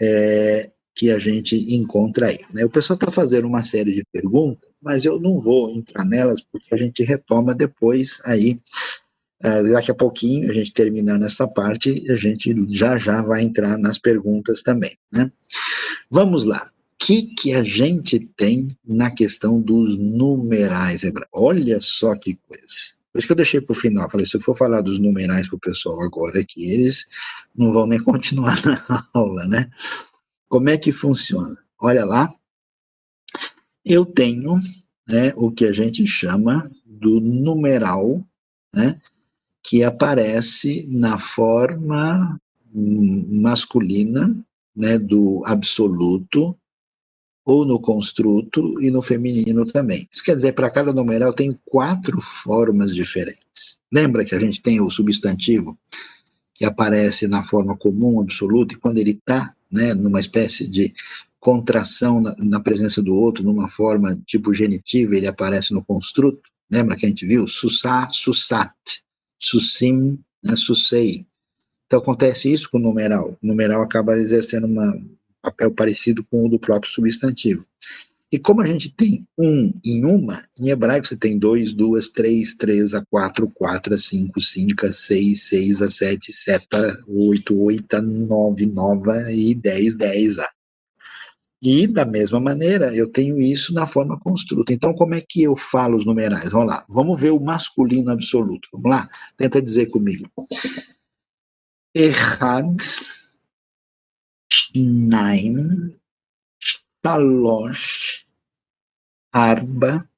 é, 0.00 0.70
que 0.94 1.10
a 1.10 1.18
gente 1.18 1.56
encontra 1.74 2.28
aí. 2.28 2.38
Né? 2.52 2.64
O 2.64 2.70
pessoal 2.70 2.96
está 2.96 3.10
fazendo 3.10 3.46
uma 3.46 3.64
série 3.64 3.92
de 3.92 4.04
perguntas, 4.12 4.70
mas 4.80 5.04
eu 5.04 5.20
não 5.20 5.38
vou 5.38 5.70
entrar 5.70 6.04
nelas, 6.04 6.42
porque 6.42 6.74
a 6.74 6.78
gente 6.78 7.02
retoma 7.02 7.54
depois 7.54 8.20
aí 8.24 8.60
daqui 9.72 9.90
a 9.90 9.94
pouquinho, 9.94 10.50
a 10.50 10.54
gente 10.54 10.72
terminando 10.72 11.24
essa 11.24 11.48
parte, 11.48 12.10
a 12.10 12.16
gente 12.16 12.54
já 12.70 12.96
já 12.96 13.20
vai 13.20 13.42
entrar 13.42 13.76
nas 13.76 13.98
perguntas 13.98 14.62
também. 14.62 14.96
Né? 15.12 15.30
Vamos 16.10 16.44
lá. 16.44 16.70
O 16.94 17.04
que, 17.04 17.22
que 17.34 17.52
a 17.52 17.64
gente 17.64 18.20
tem 18.36 18.68
na 18.86 19.10
questão 19.10 19.60
dos 19.60 19.98
numerais? 19.98 21.02
Olha 21.32 21.80
só 21.80 22.14
que 22.14 22.38
coisa. 22.46 22.92
Por 23.12 23.18
isso 23.18 23.26
que 23.26 23.32
eu 23.32 23.36
deixei 23.36 23.60
para 23.60 23.72
o 23.72 23.76
final. 23.76 24.08
Falei, 24.08 24.24
se 24.24 24.36
eu 24.36 24.40
for 24.40 24.56
falar 24.56 24.80
dos 24.80 25.00
numerais 25.00 25.48
para 25.48 25.56
o 25.56 25.60
pessoal 25.60 26.00
agora 26.00 26.38
aqui, 26.38 26.70
eles 26.70 27.06
não 27.54 27.72
vão 27.72 27.86
nem 27.86 27.98
continuar 28.02 28.64
na 28.64 29.06
aula, 29.12 29.46
né? 29.46 29.68
Como 30.48 30.70
é 30.70 30.78
que 30.78 30.92
funciona? 30.92 31.56
Olha 31.80 32.04
lá. 32.04 32.32
Eu 33.84 34.06
tenho 34.06 34.60
né, 35.08 35.32
o 35.34 35.50
que 35.50 35.64
a 35.64 35.72
gente 35.72 36.06
chama 36.06 36.70
do 36.86 37.20
numeral, 37.20 38.22
né? 38.72 39.00
Que 39.62 39.84
aparece 39.84 40.86
na 40.90 41.18
forma 41.18 42.40
masculina, 42.74 44.44
né, 44.74 44.98
do 44.98 45.42
absoluto, 45.44 46.56
ou 47.44 47.64
no 47.64 47.80
construto 47.80 48.80
e 48.80 48.90
no 48.90 49.02
feminino 49.02 49.64
também. 49.64 50.06
Isso 50.10 50.22
quer 50.22 50.36
dizer, 50.36 50.52
para 50.52 50.70
cada 50.70 50.92
numeral 50.92 51.32
tem 51.32 51.58
quatro 51.64 52.20
formas 52.20 52.94
diferentes. 52.94 53.78
Lembra 53.92 54.24
que 54.24 54.34
a 54.34 54.40
gente 54.40 54.62
tem 54.62 54.80
o 54.80 54.90
substantivo 54.90 55.78
que 56.54 56.64
aparece 56.64 57.26
na 57.26 57.42
forma 57.42 57.76
comum, 57.76 58.20
absoluta, 58.20 58.74
e 58.74 58.78
quando 58.78 58.98
ele 58.98 59.10
está 59.12 59.54
né, 59.70 59.94
numa 59.94 60.20
espécie 60.20 60.68
de 60.68 60.94
contração 61.40 62.20
na, 62.20 62.36
na, 62.38 62.60
presença 62.60 63.02
do 63.02 63.14
outro, 63.14 63.42
numa 63.42 63.68
forma 63.68 64.20
tipo 64.24 64.54
genitiva, 64.54 65.16
ele 65.16 65.26
aparece 65.26 65.74
no 65.74 65.84
construto. 65.84 66.42
Lembra 66.70 66.94
que 66.96 67.04
a 67.04 67.08
gente 67.08 67.26
viu? 67.26 67.48
Susá, 67.48 68.08
susat. 68.08 68.72
Susim, 69.42 70.18
né, 70.42 70.56
Susei. 70.56 71.26
Então 71.86 72.00
acontece 72.00 72.50
isso 72.50 72.70
com 72.70 72.78
o 72.78 72.80
numeral. 72.80 73.36
O 73.42 73.46
numeral 73.46 73.82
acaba 73.82 74.16
exercendo 74.16 74.66
um 74.66 75.16
papel 75.42 75.72
parecido 75.72 76.24
com 76.24 76.46
o 76.46 76.48
do 76.48 76.58
próprio 76.58 76.90
substantivo. 76.90 77.66
E 78.32 78.38
como 78.38 78.62
a 78.62 78.66
gente 78.66 78.88
tem 78.88 79.26
um 79.38 79.70
em 79.84 80.06
uma, 80.06 80.42
em 80.58 80.70
hebraico 80.70 81.06
você 81.06 81.16
tem 81.16 81.38
dois, 81.38 81.74
duas, 81.74 82.08
três, 82.08 82.54
três 82.54 82.94
a 82.94 83.04
quatro, 83.04 83.46
quatro 83.50 83.92
a 83.92 83.98
cinco, 83.98 84.40
cinco 84.40 84.86
a 84.86 84.92
seis, 84.92 85.42
seis 85.42 85.82
a 85.82 85.90
sete, 85.90 86.32
sete 86.32 86.74
a 86.74 86.94
oito, 87.06 87.54
oito 87.60 87.94
a 87.94 88.00
nove, 88.00 88.64
nove 88.64 89.10
e 89.34 89.54
dez, 89.54 89.94
dez 89.94 90.38
a. 90.38 90.48
E, 91.64 91.86
da 91.86 92.04
mesma 92.04 92.40
maneira, 92.40 92.92
eu 92.92 93.08
tenho 93.08 93.38
isso 93.40 93.72
na 93.72 93.86
forma 93.86 94.18
construta. 94.18 94.72
Então, 94.72 94.92
como 94.92 95.14
é 95.14 95.20
que 95.20 95.44
eu 95.44 95.54
falo 95.54 95.96
os 95.96 96.04
numerais? 96.04 96.50
Vamos 96.50 96.66
lá, 96.66 96.84
vamos 96.90 97.20
ver 97.20 97.30
o 97.30 97.38
masculino 97.38 98.10
absoluto. 98.10 98.68
Vamos 98.72 98.90
lá, 98.90 99.08
tenta 99.36 99.62
dizer 99.62 99.86
comigo. 99.86 100.28
erad 101.94 102.82
Schnein, 104.52 105.96
Talosh, 107.00 108.26
Arba, 109.32 110.08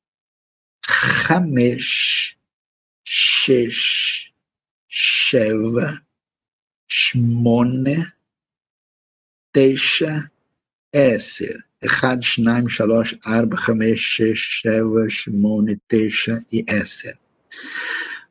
Hamesh, 1.28 2.36
Shesh, 3.04 4.32
Sheva, 4.88 6.00
Shmone, 6.88 8.06
Teixa, 9.52 10.30
10. 10.94 11.40
1, 11.82 11.88
2, 12.06 12.38
3, 12.38 13.18
4, 13.20 13.56
5, 13.58 13.98
6, 13.98 14.60
7, 14.62 14.82
8, 14.82 15.30
9 15.32 15.80
e 16.52 16.62
10. 16.62 17.14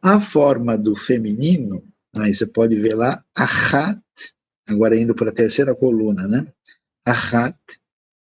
A 0.02 0.20
forma 0.20 0.78
do 0.78 0.96
feminino, 0.96 1.84
aí 2.16 2.34
você 2.34 2.48
pode 2.48 2.78
ver 2.78 2.96
lá, 2.96 3.22
achat, 3.36 4.00
agora 4.68 4.98
indo 4.98 5.14
para 5.14 5.30
a 5.30 5.34
terceira 5.34 5.76
coluna, 5.76 6.26
né? 6.26 6.48
Achat, 7.06 7.58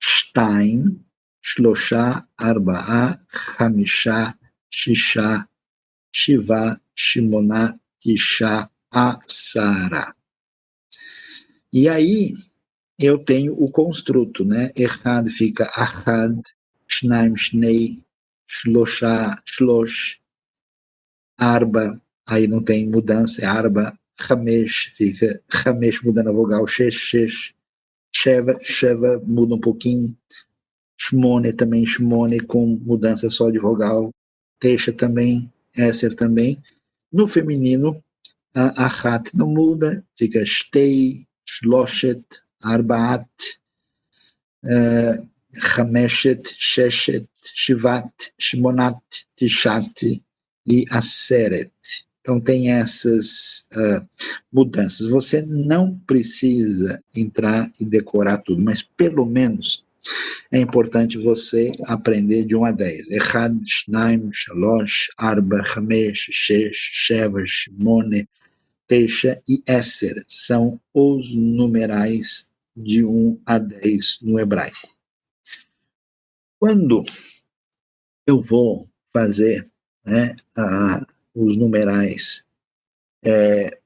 stein, 0.01 1.05
shlosha, 1.43 2.25
arba'a, 2.37 3.19
hamisha, 3.57 4.33
shisha, 4.73 5.45
shiva, 6.15 6.79
shimona, 6.95 7.77
tisha, 7.99 8.69
asara. 8.89 10.15
E 11.73 11.89
aí, 11.89 12.33
eu 12.99 13.17
tenho 13.17 13.53
o 13.53 13.71
construto, 13.71 14.43
né? 14.43 14.71
Errad 14.75 15.29
fica 15.29 15.65
ahad, 15.73 16.41
shnaim, 16.87 17.35
shnei, 17.35 18.03
shlosha, 18.45 19.41
shlosh, 19.45 20.19
arba, 21.37 22.01
aí 22.27 22.47
não 22.47 22.61
tem 22.61 22.89
mudança, 22.89 23.41
é 23.41 23.45
arba, 23.45 23.97
hamesh, 24.29 24.91
fica 24.97 25.41
hamesh 25.65 26.01
mudando 26.03 26.29
a 26.29 26.33
vogal, 26.33 26.67
shesh, 26.67 26.95
shesh, 26.95 27.53
sheva, 28.13 28.57
sheva 28.61 29.21
muda 29.25 29.55
um 29.55 29.59
pouquinho, 29.59 30.17
shmone 30.97 31.53
também, 31.53 31.85
shmone 31.85 32.41
com 32.41 32.67
mudança 32.67 33.29
só 33.29 33.49
de 33.49 33.59
vogal, 33.59 34.11
teisha 34.59 34.91
também, 34.91 35.49
esser 35.77 36.13
também. 36.15 36.61
No 37.13 37.25
feminino, 37.25 37.95
a 38.53 38.85
ahat 38.85 39.33
não 39.33 39.47
muda, 39.47 40.03
fica 40.17 40.45
shtei, 40.45 41.25
shloshet, 41.47 42.23
arbaat, 42.63 43.59
خمسة 45.59 46.43
شاشة 46.57 47.25
Shivat, 47.55 48.11
Shimonat, 48.37 49.01
Tishat 49.37 50.21
e 50.67 50.85
aseret. 50.91 51.71
Então 52.21 52.39
tem 52.39 52.71
essas 52.71 53.65
uh, 53.73 54.05
mudanças. 54.51 55.07
Você 55.07 55.41
não 55.41 55.97
precisa 56.05 57.01
entrar 57.15 57.69
e 57.79 57.85
decorar 57.85 58.39
tudo, 58.39 58.61
mas 58.61 58.81
pelo 58.83 59.25
menos 59.25 59.83
é 60.51 60.59
importante 60.59 61.17
você 61.17 61.71
aprender 61.85 62.45
de 62.45 62.55
1 62.55 62.65
a 62.65 62.71
10. 62.71 63.11
Echad, 63.11 63.57
Shnaim, 63.67 64.29
Shalosh, 64.31 65.09
Arba, 65.17 65.61
Hamesh, 65.75 66.29
Shesh, 66.31 66.91
Sheva, 66.93 67.43
Shimone, 67.45 68.27
Teixa 68.89 69.39
e 69.47 69.63
Esser. 69.67 70.21
São 70.27 70.81
os 70.93 71.35
numerais 71.35 72.49
de 72.75 73.05
1 73.05 73.39
a 73.45 73.59
10 73.59 74.19
no 74.23 74.39
hebraico. 74.39 74.89
Quando 76.59 77.05
eu 78.27 78.41
vou 78.41 78.83
fazer 79.13 79.65
né, 80.03 80.35
a, 80.57 81.05
os 81.35 81.55
numerais 81.55 82.43
é, 83.23 83.79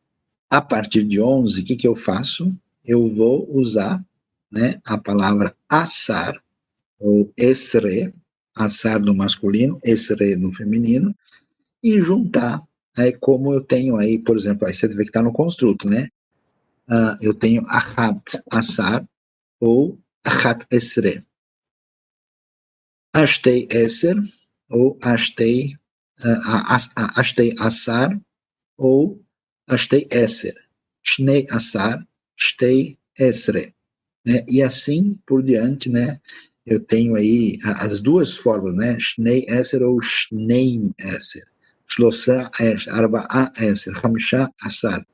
a 0.49 0.61
partir 0.61 1.03
de 1.03 1.19
11, 1.19 1.61
o 1.61 1.65
que, 1.65 1.75
que 1.75 1.87
eu 1.87 1.95
faço? 1.95 2.55
Eu 2.85 3.05
vou 3.07 3.47
usar 3.53 4.03
né, 4.51 4.79
a 4.85 4.97
palavra 4.97 5.55
assar, 5.67 6.41
ou 6.97 7.31
esre, 7.35 8.13
assar 8.55 9.01
no 9.01 9.15
masculino, 9.15 9.79
esre 9.83 10.37
no 10.37 10.51
feminino, 10.51 11.13
e 11.81 11.99
juntar, 11.99 12.61
aí 12.97 13.13
como 13.17 13.53
eu 13.53 13.61
tenho 13.61 13.95
aí, 13.95 14.19
por 14.19 14.37
exemplo, 14.37 14.67
aí 14.67 14.73
você 14.73 14.87
vê 14.87 14.95
que 14.97 15.03
está 15.03 15.21
no 15.21 15.33
construto, 15.33 15.89
né? 15.89 16.07
Uh, 16.89 17.15
eu 17.21 17.33
tenho 17.33 17.63
achat 17.67 18.21
assar 18.51 19.07
ou 19.59 19.97
achat 20.23 20.65
esre. 20.71 21.23
Ashtei 23.13 23.67
eser 23.71 24.17
ou 24.69 24.97
ashtei, 25.01 25.75
uh, 26.23 27.15
ashtei 27.15 27.53
assar 27.59 28.19
ou 28.77 29.23
ashtei 29.67 30.07
eser. 30.11 30.55
Shnei 31.01 31.45
assar, 31.49 32.05
shtei 32.37 32.97
esre. 33.17 33.73
Né? 34.25 34.45
E 34.47 34.61
assim 34.61 35.19
por 35.25 35.43
diante, 35.43 35.89
né? 35.89 36.19
Eu 36.65 36.79
tenho 36.83 37.15
aí 37.15 37.57
as 37.63 37.99
duas 37.99 38.35
formas, 38.35 38.73
né? 38.75 38.97
Shnei 38.99 39.45
eser 39.47 39.83
ou 39.83 39.99
shneim 40.01 40.93
eser. 40.97 41.52
Shlosa 41.89 42.49
esh, 42.59 42.87
arba'a 42.87 43.51
eser, 43.59 43.93
chamisha 43.93 44.49
asar. 44.61 45.05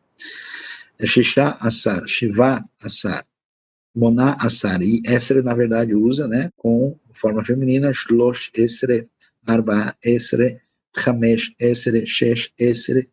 Shisha 1.02 1.58
asar, 1.62 2.08
shiva 2.08 2.64
asar. 2.82 3.24
Moná 3.96 4.38
Asar. 4.40 4.82
E 4.82 5.02
Esre, 5.06 5.42
na 5.42 5.54
verdade, 5.54 5.96
usa 5.96 6.28
né, 6.28 6.50
com 6.56 6.98
forma 7.12 7.44
feminina, 7.44 7.94
Shlosh 7.94 8.52
Esre, 8.56 9.10
Arba 9.46 9.96
Esre, 10.04 10.62
Hamesh 11.06 11.54
Esre, 11.60 12.06
Shesh 12.06 12.52
Esre, 12.58 13.10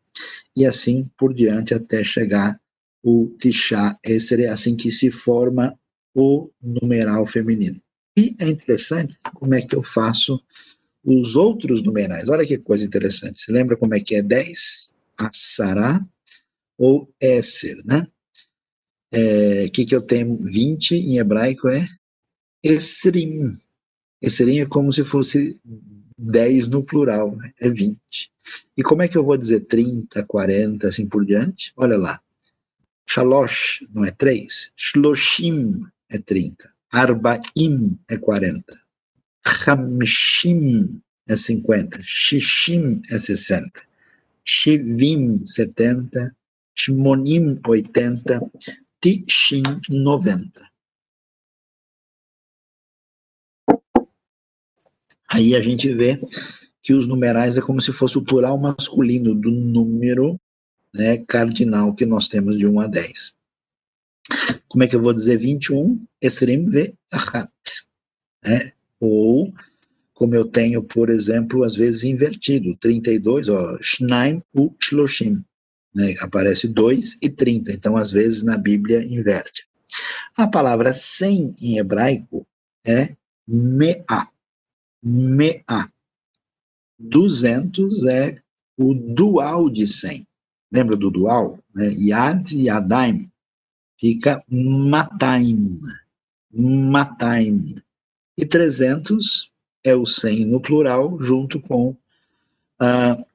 e 0.57 0.65
assim 0.65 1.11
por 1.17 1.35
diante 1.35 1.75
até 1.75 2.05
chegar 2.05 2.59
o 3.03 3.35
Tisha 3.41 3.99
Esre, 4.05 4.47
assim 4.47 4.77
que 4.77 4.91
se 4.91 5.11
forma 5.11 5.79
o 6.15 6.51
numeral 6.63 7.27
feminino. 7.27 7.81
E 8.17 8.35
é 8.39 8.49
interessante 8.49 9.19
como 9.35 9.55
é 9.55 9.61
que 9.61 9.77
eu 9.77 9.83
faço 9.83 10.41
os 11.07 11.37
outros 11.37 11.83
numerais. 11.83 12.29
Olha 12.29 12.45
que 12.45 12.59
coisa 12.59 12.85
interessante. 12.85 13.41
Você 13.41 13.53
lembra 13.53 13.77
como 13.77 13.95
é 13.95 14.01
que 14.01 14.17
é 14.17 14.23
10? 14.23 14.93
Asará 15.17 16.05
ou 16.77 17.09
Esser, 17.21 17.77
né? 17.87 18.07
é, 19.13 19.69
que, 19.69 19.85
que 19.85 19.95
eu 19.95 20.03
tenho 20.03 20.39
20 20.43 20.95
em 20.95 21.19
hebraico 21.19 21.69
é 21.69 21.87
Esrim. 22.63 23.51
Esrim 24.21 24.61
é 24.61 24.67
como 24.67 24.93
se 24.93 25.05
fosse 25.05 25.59
10 26.19 26.69
no 26.69 26.85
plural, 26.85 27.35
né? 27.37 27.53
é 27.61 27.71
20. 27.71 27.99
E 28.77 28.83
como 28.83 29.03
é 29.03 29.09
que 29.09 29.17
eu 29.17 29.25
vou 29.25 29.37
dizer 29.37 29.61
30, 29.61 30.25
40, 30.25 30.89
assim 30.89 31.09
por 31.09 31.25
diante? 31.25 31.73
Olha 31.77 31.97
lá. 31.97 32.21
Shalosh 33.09 33.87
não 33.95 34.05
é 34.05 34.11
3, 34.11 34.73
Shloshim 34.77 35.81
é 36.11 36.19
30, 36.19 36.69
Arbaim 36.93 38.01
é 38.11 38.19
40, 38.19 38.65
Hamshim 39.47 41.01
é 41.29 41.37
50, 41.37 42.01
Shishim 42.03 43.01
é 43.11 43.19
60, 43.19 43.71
Shivim 44.45 45.45
70, 45.45 46.35
Shmonim 46.75 47.61
80, 47.67 48.41
Tichin 49.01 49.63
90. 49.89 50.71
Aí 55.31 55.55
a 55.55 55.61
gente 55.61 55.93
vê 55.95 56.21
que 56.83 56.95
os 56.95 57.07
numerais 57.07 57.57
é 57.57 57.61
como 57.61 57.81
se 57.81 57.93
fosse 57.93 58.19
o 58.19 58.25
plural 58.25 58.59
masculino 58.59 59.35
do 59.35 59.51
número 59.51 60.41
né, 60.95 61.19
cardinal 61.19 61.95
que 61.95 62.07
nós 62.07 62.29
temos 62.29 62.57
de 62.57 62.67
1 62.67 62.81
a 62.81 62.87
10. 62.87 63.35
Como 64.69 64.85
é 64.85 64.87
que 64.87 64.95
eu 64.95 65.03
vou 65.03 65.13
dizer 65.13 65.37
21? 65.37 66.07
Esrim 66.21 66.69
ve 66.69 66.95
achat. 67.11 67.51
Né? 68.45 68.73
Ou, 69.01 69.53
como 70.15 70.35
eu 70.35 70.45
tenho, 70.45 70.83
por 70.83 71.11
exemplo, 71.11 71.63
às 71.65 71.77
vezes 71.77 72.05
invertido, 72.05 72.77
32, 72.77 73.49
ó, 73.49 73.79
shnaim 73.81 74.43
u 74.55 74.73
shloshim 74.81 75.45
né? 75.97 76.15
aparece 76.21 76.69
2 76.69 77.19
e 77.23 77.31
30, 77.31 77.73
então 77.73 77.97
às 77.97 78.11
vezes 78.11 78.43
na 78.43 78.59
Bíblia 78.59 79.03
inverte. 79.03 79.67
A 80.37 80.47
palavra 80.47 80.93
100 80.93 81.55
em 81.59 81.79
hebraico 81.79 82.47
é 82.85 83.17
me'a, 83.49 84.29
me'a. 85.03 85.91
200 86.99 88.05
é 88.07 88.43
o 88.77 88.93
dual 88.93 89.71
de 89.71 89.87
100. 89.87 90.27
Lembra 90.71 90.97
do 90.97 91.11
dual? 91.11 91.59
Né? 91.75 91.91
Yad 91.93 92.53
e 92.53 92.67
Yadaim 92.67 93.31
fica 93.99 94.45
mataim, 94.49 95.79
mataim. 96.53 97.77
E 98.37 98.45
300 98.45 99.51
é 99.83 99.95
o 99.95 100.05
100 100.05 100.47
no 100.47 100.61
plural, 100.61 101.19
junto 101.21 101.61
com 101.61 101.97
uh, 102.81 103.27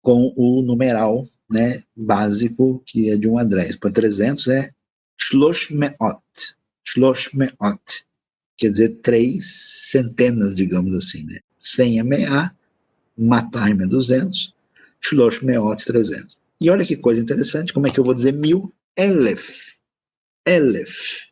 com 0.00 0.32
o 0.36 0.62
numeral 0.62 1.22
né, 1.50 1.82
básico, 1.94 2.82
que 2.86 3.10
é 3.10 3.16
de 3.16 3.28
1 3.28 3.38
a 3.38 3.44
10. 3.44 3.76
Para 3.76 3.90
300 3.90 4.48
é 4.48 4.70
shlosh 5.16 5.70
me'ot. 5.70 6.56
Shlosh 6.82 7.34
me'ot. 7.34 8.06
Quer 8.56 8.70
dizer, 8.70 8.88
três 9.02 9.90
centenas, 9.90 10.56
digamos 10.56 10.94
assim. 10.94 11.24
Né? 11.24 11.40
100 11.60 11.98
é 11.98 12.02
me'a, 12.02 12.56
mataim 13.16 13.72
é 13.82 13.86
200, 13.86 14.54
shlosh 15.00 15.42
me'ot 15.42 15.84
300. 15.84 16.38
E 16.60 16.70
olha 16.70 16.84
que 16.84 16.96
coisa 16.96 17.20
interessante, 17.20 17.72
como 17.72 17.86
é 17.86 17.90
que 17.90 18.00
eu 18.00 18.04
vou 18.04 18.14
dizer 18.14 18.32
mil? 18.32 18.72
Elef. 18.96 19.76
Elef. 20.46 21.28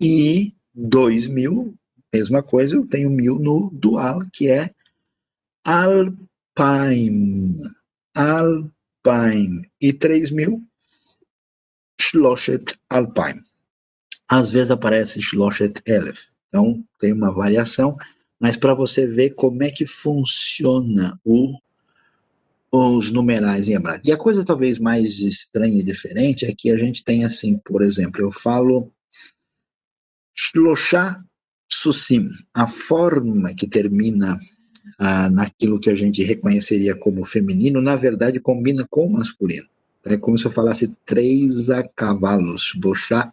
E 0.00 0.54
dois 0.88 1.26
mil, 1.26 1.74
mesma 2.12 2.42
coisa, 2.42 2.74
eu 2.74 2.86
tenho 2.86 3.10
mil 3.10 3.38
no 3.38 3.70
dual, 3.72 4.20
que 4.32 4.48
é 4.48 4.70
alpaim. 5.64 7.54
Alpine 8.14 9.70
e 9.80 9.92
3000 9.92 10.62
Schlosset 12.00 12.74
Alpine. 12.88 13.40
Às 14.28 14.50
vezes 14.50 14.70
aparece 14.70 15.22
Schlosset 15.22 15.80
Elef. 15.86 16.26
Então 16.48 16.84
tem 16.98 17.12
uma 17.12 17.32
variação, 17.32 17.96
mas 18.38 18.56
para 18.56 18.74
você 18.74 19.06
ver 19.06 19.30
como 19.30 19.62
é 19.62 19.70
que 19.70 19.86
funciona 19.86 21.18
o, 21.24 21.56
os 22.72 23.10
numerais 23.12 23.68
em 23.68 23.74
hebraico. 23.74 24.08
E 24.08 24.12
a 24.12 24.16
coisa 24.16 24.44
talvez 24.44 24.78
mais 24.78 25.20
estranha 25.20 25.80
e 25.80 25.84
diferente 25.84 26.44
é 26.44 26.54
que 26.56 26.70
a 26.70 26.76
gente 26.76 27.04
tem 27.04 27.24
assim, 27.24 27.58
por 27.58 27.82
exemplo, 27.82 28.20
eu 28.20 28.32
falo 28.32 28.92
Shloshá 30.42 31.22
Susim, 31.70 32.26
a 32.54 32.66
forma 32.66 33.54
que 33.54 33.66
termina 33.66 34.38
ah, 34.98 35.28
naquilo 35.28 35.78
que 35.78 35.90
a 35.90 35.94
gente 35.94 36.22
reconheceria 36.22 36.96
como 36.96 37.24
feminino, 37.24 37.80
na 37.82 37.94
verdade 37.94 38.40
combina 38.40 38.86
com 38.88 39.06
o 39.06 39.12
masculino. 39.12 39.68
É 40.04 40.16
como 40.16 40.38
se 40.38 40.46
eu 40.46 40.50
falasse 40.50 40.94
três 41.04 41.68
a 41.68 41.86
cavalos, 41.86 42.72
bochá 42.74 43.32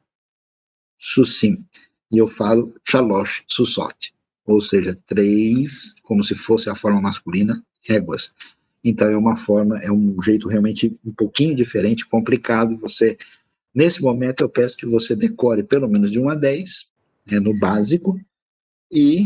susim, 1.00 1.66
e 2.12 2.18
eu 2.18 2.28
falo 2.28 2.74
chalosh 2.84 3.44
susot, 3.48 4.14
ou 4.46 4.60
seja, 4.60 4.98
três, 5.08 5.96
como 6.04 6.24
se 6.24 6.36
fosse 6.36 6.70
a 6.70 6.76
forma 6.76 7.02
masculina, 7.02 7.64
éguas. 7.88 8.36
Então 8.84 9.08
é 9.08 9.18
uma 9.18 9.38
forma, 9.38 9.80
é 9.80 9.92
um 9.92 10.22
jeito 10.22 10.50
realmente 10.50 10.98
um 11.06 11.14
pouquinho 11.14 11.56
diferente, 11.56 12.06
complicado. 12.06 12.78
Você, 12.78 13.18
nesse 13.74 14.02
momento, 14.02 14.42
eu 14.42 14.50
peço 14.50 14.78
que 14.78 14.86
você 14.86 15.16
decore 15.16 15.64
pelo 15.64 15.88
menos 15.88 16.12
de 16.12 16.20
1 16.20 16.30
a 16.30 16.36
10, 16.36 16.97
né, 17.30 17.40
no 17.40 17.58
básico, 17.58 18.20
e 18.92 19.24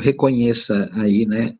reconheça 0.00 0.90
aí, 0.94 1.26
né, 1.26 1.54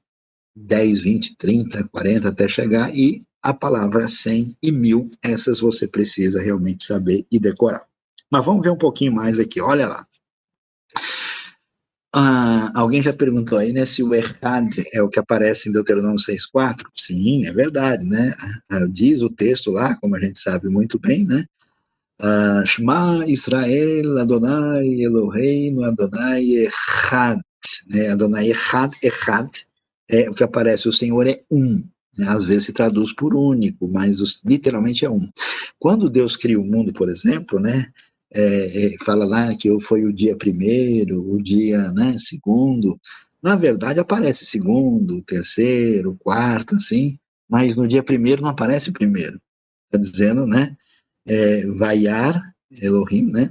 10, 0.57 1.01
20, 1.01 1.37
30, 1.37 1.85
40 1.89 2.29
até 2.29 2.47
chegar 2.49 2.95
e 2.95 3.23
a 3.43 3.53
palavra 3.53 4.09
100 4.09 4.57
e 4.63 4.71
1000, 4.71 5.09
essas 5.23 5.59
você 5.59 5.89
precisa 5.89 6.41
realmente 6.41 6.85
saber 6.85 7.27
e 7.31 7.41
decorar. 7.41 7.85
Mas 8.31 8.45
vamos 8.45 8.63
ver 8.63 8.71
um 8.71 8.79
pouquinho 8.79 9.13
mais 9.13 9.39
aqui, 9.39 9.61
olha 9.61 9.89
lá. 9.89 10.07
Ah, 12.15 12.71
alguém 12.75 13.03
já 13.03 13.13
perguntou 13.13 13.57
aí, 13.59 13.73
né, 13.73 13.87
se 13.87 14.03
o 14.03 14.15
errad 14.15 14.71
é 14.93 15.03
o 15.03 15.09
que 15.09 15.19
aparece 15.19 15.69
em 15.69 15.73
Deuteronômio 15.73 16.19
6.4? 16.19 16.87
Sim, 16.95 17.47
é 17.47 17.53
verdade, 17.53 18.05
né? 18.05 18.35
Ah, 18.71 18.87
diz 18.87 19.23
o 19.23 19.31
texto 19.31 19.71
lá, 19.71 19.97
como 19.97 20.15
a 20.15 20.21
gente 20.21 20.39
sabe 20.39 20.69
muito 20.69 20.99
bem, 20.99 21.25
né? 21.25 21.47
Uh, 22.23 22.65
Shema 22.65 23.25
Israel 23.27 24.19
Adonai 24.19 24.87
Eloheinu 25.03 25.83
Adonai 25.83 26.45
Echad 26.67 27.41
né? 27.87 28.09
Adonai 28.09 28.51
Echad, 28.51 28.93
Echad, 29.03 29.49
é 30.09 30.29
o 30.29 30.35
que 30.35 30.45
aparece, 30.45 30.89
o 30.89 30.93
Senhor 30.93 31.27
é 31.27 31.41
um. 31.51 31.83
Né? 32.19 32.27
Às 32.29 32.45
vezes 32.45 32.65
se 32.65 32.73
traduz 32.73 33.15
por 33.15 33.35
único, 33.35 33.89
mas 33.89 34.21
os, 34.21 34.41
literalmente 34.45 35.05
é 35.05 35.11
um. 35.11 35.29
Quando 35.79 36.11
Deus 36.11 36.37
cria 36.37 36.61
o 36.61 36.65
mundo, 36.65 36.93
por 36.93 37.09
exemplo, 37.09 37.59
né? 37.59 37.91
É, 38.35 38.95
é, 38.95 38.97
fala 39.05 39.27
lá 39.27 39.55
que 39.55 39.69
foi 39.81 40.05
o 40.05 40.13
dia 40.13 40.35
primeiro, 40.35 41.21
o 41.21 41.43
dia 41.43 41.93
né, 41.93 42.17
segundo. 42.19 42.99
Na 43.43 43.57
verdade, 43.57 44.01
aparece 44.01 44.47
segundo, 44.47 45.21
terceiro, 45.23 46.17
quarto, 46.19 46.77
assim, 46.77 47.19
mas 47.49 47.77
no 47.77 47.87
dia 47.87 48.03
primeiro 48.03 48.41
não 48.41 48.49
aparece 48.49 48.91
primeiro. 48.91 49.39
Está 49.87 49.99
dizendo, 49.99 50.47
né? 50.47 50.75
É, 51.27 51.67
Vaiar 51.67 52.41
Elohim, 52.81 53.31
né? 53.31 53.51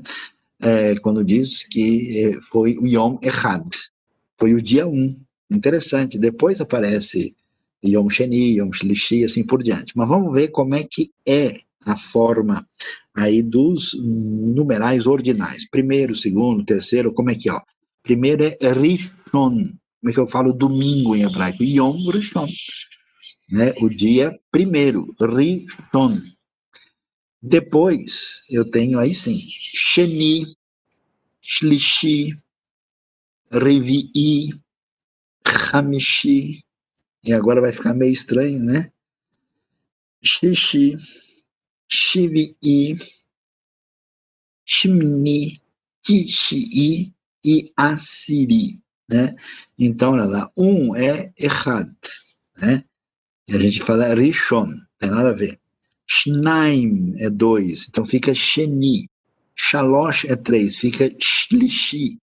É, 0.60 0.96
quando 1.00 1.24
diz 1.24 1.64
que 1.64 2.20
é, 2.20 2.34
foi 2.42 2.78
o 2.78 2.86
Yom 2.86 3.18
Echad, 3.22 3.66
foi 4.38 4.54
o 4.54 4.62
dia 4.62 4.88
um. 4.88 5.16
Interessante. 5.50 6.18
Depois 6.18 6.62
aparece 6.62 7.36
Yom 7.86 8.10
Sheni, 8.10 8.58
Yom 8.58 8.72
Shlishi, 8.72 9.24
assim 9.24 9.44
por 9.44 9.62
diante. 9.62 9.94
Mas 9.96 10.08
vamos 10.08 10.34
ver 10.34 10.50
como 10.50 10.76
é 10.76 10.84
que 10.84 11.12
é 11.28 11.60
a 11.86 11.98
forma 11.98 12.66
aí 13.14 13.42
dos 13.42 13.94
numerais 14.02 15.08
ordinais. 15.08 15.68
Primeiro, 15.70 16.16
segundo, 16.16 16.64
terceiro, 16.64 17.14
como 17.14 17.30
é 17.30 17.36
que 17.36 17.50
é? 17.50 17.60
Primeiro 18.04 18.44
é 18.44 18.74
Rishon, 18.74 19.12
como 19.32 20.10
é 20.10 20.14
que 20.14 20.20
eu 20.20 20.28
falo 20.28 20.54
domingo 20.54 21.16
em 21.16 21.24
hebraico? 21.24 21.64
Yom 21.64 21.96
Rishon, 22.12 22.48
né? 23.52 23.74
o 23.82 23.90
dia 23.90 24.38
primeiro, 24.52 25.14
Rishon. 25.20 26.20
Depois 27.42 28.44
eu 28.50 28.70
tenho 28.70 29.00
aí 29.00 29.16
sim, 29.16 29.36
Sheni, 29.36 30.56
Shlishi, 31.42 32.34
Revi'i, 33.52 34.50
Hamishi, 35.44 36.64
e 37.24 37.34
agora 37.34 37.62
vai 37.62 37.72
ficar 37.72 37.94
meio 37.94 38.12
estranho, 38.12 38.60
né? 38.60 38.92
Shishi, 40.24 40.96
Shivi'i, 41.90 42.98
Shimni, 44.66 45.62
Tishii 46.04 47.14
e 47.44 47.74
Assiri, 47.76 48.82
né? 49.10 49.36
Então, 49.78 50.14
olha 50.14 50.26
lá, 50.26 50.52
um 50.56 50.96
é 50.96 51.34
errado, 51.38 51.96
né? 52.58 52.84
E 53.48 53.56
a 53.56 53.60
gente 53.60 53.82
fala 53.82 54.14
Rishon, 54.16 54.68
tem 54.98 55.10
nada 55.10 55.30
a 55.30 55.34
ver. 55.34 55.61
Shnaim 56.14 57.14
é 57.20 57.30
dois, 57.30 57.88
então 57.88 58.04
fica 58.04 58.36
Sheni. 58.36 59.10
Shalosh 59.56 60.26
é 60.26 60.36
três, 60.36 60.76
fica 60.76 61.10
Shlishi. 61.18 62.20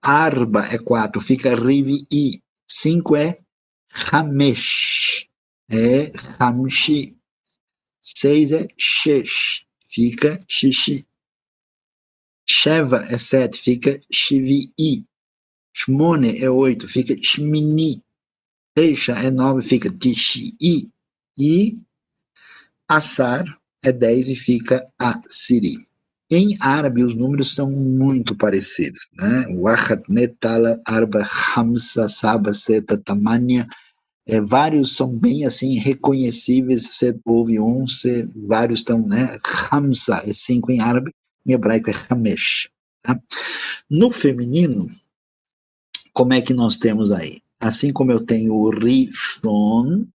Arba 0.00 0.64
é 0.72 0.78
quatro, 0.78 1.20
fica 1.20 1.54
Rivi'i. 1.54 2.42
Cinco 2.66 3.14
é 3.14 3.40
Hamesh. 4.10 5.28
É 5.70 6.10
Hamshi. 6.40 7.14
Seis 8.00 8.52
é 8.52 8.66
Shesh. 8.78 9.66
Fica 9.86 10.38
Shishi. 10.48 11.06
Sheva 12.48 13.04
é 13.10 13.18
sete, 13.18 13.60
fica 13.60 14.00
Shivi'i. 14.10 15.04
Shmone 15.74 16.38
é 16.42 16.48
oito, 16.48 16.88
fica 16.88 17.14
Shmini. 17.22 18.02
Teisha 18.74 19.12
é 19.12 19.30
nove, 19.30 19.60
fica 19.60 19.90
Tishi'i. 19.90 20.90
E 21.38 21.78
Assar 22.88 23.44
é 23.84 23.92
dez 23.92 24.28
e 24.28 24.34
fica 24.34 24.86
Asiri. 24.98 25.76
Em 26.30 26.56
árabe, 26.60 27.02
os 27.02 27.14
números 27.14 27.54
são 27.54 27.70
muito 27.70 28.36
parecidos, 28.36 29.08
né? 29.14 29.46
Netala, 30.08 30.80
Arba, 30.86 31.26
Hamsa, 31.56 32.08
Saba, 32.08 32.52
Seta, 32.52 32.98
Tamania. 32.98 33.66
É, 34.26 34.40
vários 34.40 34.94
são 34.94 35.14
bem 35.16 35.46
assim 35.46 35.78
reconhecíveis. 35.78 36.82
Você 36.86 37.18
ouve 37.24 37.58
um, 37.58 37.84
vários 38.46 38.80
estão, 38.80 39.06
né? 39.06 39.38
Hamsa 39.70 40.22
é 40.26 40.34
cinco 40.34 40.70
em 40.70 40.80
árabe, 40.80 41.14
em 41.46 41.52
hebraico 41.52 41.90
é 41.90 41.94
Hamesh. 42.10 42.68
Tá? 43.02 43.18
No 43.90 44.10
feminino, 44.10 44.86
como 46.12 46.34
é 46.34 46.42
que 46.42 46.52
nós 46.52 46.76
temos 46.76 47.10
aí? 47.10 47.40
Assim 47.58 47.92
como 47.92 48.12
eu 48.12 48.20
tenho 48.20 48.54
o 48.54 48.70
Rishon, 48.70 50.06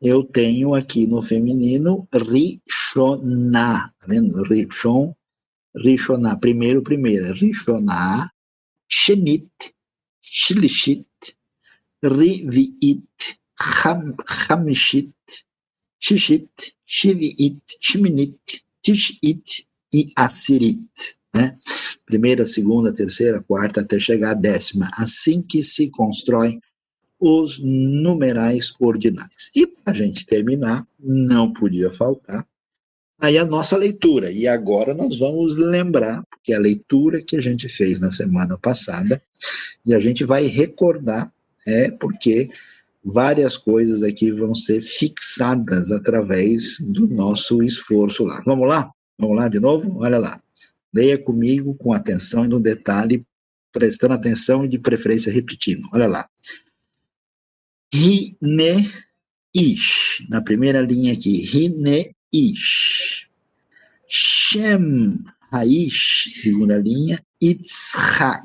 eu 0.00 0.24
tenho 0.24 0.74
aqui 0.74 1.06
no 1.06 1.22
feminino 1.22 2.06
Rishoná, 2.12 3.92
tá 3.98 4.06
vendo? 4.06 4.42
Rishon, 4.42 5.14
Rishoná, 5.76 6.36
primeiro, 6.36 6.82
primeira, 6.82 7.32
Rishoná, 7.32 8.30
Shenit, 8.88 9.50
Shlishit, 10.22 11.06
Riviit, 12.04 13.38
Hamishit, 13.58 15.12
Shishit, 15.98 16.74
Shiviit, 16.86 17.62
Shminit, 17.80 18.62
Tishit 18.82 19.66
e 19.92 20.12
Asirit. 20.16 21.16
Né? 21.34 21.56
Primeira, 22.04 22.46
segunda, 22.46 22.94
terceira, 22.94 23.42
quarta, 23.42 23.80
até 23.80 23.98
chegar 23.98 24.32
à 24.32 24.34
décima. 24.34 24.90
Assim 24.94 25.42
que 25.42 25.62
se 25.62 25.90
constrói 25.90 26.60
os 27.18 27.58
numerais 27.62 28.72
ordinais. 28.78 29.50
E 29.54 29.66
para 29.66 29.92
a 29.92 29.96
gente 29.96 30.26
terminar, 30.26 30.86
não 30.98 31.52
podia 31.52 31.92
faltar 31.92 32.46
aí 33.18 33.38
a 33.38 33.44
nossa 33.44 33.76
leitura. 33.76 34.30
E 34.30 34.46
agora 34.46 34.94
nós 34.94 35.18
vamos 35.18 35.56
lembrar, 35.56 36.22
porque 36.30 36.52
é 36.52 36.56
a 36.56 36.60
leitura 36.60 37.22
que 37.22 37.36
a 37.36 37.40
gente 37.40 37.68
fez 37.68 38.00
na 38.00 38.10
semana 38.10 38.58
passada, 38.58 39.20
e 39.84 39.94
a 39.94 40.00
gente 40.00 40.24
vai 40.24 40.46
recordar, 40.46 41.32
é 41.66 41.90
porque 41.90 42.50
várias 43.04 43.56
coisas 43.56 44.02
aqui 44.02 44.30
vão 44.30 44.54
ser 44.54 44.80
fixadas 44.80 45.90
através 45.90 46.78
do 46.80 47.08
nosso 47.08 47.62
esforço 47.62 48.24
lá. 48.24 48.42
Vamos 48.44 48.68
lá? 48.68 48.90
Vamos 49.18 49.36
lá 49.36 49.48
de 49.48 49.60
novo? 49.60 49.98
Olha 49.98 50.18
lá. 50.18 50.40
Leia 50.94 51.18
comigo 51.18 51.74
com 51.74 51.92
atenção 51.92 52.44
e 52.44 52.48
no 52.48 52.60
detalhe, 52.60 53.24
prestando 53.72 54.14
atenção 54.14 54.64
e 54.64 54.68
de 54.68 54.78
preferência 54.78 55.32
repetindo. 55.32 55.82
Olha 55.92 56.06
lá. 56.06 56.28
Hine 57.96 58.92
ish, 59.54 60.20
na 60.28 60.40
primeira 60.42 60.82
linha 60.82 61.12
aqui. 61.16 61.40
Hine 61.52 62.12
ish. 62.30 63.26
Shem 64.06 65.24
Haish, 65.50 66.28
segunda 66.30 66.76
linha. 66.78 67.18
Itzhak. 67.40 68.44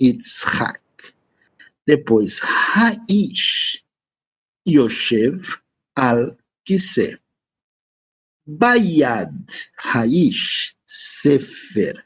Itzhak. 0.00 0.80
Depois, 1.86 2.40
Haish. 2.40 3.82
Yoshev 4.66 5.58
al 5.96 6.36
Kiseh. 6.66 7.18
Bayad 8.48 9.68
Haish 9.76 10.72
Sefer. 10.86 12.04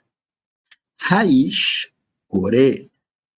Haish 0.98 1.86
Kore. 2.28 2.90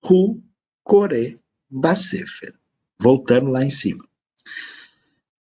Hu 0.04 0.40
Kore 0.82 1.36
Basefer. 1.70 2.57
Voltando 3.00 3.50
lá 3.50 3.64
em 3.64 3.70
cima. 3.70 4.04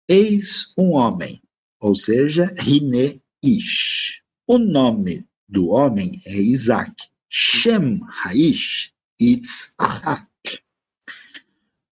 Eis 0.08 0.72
um 0.76 0.92
homem, 0.92 1.40
ou 1.80 1.94
seja, 1.94 2.52
Rine 2.58 3.22
Ish. 3.42 4.22
O 4.46 4.58
nome 4.58 5.26
do 5.48 5.68
homem 5.68 6.12
é 6.26 6.36
Isaac. 6.36 6.94
Shem 7.28 8.00
Haish 8.22 8.92
Itzhak. 9.20 10.26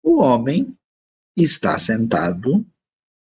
O 0.04 0.22
homem 0.22 0.78
está 1.36 1.80
sentado, 1.80 2.66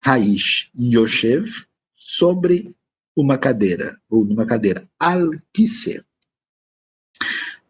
Haish 0.04 0.70
Yoshev, 0.76 1.64
sobre 1.94 2.74
uma 3.16 3.38
cadeira, 3.38 3.96
ou 4.10 4.24
numa 4.24 4.44
cadeira, 4.44 4.88
al 4.98 5.30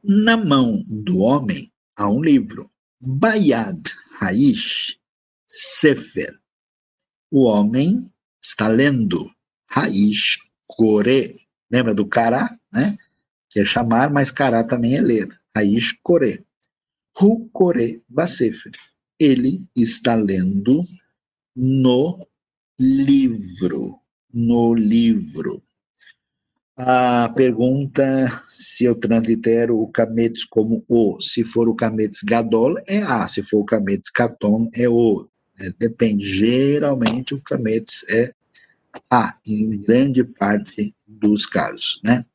Na 0.03 0.37
mão 0.37 0.83
do 0.89 1.19
homem 1.19 1.71
há 1.97 2.09
um 2.09 2.23
livro, 2.23 2.71
Bayad 3.01 4.02
Haish 4.23 4.99
Sefer. 5.47 6.39
O 7.31 7.45
homem 7.45 8.11
está 8.43 8.69
lendo 8.69 9.31
Haish 9.69 10.39
Kore. 10.67 11.41
Lembra 11.71 11.95
do 11.95 12.07
Kará, 12.07 12.59
né? 12.73 12.97
Que 13.51 13.61
é 13.61 13.65
chamar, 13.65 14.11
mas 14.11 14.31
Kará 14.31 14.63
também 14.65 14.97
é 14.97 15.01
ler. 15.01 15.29
Haish 15.55 15.99
Kore. 16.03 16.47
Hu 17.19 17.49
Kore 17.51 18.03
Basefer. 18.09 18.73
Ele 19.19 19.67
está 19.77 20.15
lendo 20.15 20.83
no 21.57 22.27
livro 22.79 24.03
no 24.33 24.75
livro. 24.75 25.63
A 26.85 27.29
pergunta 27.29 28.27
se 28.45 28.85
eu 28.85 28.97
translitero 28.97 29.79
o 29.79 29.87
cametes 29.87 30.45
como 30.45 30.85
o. 30.89 31.21
Se 31.21 31.45
for 31.45 31.69
o 31.69 31.77
cametes 31.77 32.23
gadol, 32.25 32.77
é 32.89 32.99
a. 32.99 33.29
Se 33.29 33.41
for 33.41 33.59
o 33.59 33.65
cametes 33.65 34.11
caton, 34.11 34.69
é 34.75 34.89
o. 34.89 35.29
É, 35.61 35.71
depende. 35.79 36.27
Geralmente, 36.27 37.35
o 37.35 37.41
cametes 37.41 38.05
é 38.11 38.35
a, 39.09 39.39
em 39.47 39.79
grande 39.79 40.25
parte 40.25 40.93
dos 41.07 41.47
casos. 41.47 42.01
Né? 42.03 42.27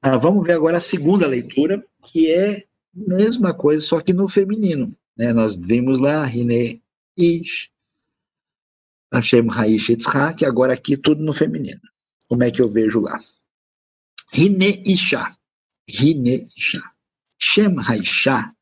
Ah, 0.00 0.16
vamos 0.16 0.46
ver 0.46 0.54
agora 0.54 0.78
a 0.78 0.80
segunda 0.80 1.26
leitura, 1.26 1.84
que 2.10 2.30
é 2.30 2.64
a 2.96 3.14
mesma 3.14 3.52
coisa, 3.52 3.84
só 3.84 4.00
que 4.00 4.14
no 4.14 4.30
feminino. 4.30 4.96
Né? 5.14 5.30
Nós 5.34 5.56
vimos 5.56 6.00
lá, 6.00 6.24
Rine 6.24 6.82
Ish, 7.18 7.68
Hashem 9.12 9.46
Haish 9.50 9.90
Yitzhak, 9.90 10.42
agora 10.46 10.72
aqui 10.72 10.96
tudo 10.96 11.22
no 11.22 11.34
feminino. 11.34 11.80
Como 12.26 12.42
é 12.44 12.50
que 12.50 12.62
eu 12.62 12.68
vejo 12.68 12.98
lá? 12.98 13.20
Hine 14.34 14.82
Isha. 14.84 15.36
Hine 15.86 16.46
Isha. 16.56 16.82
Shem 17.38 17.76
Haisha. 17.76 18.52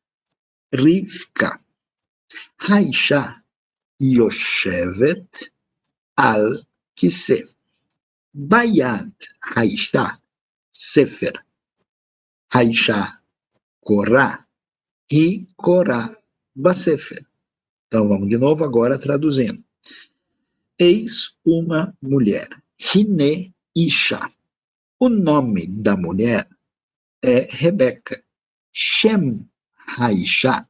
Rivka. 0.71 1.57
Haisha 2.61 3.41
Yoshevet 4.01 5.49
al 6.17 6.65
kise. 6.95 7.43
Bayad 8.35 9.13
Haisha 9.55 10.17
Sefer. 10.71 11.33
Haisha 12.53 13.19
Korá 13.83 14.45
e 15.11 15.47
Korá 15.57 16.15
Basefer. 16.55 17.25
Então 17.87 18.07
vamos 18.07 18.29
de 18.29 18.37
novo 18.37 18.63
agora 18.63 18.99
traduzindo. 18.99 19.63
Eis 20.77 21.35
uma 21.45 21.95
mulher, 22.01 22.47
Hine 22.77 23.53
Isha. 23.75 24.19
O 25.05 25.09
nome 25.09 25.67
da 25.67 25.97
mulher 25.97 26.47
é 27.21 27.39
Rebeca. 27.51 28.23
Shem 28.71 29.51
Haisha 29.75 30.65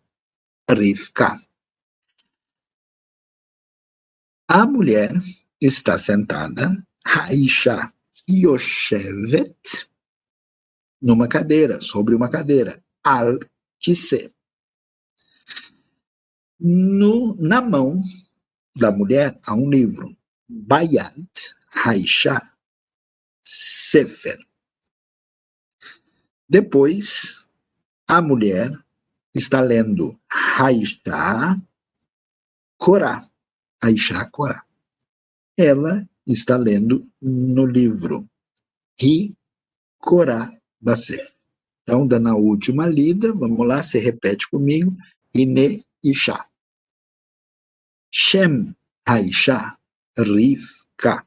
Rivka. 0.67 1.39
A 4.47 4.65
mulher 4.65 5.11
está 5.61 5.99
sentada, 5.99 6.83
Haisha 7.05 7.93
Yoshevet, 8.27 9.87
numa 10.99 11.27
cadeira, 11.27 11.79
sobre 11.79 12.15
uma 12.15 12.27
cadeira, 12.27 12.83
al 13.03 13.37
kise. 13.77 14.33
No, 16.59 17.35
na 17.35 17.61
mão 17.61 18.01
da 18.75 18.91
mulher 18.91 19.39
há 19.45 19.53
um 19.53 19.69
livro, 19.69 20.17
Bayat 20.49 21.53
Haisha 21.69 22.52
Sefer. 23.43 24.39
Depois, 26.47 27.47
a 28.07 28.21
mulher 28.21 28.71
está 29.33 29.61
lendo 29.61 30.19
Haisha 30.29 31.61
Korá. 32.77 33.27
Haisha 33.81 34.25
Korá. 34.29 34.63
Ela 35.57 36.07
está 36.27 36.57
lendo 36.57 37.07
no 37.21 37.65
livro 37.65 38.27
Ri 38.99 39.35
Korá 39.99 40.51
Basef. 40.79 41.33
Então, 41.83 42.07
dando 42.07 42.29
a 42.29 42.35
última 42.35 42.87
lida, 42.87 43.33
vamos 43.33 43.67
lá, 43.67 43.83
você 43.83 43.99
repete 43.99 44.49
comigo, 44.49 44.95
Ine 45.33 45.83
Isha. 46.03 46.47
Shem 48.11 48.75
Haisha 49.07 49.77
Rivka. 50.17 51.25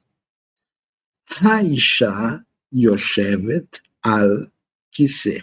Haisha 1.28 2.44
Yoshevet 2.72 3.80
al 4.04 4.50
Kise. 4.92 5.42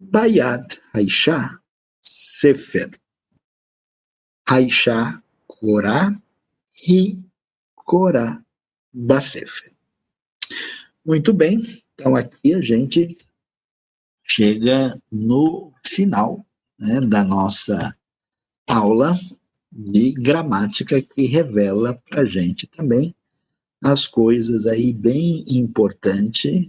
Bayat 0.00 0.80
Haisha 0.94 1.58
Sefer. 2.02 2.90
Haisha 4.48 5.22
Korah 5.48 6.10
Hi 6.72 7.18
Korah 7.74 8.42
Basefer. 8.92 9.72
Muito 11.04 11.32
bem, 11.32 11.58
então 11.94 12.14
aqui 12.14 12.54
a 12.54 12.60
gente 12.60 13.16
chega 14.24 15.00
no 15.10 15.72
final 15.86 16.44
né, 16.78 17.00
da 17.00 17.24
nossa 17.24 17.96
aula 18.68 19.14
de 19.72 20.12
gramática 20.12 21.00
que 21.00 21.26
revela 21.26 21.94
para 22.08 22.22
a 22.22 22.24
gente 22.24 22.66
também 22.66 23.14
as 23.82 24.06
coisas 24.06 24.66
aí 24.66 24.92
bem 24.92 25.44
importantes 25.48 26.68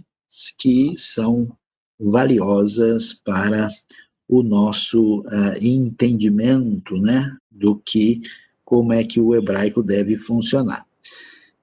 que 0.58 0.94
são 0.96 1.50
valiosas 1.98 3.12
para 3.12 3.68
o 4.28 4.42
nosso 4.42 5.20
uh, 5.20 5.54
entendimento, 5.60 6.96
né, 6.98 7.34
do 7.50 7.76
que 7.76 8.20
como 8.64 8.92
é 8.92 9.02
que 9.02 9.20
o 9.20 9.34
hebraico 9.34 9.82
deve 9.82 10.16
funcionar. 10.16 10.86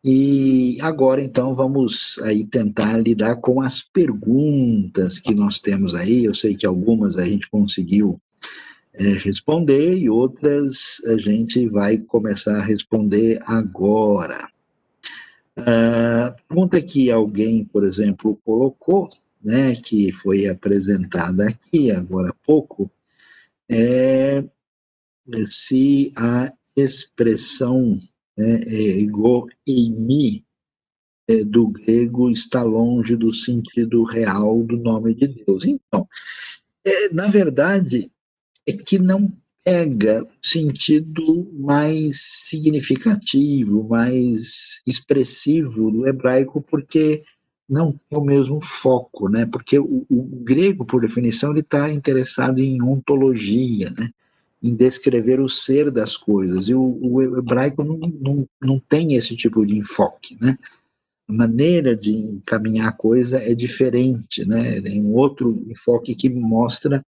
E 0.03 0.77
agora 0.81 1.23
então 1.23 1.53
vamos 1.53 2.19
aí 2.19 2.45
tentar 2.45 2.97
lidar 2.97 3.37
com 3.37 3.61
as 3.61 3.81
perguntas 3.81 5.17
que 5.19 5.33
nós 5.33 5.59
temos 5.59 5.95
aí. 5.95 6.25
Eu 6.25 6.33
sei 6.35 6.55
que 6.55 6.65
algumas 6.65 7.17
a 7.17 7.25
gente 7.25 7.49
conseguiu 7.49 8.19
é, 8.93 9.03
responder 9.13 9.97
e 9.97 10.09
outras 10.09 11.01
a 11.05 11.17
gente 11.17 11.67
vai 11.67 11.97
começar 11.97 12.57
a 12.57 12.63
responder 12.63 13.39
agora. 13.47 14.47
A 15.57 16.35
pergunta 16.47 16.81
que 16.81 17.09
alguém, 17.09 17.63
por 17.63 17.85
exemplo, 17.85 18.39
colocou, 18.43 19.09
né, 19.41 19.75
que 19.75 20.11
foi 20.11 20.47
apresentada 20.47 21.47
aqui 21.47 21.91
agora 21.91 22.29
há 22.29 22.33
pouco, 22.45 22.91
é 23.69 24.43
se 25.49 26.11
a 26.15 26.51
expressão 26.75 27.97
né, 28.37 28.59
é, 28.65 29.01
ego 29.01 29.47
eimi 29.67 30.45
é, 31.27 31.43
do 31.43 31.67
grego 31.67 32.29
está 32.29 32.61
longe 32.61 33.15
do 33.15 33.33
sentido 33.33 34.03
real 34.03 34.61
do 34.63 34.77
nome 34.77 35.15
de 35.15 35.27
Deus. 35.27 35.65
Então, 35.65 36.07
é, 36.85 37.09
na 37.09 37.27
verdade, 37.27 38.11
é 38.67 38.73
que 38.73 38.99
não 38.99 39.31
pega 39.65 40.23
sentido 40.39 41.51
mais 41.51 42.21
significativo, 42.21 43.83
mais 43.89 44.79
expressivo 44.85 45.91
do 45.91 46.07
hebraico, 46.07 46.61
porque 46.61 47.23
não 47.67 47.91
tem 47.91 48.19
o 48.19 48.23
mesmo 48.23 48.61
foco, 48.61 49.27
né? 49.27 49.47
Porque 49.47 49.79
o, 49.79 50.05
o 50.07 50.21
grego, 50.43 50.85
por 50.85 51.01
definição, 51.01 51.49
ele 51.49 51.61
está 51.61 51.91
interessado 51.91 52.59
em 52.59 52.77
ontologia, 52.83 53.91
né? 53.97 54.11
Em 54.63 54.75
descrever 54.75 55.39
o 55.39 55.49
ser 55.49 55.89
das 55.89 56.15
coisas. 56.15 56.69
E 56.69 56.75
o, 56.75 56.99
o 57.01 57.39
hebraico 57.39 57.83
não, 57.83 57.97
não, 57.97 58.47
não 58.61 58.79
tem 58.79 59.15
esse 59.15 59.35
tipo 59.35 59.65
de 59.65 59.79
enfoque, 59.79 60.37
né? 60.39 60.55
A 61.27 61.33
maneira 61.33 61.95
de 61.95 62.11
encaminhar 62.11 62.89
a 62.89 62.91
coisa 62.91 63.39
é 63.39 63.55
diferente, 63.55 64.45
né? 64.45 64.79
Tem 64.79 65.01
um 65.01 65.15
outro 65.15 65.65
enfoque 65.67 66.13
que 66.13 66.29
mostra 66.29 67.03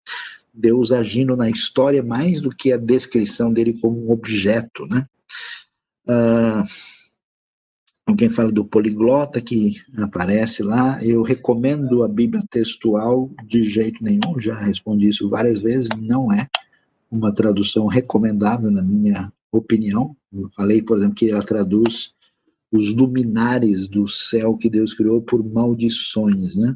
Deus 0.56 0.90
agindo 0.90 1.36
na 1.36 1.50
história 1.50 2.02
mais 2.02 2.40
do 2.40 2.48
que 2.48 2.72
a 2.72 2.78
descrição 2.78 3.52
dele 3.52 3.74
como 3.74 4.06
um 4.06 4.10
objeto, 4.10 4.86
né? 4.86 5.06
Uh, 6.08 6.64
alguém 8.06 8.28
fala 8.28 8.50
do 8.50 8.64
poliglota 8.64 9.40
que 9.40 9.74
aparece 9.98 10.62
lá, 10.62 11.04
eu 11.04 11.22
recomendo 11.22 12.02
a 12.02 12.08
Bíblia 12.08 12.42
textual 12.48 13.30
de 13.44 13.64
jeito 13.64 14.02
nenhum, 14.02 14.38
já 14.38 14.58
respondi 14.58 15.08
isso 15.08 15.28
várias 15.28 15.60
vezes, 15.60 15.88
não 15.98 16.32
é 16.32 16.48
uma 17.10 17.34
tradução 17.34 17.86
recomendável 17.86 18.70
na 18.70 18.82
minha 18.82 19.32
opinião. 19.52 20.16
Eu 20.32 20.48
falei, 20.50 20.82
por 20.82 20.98
exemplo, 20.98 21.14
que 21.14 21.30
ela 21.30 21.42
traduz 21.42 22.14
os 22.72 22.92
luminares 22.92 23.88
do 23.88 24.06
céu 24.08 24.56
que 24.56 24.68
Deus 24.68 24.94
criou 24.94 25.22
por 25.22 25.44
maldições, 25.44 26.56
né? 26.56 26.74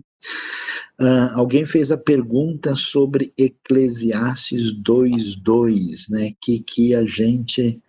Uh, 1.00 1.32
alguém 1.32 1.64
fez 1.64 1.90
a 1.90 1.96
pergunta 1.96 2.76
sobre 2.76 3.32
Eclesiastes 3.38 4.74
2.2, 4.82 6.10
né, 6.10 6.34
que, 6.38 6.60
que 6.60 6.94
a 6.94 7.06
gente 7.06 7.80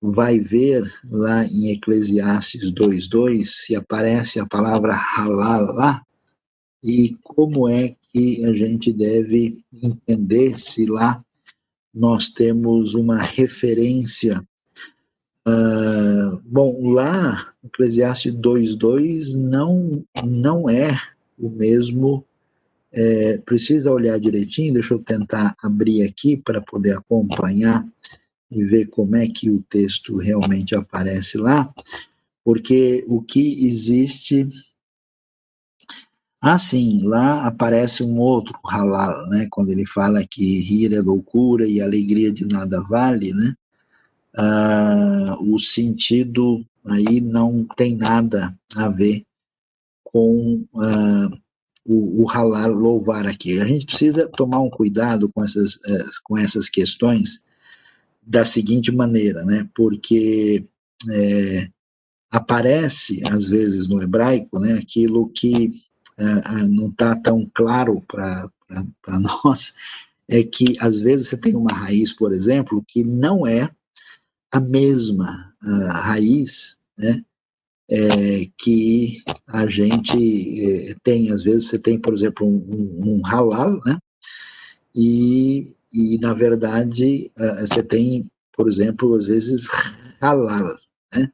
vai 0.00 0.38
ver 0.38 0.82
lá 1.10 1.44
em 1.44 1.72
Eclesiastes 1.72 2.72
2.2, 2.72 3.44
se 3.44 3.76
aparece 3.76 4.40
a 4.40 4.46
palavra 4.46 4.94
halal 4.94 5.74
lá, 5.74 6.02
e 6.82 7.14
como 7.22 7.68
é 7.68 7.94
que 8.12 8.44
a 8.46 8.54
gente 8.54 8.92
deve 8.92 9.62
entender 9.82 10.58
se 10.58 10.86
lá 10.86 11.22
nós 11.92 12.28
temos 12.28 12.94
uma 12.94 13.22
referência. 13.22 14.42
Uh, 15.46 16.40
bom, 16.44 16.92
lá, 16.92 17.52
Eclesiastes 17.62 18.32
2.2 18.32 19.34
não, 19.36 20.02
não 20.24 20.70
é 20.70 20.98
o 21.38 21.50
mesmo 21.50 22.24
é, 22.94 23.38
precisa 23.38 23.92
olhar 23.92 24.18
direitinho, 24.20 24.72
deixa 24.72 24.94
eu 24.94 25.00
tentar 25.00 25.54
abrir 25.60 26.02
aqui 26.04 26.36
para 26.36 26.62
poder 26.62 26.96
acompanhar 26.96 27.86
e 28.50 28.64
ver 28.64 28.86
como 28.86 29.16
é 29.16 29.26
que 29.26 29.50
o 29.50 29.60
texto 29.68 30.16
realmente 30.16 30.76
aparece 30.76 31.36
lá, 31.36 31.72
porque 32.44 33.04
o 33.08 33.20
que 33.20 33.66
existe. 33.66 34.46
Ah, 36.40 36.58
sim, 36.58 37.02
lá 37.02 37.46
aparece 37.46 38.02
um 38.02 38.18
outro 38.18 38.54
halal, 38.64 39.26
né? 39.28 39.48
Quando 39.50 39.70
ele 39.70 39.86
fala 39.86 40.24
que 40.24 40.60
rir 40.60 40.92
é 40.92 41.00
loucura 41.00 41.66
e 41.66 41.80
alegria 41.80 42.30
de 42.30 42.46
nada 42.46 42.80
vale, 42.82 43.32
né? 43.32 43.54
Ah, 44.36 45.36
o 45.40 45.58
sentido 45.58 46.64
aí 46.84 47.20
não 47.20 47.64
tem 47.76 47.96
nada 47.96 48.52
a 48.76 48.88
ver 48.88 49.24
com 50.02 50.66
ah, 50.76 51.30
o, 51.84 52.22
o 52.22 52.26
halal 52.26 52.72
louvar 52.72 53.26
aqui. 53.26 53.60
A 53.60 53.66
gente 53.66 53.86
precisa 53.86 54.28
tomar 54.36 54.60
um 54.60 54.70
cuidado 54.70 55.30
com 55.32 55.44
essas, 55.44 55.78
eh, 55.84 56.04
com 56.24 56.38
essas 56.38 56.68
questões 56.68 57.42
da 58.22 58.44
seguinte 58.44 58.90
maneira, 58.90 59.44
né? 59.44 59.68
Porque 59.74 60.66
é, 61.10 61.68
aparece, 62.30 63.20
às 63.26 63.46
vezes, 63.46 63.86
no 63.86 64.02
hebraico, 64.02 64.58
né, 64.58 64.74
aquilo 64.74 65.28
que 65.28 65.70
é, 66.18 66.68
não 66.68 66.88
está 66.88 67.14
tão 67.16 67.44
claro 67.54 68.02
para 68.06 68.50
nós, 69.44 69.74
é 70.28 70.42
que, 70.42 70.76
às 70.80 70.98
vezes, 70.98 71.28
você 71.28 71.36
tem 71.36 71.54
uma 71.54 71.72
raiz, 71.72 72.12
por 72.12 72.32
exemplo, 72.32 72.84
que 72.86 73.04
não 73.04 73.46
é 73.46 73.70
a 74.54 74.60
mesma 74.60 75.52
a 75.60 76.00
raiz, 76.00 76.78
né? 76.96 77.22
É, 77.90 78.46
que 78.56 79.22
a 79.46 79.66
gente 79.66 80.90
é, 80.90 80.94
tem. 81.02 81.30
Às 81.30 81.42
vezes 81.42 81.68
você 81.68 81.78
tem, 81.78 81.98
por 81.98 82.14
exemplo, 82.14 82.46
um, 82.46 83.18
um, 83.18 83.26
halal, 83.26 83.78
né? 83.84 83.98
E, 84.94 85.74
e, 85.92 86.18
na 86.18 86.32
verdade, 86.32 87.30
você 87.60 87.82
tem, 87.82 88.26
por 88.52 88.68
exemplo, 88.68 89.14
às 89.14 89.26
vezes 89.26 89.66
halal, 90.20 90.78
né? 91.14 91.30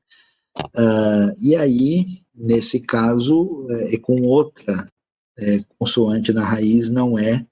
Uh, 0.76 1.32
e 1.40 1.54
aí, 1.54 2.06
nesse 2.34 2.80
caso, 2.80 3.66
é, 3.70 3.94
é 3.94 3.98
com 3.98 4.22
outra 4.22 4.86
é, 5.38 5.60
consoante 5.78 6.32
na 6.32 6.44
raiz, 6.44 6.90
não 6.90 7.18
é 7.18 7.46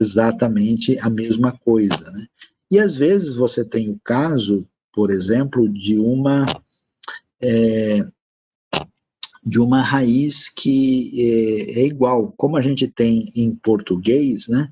exatamente 0.00 0.98
a 1.00 1.10
mesma 1.10 1.52
coisa, 1.52 2.10
né? 2.12 2.26
E 2.70 2.78
às 2.78 2.96
vezes 2.96 3.34
você 3.34 3.64
tem 3.64 3.90
o 3.90 4.00
caso, 4.04 4.66
por 4.92 5.10
exemplo, 5.10 5.68
de 5.68 5.98
uma 5.98 6.44
é, 7.42 8.04
de 9.44 9.58
uma 9.58 9.80
raiz 9.80 10.48
que 10.48 11.12
é, 11.16 11.80
é, 11.80 11.86
igual, 11.86 12.32
como 12.36 12.56
a 12.56 12.60
gente 12.60 12.86
tem 12.86 13.30
em 13.34 13.54
português, 13.54 14.48
né? 14.48 14.68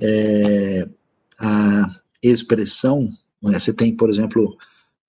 É, 0.00 0.88
a 1.38 1.86
expressão, 2.22 3.08
né, 3.42 3.58
você 3.58 3.72
tem, 3.72 3.96
por 3.96 4.10
exemplo, 4.10 4.56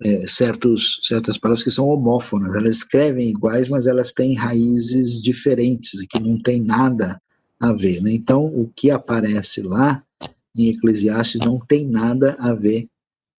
é, 0.01 0.25
certos, 0.27 0.99
certas 1.03 1.37
palavras 1.37 1.63
que 1.63 1.71
são 1.71 1.87
homófonas, 1.87 2.55
elas 2.55 2.77
escrevem 2.77 3.29
iguais, 3.29 3.67
mas 3.69 3.85
elas 3.85 4.13
têm 4.13 4.35
raízes 4.35 5.21
diferentes, 5.21 6.05
que 6.07 6.19
não 6.19 6.37
tem 6.37 6.61
nada 6.61 7.21
a 7.59 7.73
ver. 7.73 8.01
Né? 8.01 8.13
Então, 8.13 8.45
o 8.45 8.71
que 8.75 8.89
aparece 8.89 9.61
lá 9.61 10.03
em 10.55 10.69
Eclesiastes 10.69 11.41
não 11.41 11.59
tem 11.59 11.85
nada 11.85 12.35
a 12.39 12.53
ver 12.53 12.89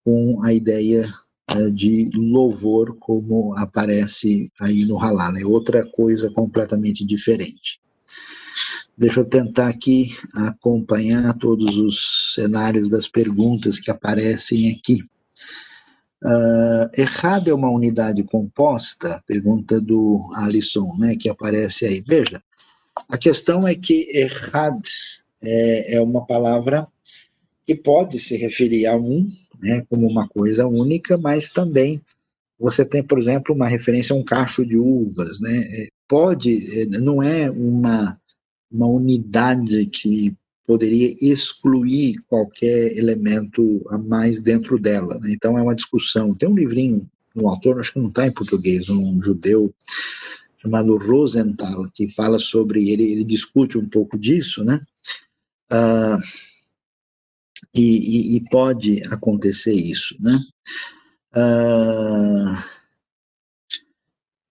com 0.04 0.42
a 0.42 0.52
ideia 0.52 1.12
é, 1.48 1.70
de 1.70 2.10
louvor 2.14 2.96
como 2.98 3.54
aparece 3.56 4.50
aí 4.60 4.84
no 4.84 4.96
Halal, 4.96 5.36
é 5.36 5.44
outra 5.44 5.84
coisa 5.84 6.30
completamente 6.30 7.04
diferente. 7.04 7.80
Deixa 8.96 9.20
eu 9.20 9.24
tentar 9.24 9.68
aqui 9.68 10.16
acompanhar 10.34 11.36
todos 11.38 11.76
os 11.76 12.34
cenários 12.34 12.88
das 12.88 13.08
perguntas 13.08 13.78
que 13.78 13.90
aparecem 13.90 14.70
aqui. 14.70 15.00
Uh, 16.24 16.88
errado 16.96 17.48
é 17.48 17.54
uma 17.54 17.70
unidade 17.70 18.22
composta? 18.22 19.20
Pergunta 19.26 19.80
do 19.80 20.20
Alisson, 20.36 20.94
né, 20.98 21.16
que 21.16 21.28
aparece 21.28 21.84
aí. 21.84 22.04
Veja, 22.06 22.40
a 23.08 23.18
questão 23.18 23.66
é 23.66 23.74
que 23.74 24.08
errad 24.16 24.80
é, 25.42 25.96
é 25.96 26.00
uma 26.00 26.24
palavra 26.24 26.86
que 27.66 27.74
pode 27.74 28.18
se 28.18 28.36
referir 28.36 28.86
a 28.86 28.96
um, 28.96 29.26
né, 29.62 29.84
como 29.88 30.06
uma 30.06 30.28
coisa 30.28 30.66
única, 30.66 31.16
mas 31.16 31.50
também 31.50 32.02
você 32.58 32.84
tem, 32.84 33.02
por 33.02 33.18
exemplo, 33.18 33.54
uma 33.54 33.66
referência 33.66 34.14
a 34.14 34.18
um 34.18 34.24
cacho 34.24 34.64
de 34.64 34.76
uvas, 34.76 35.40
né? 35.40 35.58
É, 35.58 35.88
pode, 36.08 36.80
é, 36.80 36.86
não 36.86 37.22
é 37.22 37.50
uma, 37.50 38.18
uma 38.70 38.86
unidade 38.86 39.86
que 39.86 40.36
poderia 40.66 41.16
excluir 41.20 42.16
qualquer 42.28 42.96
elemento 42.96 43.82
a 43.88 43.98
mais 43.98 44.40
dentro 44.40 44.78
dela. 44.78 45.18
Né? 45.18 45.32
Então 45.32 45.58
é 45.58 45.62
uma 45.62 45.74
discussão. 45.74 46.34
Tem 46.34 46.48
um 46.48 46.54
livrinho 46.54 47.08
no 47.34 47.48
autor, 47.48 47.80
acho 47.80 47.94
que 47.94 47.98
não 47.98 48.08
está 48.08 48.26
em 48.26 48.32
português, 48.32 48.88
um 48.88 49.20
judeu 49.22 49.74
chamado 50.58 50.96
Rosenthal, 50.96 51.90
que 51.92 52.06
fala 52.06 52.38
sobre, 52.38 52.90
ele, 52.90 53.02
ele 53.10 53.24
discute 53.24 53.76
um 53.76 53.88
pouco 53.88 54.16
disso, 54.16 54.62
né? 54.64 54.80
Uh, 55.72 56.22
e, 57.74 57.80
e, 57.80 58.36
e, 58.36 58.44
pode 58.50 59.02
acontecer 59.12 59.72
isso, 59.72 60.16
né? 60.20 60.38
Uh, 61.34 62.82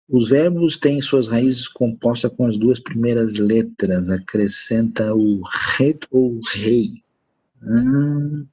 os 0.10 0.30
verbos 0.30 0.78
têm 0.78 1.02
suas 1.02 1.28
raízes 1.28 1.68
compostas 1.68 2.32
com 2.32 2.46
as 2.46 2.58
duas 2.58 2.80
primeiras 2.80 3.36
letras, 3.36 4.10
acrescenta 4.10 5.14
o 5.14 5.42
re 5.78 5.98
ou 6.12 6.40
rei. 6.54 7.04
Ah, 7.62 8.46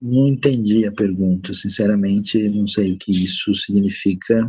não 0.00 0.26
entendi 0.26 0.84
a 0.84 0.92
pergunta, 0.92 1.54
sinceramente, 1.54 2.48
não 2.48 2.66
sei 2.66 2.92
o 2.92 2.98
que 2.98 3.12
isso 3.12 3.54
significa. 3.54 4.48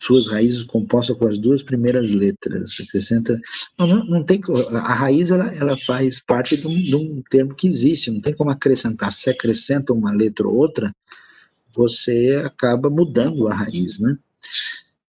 Suas 0.00 0.26
raízes 0.28 0.62
compostas 0.62 1.16
com 1.16 1.26
as 1.26 1.38
duas 1.38 1.62
primeiras 1.62 2.08
letras, 2.10 2.76
acrescenta. 2.80 3.38
Não, 3.78 4.04
não, 4.04 4.24
tem. 4.24 4.40
A 4.72 4.94
raiz 4.94 5.30
ela, 5.30 5.52
ela 5.54 5.76
faz 5.76 6.20
parte 6.20 6.56
de 6.56 6.66
um, 6.66 6.74
de 6.74 6.94
um 6.94 7.22
termo 7.28 7.54
que 7.54 7.66
existe, 7.66 8.10
não 8.10 8.20
tem 8.20 8.34
como 8.34 8.50
acrescentar. 8.50 9.12
Se 9.12 9.28
acrescenta 9.28 9.92
uma 9.92 10.12
letra 10.12 10.46
ou 10.46 10.54
outra, 10.54 10.94
você 11.74 12.42
acaba 12.44 12.88
mudando 12.88 13.48
a 13.48 13.54
raiz, 13.54 13.98
né? 13.98 14.16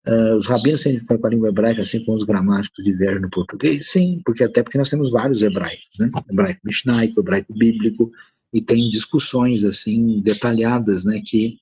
Uh, 0.08 0.36
os 0.36 0.46
rabinos 0.46 0.82
têm 0.82 0.98
com 0.98 1.26
a 1.26 1.30
língua 1.30 1.50
hebraica, 1.50 1.82
assim 1.82 2.04
como 2.04 2.16
os 2.16 2.24
gramáticos 2.24 2.82
divergem 2.82 3.20
no 3.20 3.30
português? 3.30 3.90
Sim, 3.90 4.20
porque 4.24 4.42
até 4.42 4.62
porque 4.62 4.78
nós 4.78 4.88
temos 4.88 5.10
vários 5.10 5.42
hebraicos, 5.42 5.98
né? 5.98 6.10
Hebraico 6.30 6.60
mishnaico, 6.64 7.20
hebraico 7.20 7.52
bíblico, 7.54 8.10
e 8.52 8.60
tem 8.60 8.88
discussões, 8.88 9.62
assim, 9.62 10.20
detalhadas, 10.20 11.04
né, 11.04 11.20
que 11.24 11.58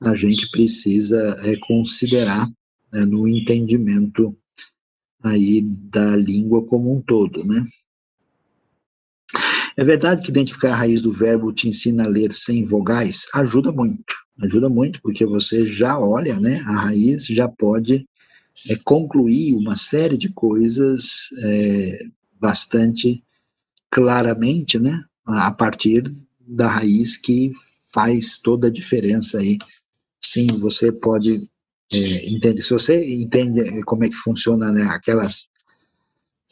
a 0.00 0.14
gente 0.16 0.50
precisa 0.50 1.36
é, 1.42 1.56
considerar 1.56 2.48
né, 2.92 3.04
no 3.04 3.26
entendimento 3.26 4.36
aí 5.22 5.62
da 5.62 6.16
língua 6.16 6.64
como 6.66 6.94
um 6.94 7.00
todo, 7.00 7.44
né? 7.44 7.64
É 9.76 9.82
verdade 9.82 10.22
que 10.22 10.30
identificar 10.30 10.72
a 10.72 10.76
raiz 10.76 11.00
do 11.00 11.10
verbo 11.10 11.52
te 11.52 11.68
ensina 11.68 12.04
a 12.04 12.08
ler 12.08 12.32
sem 12.32 12.64
vogais? 12.64 13.26
Ajuda 13.34 13.72
muito, 13.72 14.14
ajuda 14.42 14.68
muito, 14.68 15.00
porque 15.00 15.24
você 15.24 15.66
já 15.66 15.98
olha, 15.98 16.38
né, 16.38 16.60
a 16.66 16.82
raiz 16.82 17.26
já 17.26 17.48
pode 17.48 18.06
é, 18.68 18.76
concluir 18.84 19.54
uma 19.54 19.76
série 19.76 20.18
de 20.18 20.28
coisas 20.30 21.28
é, 21.38 22.06
bastante 22.38 23.24
claramente, 23.90 24.78
né, 24.78 25.02
a 25.24 25.50
partir 25.52 26.14
da 26.40 26.68
raiz 26.68 27.16
que 27.16 27.52
faz 27.92 28.38
toda 28.38 28.66
a 28.66 28.70
diferença 28.70 29.38
aí. 29.38 29.58
Sim, 30.20 30.46
você 30.60 30.92
pode 30.92 31.48
é, 31.92 32.32
entender, 32.32 32.62
se 32.62 32.72
você 32.72 33.04
entende 33.04 33.82
como 33.84 34.04
é 34.04 34.08
que 34.08 34.14
funciona 34.14 34.72
né, 34.72 34.82
aquelas 34.84 35.46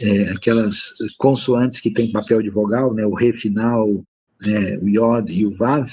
é, 0.01 0.31
aquelas 0.31 0.95
consoantes 1.19 1.81
que 1.81 1.91
tem 1.91 2.13
papel 2.13 2.43
de 2.43 2.51
vogal, 2.51 2.95
né, 2.95 3.05
o 3.05 3.15
re 3.15 3.33
final, 3.33 3.87
né, 4.41 4.79
o 4.79 4.89
iod 4.89 5.31
e 5.31 5.45
o 5.45 5.55
vav, 5.55 5.91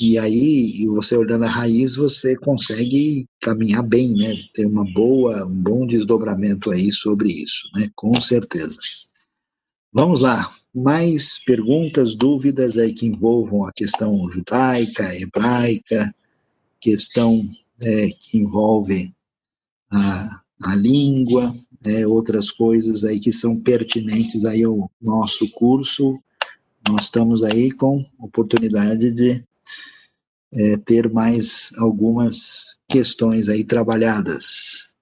e 0.00 0.18
aí 0.18 0.86
você 0.86 1.16
olhando 1.16 1.44
a 1.44 1.48
raiz 1.48 1.94
você 1.94 2.36
consegue 2.36 3.26
caminhar 3.40 3.82
bem, 3.82 4.12
né, 4.14 4.34
ter 4.54 4.66
uma 4.66 4.84
boa, 4.92 5.44
um 5.44 5.62
bom 5.62 5.86
desdobramento 5.86 6.70
aí 6.70 6.92
sobre 6.92 7.30
isso, 7.30 7.68
né, 7.74 7.90
com 7.94 8.20
certeza. 8.20 8.78
Vamos 9.92 10.20
lá, 10.20 10.50
mais 10.74 11.38
perguntas, 11.44 12.14
dúvidas 12.14 12.76
aí 12.76 12.92
que 12.92 13.06
envolvam 13.06 13.64
a 13.64 13.72
questão 13.72 14.28
judaica, 14.30 15.14
hebraica, 15.16 16.14
questão 16.80 17.40
é, 17.80 18.08
que 18.08 18.38
envolve 18.38 19.14
a, 19.90 20.42
a 20.62 20.74
língua, 20.74 21.54
é, 21.84 22.06
outras 22.06 22.50
coisas 22.50 23.04
aí 23.04 23.20
que 23.20 23.32
são 23.32 23.60
pertinentes 23.60 24.44
aí 24.44 24.64
ao 24.64 24.90
nosso 25.00 25.50
curso. 25.52 26.18
Nós 26.88 27.02
estamos 27.02 27.44
aí 27.44 27.70
com 27.70 28.04
oportunidade 28.18 29.12
de 29.12 29.44
é, 30.52 30.76
ter 30.78 31.10
mais 31.12 31.70
algumas 31.76 32.76
questões 32.88 33.48
aí 33.48 33.64
trabalhadas. 33.64 34.92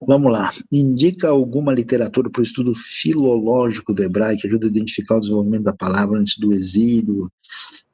Vamos 0.00 0.30
lá. 0.30 0.52
Indica 0.70 1.28
alguma 1.28 1.72
literatura 1.72 2.28
para 2.28 2.40
o 2.40 2.42
estudo 2.42 2.74
filológico 2.74 3.94
do 3.94 4.02
hebraico 4.02 4.42
que 4.42 4.48
ajuda 4.48 4.66
a 4.66 4.68
identificar 4.68 5.16
o 5.16 5.20
desenvolvimento 5.20 5.64
da 5.64 5.72
palavra 5.72 6.18
antes 6.18 6.38
do 6.38 6.52
exílio? 6.52 7.30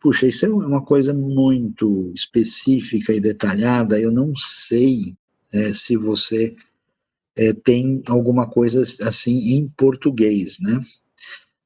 Puxa, 0.00 0.26
isso 0.26 0.44
é 0.44 0.48
uma 0.48 0.84
coisa 0.84 1.14
muito 1.14 2.10
específica 2.12 3.12
e 3.12 3.20
detalhada. 3.20 4.00
Eu 4.00 4.10
não 4.10 4.34
sei 4.34 5.14
é, 5.52 5.72
se 5.72 5.96
você 5.96 6.56
é, 7.36 7.52
tem 7.52 8.02
alguma 8.06 8.48
coisa 8.48 8.82
assim 9.06 9.54
em 9.54 9.68
português, 9.68 10.58
né? 10.60 10.80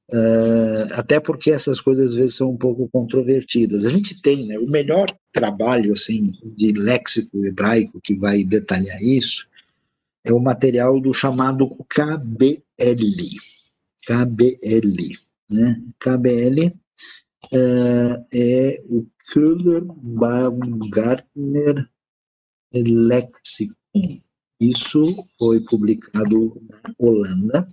Uh, 0.09 0.87
até 0.93 1.19
porque 1.19 1.51
essas 1.51 1.81
coisas 1.81 2.11
às 2.11 2.15
vezes 2.15 2.37
são 2.37 2.51
um 2.51 2.57
pouco 2.57 2.89
controvertidas. 2.93 3.85
A 3.85 3.91
gente 3.91 4.23
tem, 4.23 4.47
né, 4.47 4.57
o 4.57 4.71
melhor 4.71 5.07
trabalho 5.33 5.93
assim 5.95 6.31
de 6.55 6.71
léxico 6.73 7.45
hebraico 7.45 8.01
que 8.01 8.15
vai 8.15 8.45
detalhar 8.45 9.03
isso 9.03 9.49
é 10.27 10.33
o 10.33 10.41
material 10.41 11.01
do 11.01 11.15
chamado 11.15 11.69
KBL. 11.89 12.61
KBL, 14.07 14.97
né? 15.49 15.81
KBL 16.01 16.75
uh, 17.53 18.27
é 18.33 18.83
o 18.89 19.07
Köhler 19.33 19.85
Baumgartner 19.85 21.89
Lexicon. 22.75 23.77
Isso 24.61 25.25
foi 25.39 25.61
publicado 25.61 26.61
na 26.69 26.81
Holanda. 26.99 27.65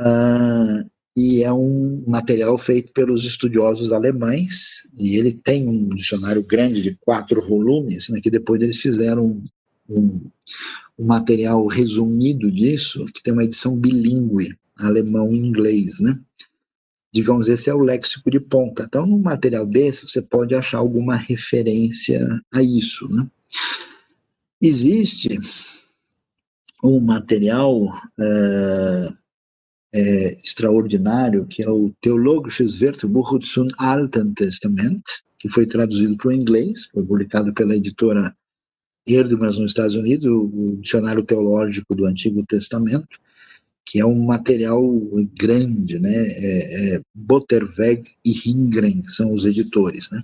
Uh, 0.00 0.90
e 1.16 1.44
é 1.44 1.52
um 1.52 2.04
material 2.06 2.56
feito 2.56 2.92
pelos 2.92 3.24
estudiosos 3.24 3.92
alemães, 3.92 4.86
e 4.94 5.16
ele 5.16 5.32
tem 5.32 5.68
um 5.68 5.88
dicionário 5.90 6.46
grande 6.46 6.80
de 6.80 6.96
quatro 6.96 7.46
volumes, 7.46 8.08
né, 8.08 8.20
que 8.22 8.30
depois 8.30 8.62
eles 8.62 8.78
fizeram 8.78 9.26
um, 9.26 9.44
um 9.88 10.30
material 11.04 11.66
resumido 11.66 12.50
disso, 12.50 13.04
que 13.06 13.22
tem 13.22 13.32
uma 13.32 13.44
edição 13.44 13.76
bilíngue, 13.76 14.48
alemão 14.78 15.30
e 15.30 15.38
inglês, 15.38 16.00
né? 16.00 16.18
Digamos, 17.12 17.48
esse 17.48 17.68
é 17.68 17.74
o 17.74 17.80
léxico 17.80 18.30
de 18.30 18.38
ponta. 18.38 18.84
Então, 18.84 19.06
num 19.06 19.18
material 19.18 19.66
desse, 19.66 20.06
você 20.06 20.22
pode 20.22 20.54
achar 20.54 20.78
alguma 20.78 21.16
referência 21.16 22.20
a 22.52 22.62
isso, 22.62 23.08
né? 23.08 23.28
Existe 24.60 25.38
um 26.84 27.00
material 27.00 27.92
é, 28.18 29.12
é, 29.94 30.32
extraordinário, 30.34 31.46
que 31.46 31.62
é 31.62 31.70
o 31.70 31.92
Theologisches 32.00 32.80
Wörterbuch 32.80 33.44
zum 33.44 33.68
Alten 33.78 34.32
Testament, 34.34 35.02
que 35.38 35.48
foi 35.48 35.66
traduzido 35.66 36.16
para 36.16 36.28
o 36.28 36.32
inglês, 36.32 36.86
foi 36.92 37.04
publicado 37.04 37.52
pela 37.52 37.74
editora 37.74 38.36
Erdmann 39.06 39.58
nos 39.58 39.70
Estados 39.70 39.94
Unidos, 39.94 40.26
o 40.26 40.76
Dicionário 40.80 41.22
Teológico 41.22 41.94
do 41.94 42.06
Antigo 42.06 42.44
Testamento, 42.46 43.18
que 43.84 43.98
é 43.98 44.06
um 44.06 44.24
material 44.24 44.82
grande, 45.36 45.98
né? 45.98 46.14
É, 46.14 46.94
é 46.94 47.00
Botterweg 47.14 48.04
e 48.24 48.32
Hingren 48.48 49.02
são 49.02 49.32
os 49.32 49.44
editores, 49.44 50.08
né? 50.10 50.22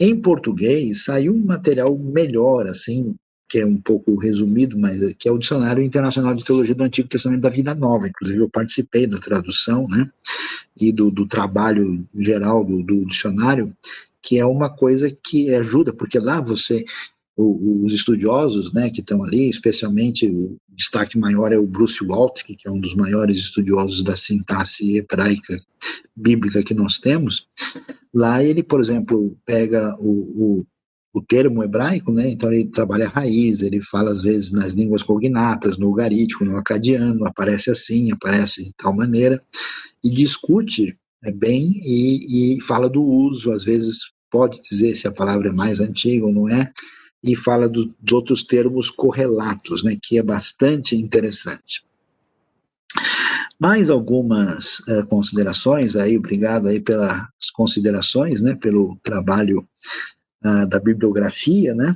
Em 0.00 0.20
português 0.20 1.04
saiu 1.04 1.34
um 1.34 1.44
material 1.44 1.98
melhor, 1.98 2.66
assim, 2.66 3.14
que 3.48 3.58
é 3.58 3.66
um 3.66 3.76
pouco 3.76 4.16
resumido, 4.16 4.78
mas 4.78 5.14
que 5.14 5.28
é 5.28 5.32
o 5.32 5.38
Dicionário 5.38 5.82
Internacional 5.82 6.34
de 6.34 6.44
Teologia 6.44 6.74
do 6.74 6.82
Antigo 6.82 7.08
Testamento 7.08 7.42
da 7.42 7.50
Vida 7.50 7.74
Nova. 7.74 8.08
Inclusive, 8.08 8.40
eu 8.40 8.48
participei 8.48 9.06
da 9.06 9.18
tradução, 9.18 9.86
né, 9.86 10.10
e 10.80 10.90
do, 10.90 11.10
do 11.10 11.26
trabalho 11.26 12.06
geral 12.16 12.64
do, 12.64 12.82
do 12.82 13.04
dicionário, 13.04 13.72
que 14.22 14.38
é 14.38 14.46
uma 14.46 14.70
coisa 14.70 15.14
que 15.22 15.54
ajuda, 15.54 15.92
porque 15.92 16.18
lá 16.18 16.40
você 16.40 16.84
os 17.36 17.92
estudiosos 17.92 18.72
né, 18.72 18.90
que 18.90 19.00
estão 19.00 19.24
ali, 19.24 19.48
especialmente 19.48 20.26
o 20.26 20.56
destaque 20.68 21.18
maior 21.18 21.52
é 21.52 21.58
o 21.58 21.66
Bruce 21.66 22.04
Waltke, 22.04 22.54
que 22.54 22.68
é 22.68 22.70
um 22.70 22.78
dos 22.78 22.94
maiores 22.94 23.36
estudiosos 23.38 24.02
da 24.02 24.16
sintaxe 24.16 24.96
hebraica 24.96 25.60
bíblica 26.16 26.62
que 26.62 26.74
nós 26.74 26.98
temos. 26.98 27.46
Lá 28.14 28.42
ele, 28.42 28.62
por 28.62 28.80
exemplo, 28.80 29.36
pega 29.44 29.96
o, 29.98 30.60
o 30.60 30.66
o 31.14 31.22
termo 31.22 31.62
hebraico, 31.62 32.12
né? 32.12 32.28
Então 32.28 32.52
ele 32.52 32.68
trabalha 32.68 33.06
a 33.06 33.08
raiz, 33.08 33.62
ele 33.62 33.80
fala 33.80 34.10
às 34.10 34.20
vezes 34.20 34.50
nas 34.50 34.72
línguas 34.72 35.00
cognatas, 35.04 35.78
no 35.78 35.88
ugarítico, 35.88 36.44
no 36.44 36.56
acadiano, 36.56 37.24
aparece 37.24 37.70
assim, 37.70 38.10
aparece 38.10 38.64
de 38.64 38.72
tal 38.76 38.92
maneira, 38.92 39.40
e 40.02 40.10
discute 40.10 40.98
é, 41.22 41.30
bem 41.30 41.80
e, 41.84 42.56
e 42.56 42.60
fala 42.60 42.90
do 42.90 43.02
uso, 43.04 43.52
às 43.52 43.62
vezes 43.62 44.12
pode 44.28 44.60
dizer 44.68 44.96
se 44.96 45.06
a 45.06 45.12
palavra 45.12 45.50
é 45.50 45.52
mais 45.52 45.78
antiga 45.78 46.26
ou 46.26 46.32
não 46.32 46.48
é, 46.48 46.72
e 47.24 47.34
fala 47.34 47.68
do, 47.68 47.86
dos 48.00 48.12
outros 48.12 48.44
termos 48.44 48.90
correlatos, 48.90 49.82
né? 49.82 49.96
Que 50.02 50.18
é 50.18 50.22
bastante 50.22 50.94
interessante. 50.94 51.84
Mais 53.58 53.88
algumas 53.88 54.80
uh, 54.80 55.06
considerações 55.08 55.96
aí, 55.96 56.16
obrigado 56.16 56.68
aí 56.68 56.80
pelas 56.80 57.26
considerações, 57.54 58.40
né? 58.40 58.54
Pelo 58.54 58.98
trabalho 59.02 59.66
da 60.68 60.78
bibliografia, 60.78 61.74
né? 61.74 61.94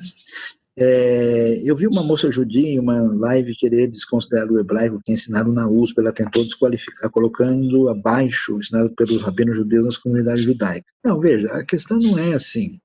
É, 0.81 1.61
eu 1.65 1.75
vi 1.75 1.89
uma 1.89 2.05
moça 2.05 2.31
judia 2.31 2.69
em 2.69 2.79
uma 2.79 3.01
live 3.17 3.57
querer 3.57 3.89
desconsiderar 3.89 4.49
o 4.49 4.61
hebraico 4.61 5.01
que 5.05 5.13
ensinaram 5.13 5.51
na 5.53 5.69
USP, 5.69 5.99
ela 5.99 6.13
tentou 6.13 6.45
desqualificar, 6.45 7.11
colocando 7.11 7.89
abaixo 7.89 8.55
o 8.55 8.59
ensinado 8.61 8.89
pelos 8.95 9.21
rabinos 9.21 9.57
judeus 9.57 9.87
nas 9.87 9.97
comunidades 9.97 10.45
judaicas. 10.45 10.93
Não, 11.05 11.19
veja, 11.19 11.49
a 11.49 11.65
questão 11.65 11.99
não 11.99 12.17
é 12.17 12.33
assim. 12.33 12.79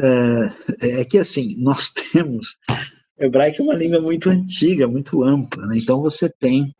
É, 0.00 1.00
é 1.00 1.04
que 1.04 1.18
assim, 1.18 1.56
nós 1.62 1.90
temos. 1.90 2.58
Hebraico 3.18 3.62
é 3.62 3.64
uma 3.64 3.74
língua 3.74 4.00
muito 4.00 4.30
antiga, 4.30 4.88
muito 4.88 5.22
ampla, 5.22 5.66
né? 5.66 5.78
então 5.78 6.00
você 6.00 6.28
tem 6.28 6.74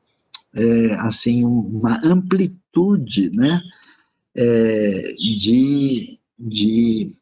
é, 0.55 0.95
assim 0.95 1.45
uma 1.45 1.99
amplitude, 2.05 3.31
né, 3.35 3.61
é, 4.37 5.03
de, 5.39 6.19
de 6.39 7.13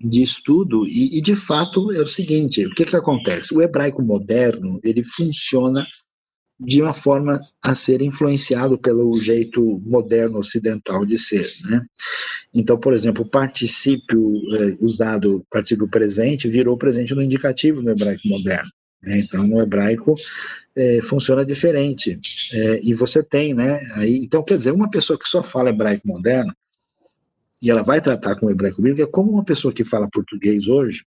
de 0.00 0.22
estudo 0.22 0.86
e, 0.86 1.18
e, 1.18 1.20
de 1.20 1.34
fato 1.34 1.90
é 1.92 2.00
o 2.00 2.06
seguinte, 2.06 2.66
o 2.66 2.70
que 2.70 2.84
que 2.84 2.96
acontece? 2.96 3.54
O 3.54 3.62
hebraico 3.62 4.02
moderno, 4.02 4.78
ele 4.84 5.02
funciona 5.02 5.86
de 6.58 6.80
uma 6.80 6.92
forma 6.92 7.40
a 7.62 7.74
ser 7.74 8.00
influenciado 8.00 8.78
pelo 8.78 9.18
jeito 9.20 9.80
moderno 9.84 10.38
ocidental 10.38 11.04
de 11.04 11.18
ser, 11.18 11.46
né? 11.64 11.84
Então, 12.54 12.78
por 12.78 12.94
exemplo, 12.94 13.24
o 13.24 13.28
particípio 13.28 14.40
eh, 14.54 14.76
usado, 14.80 15.44
particípio 15.50 15.86
presente, 15.86 16.48
virou 16.48 16.78
presente 16.78 17.14
no 17.14 17.20
indicativo 17.20 17.82
no 17.82 17.90
hebraico 17.90 18.26
moderno. 18.28 18.70
Né? 19.02 19.18
Então, 19.18 19.46
no 19.46 19.60
hebraico 19.60 20.14
eh, 20.74 21.00
funciona 21.02 21.44
diferente. 21.44 22.18
Eh, 22.54 22.80
e 22.84 22.94
você 22.94 23.22
tem, 23.22 23.52
né? 23.52 23.78
Aí, 23.96 24.24
então, 24.24 24.42
quer 24.42 24.56
dizer, 24.56 24.70
uma 24.70 24.90
pessoa 24.90 25.18
que 25.18 25.28
só 25.28 25.42
fala 25.42 25.68
hebraico 25.68 26.08
moderno, 26.08 26.54
e 27.62 27.70
ela 27.70 27.82
vai 27.82 28.00
tratar 28.00 28.36
com 28.36 28.46
o 28.46 28.50
hebraico 28.50 28.80
bíblico 28.80 29.08
é 29.08 29.12
como 29.12 29.32
uma 29.32 29.44
pessoa 29.44 29.72
que 29.72 29.84
fala 29.84 30.08
português 30.10 30.68
hoje 30.68 31.04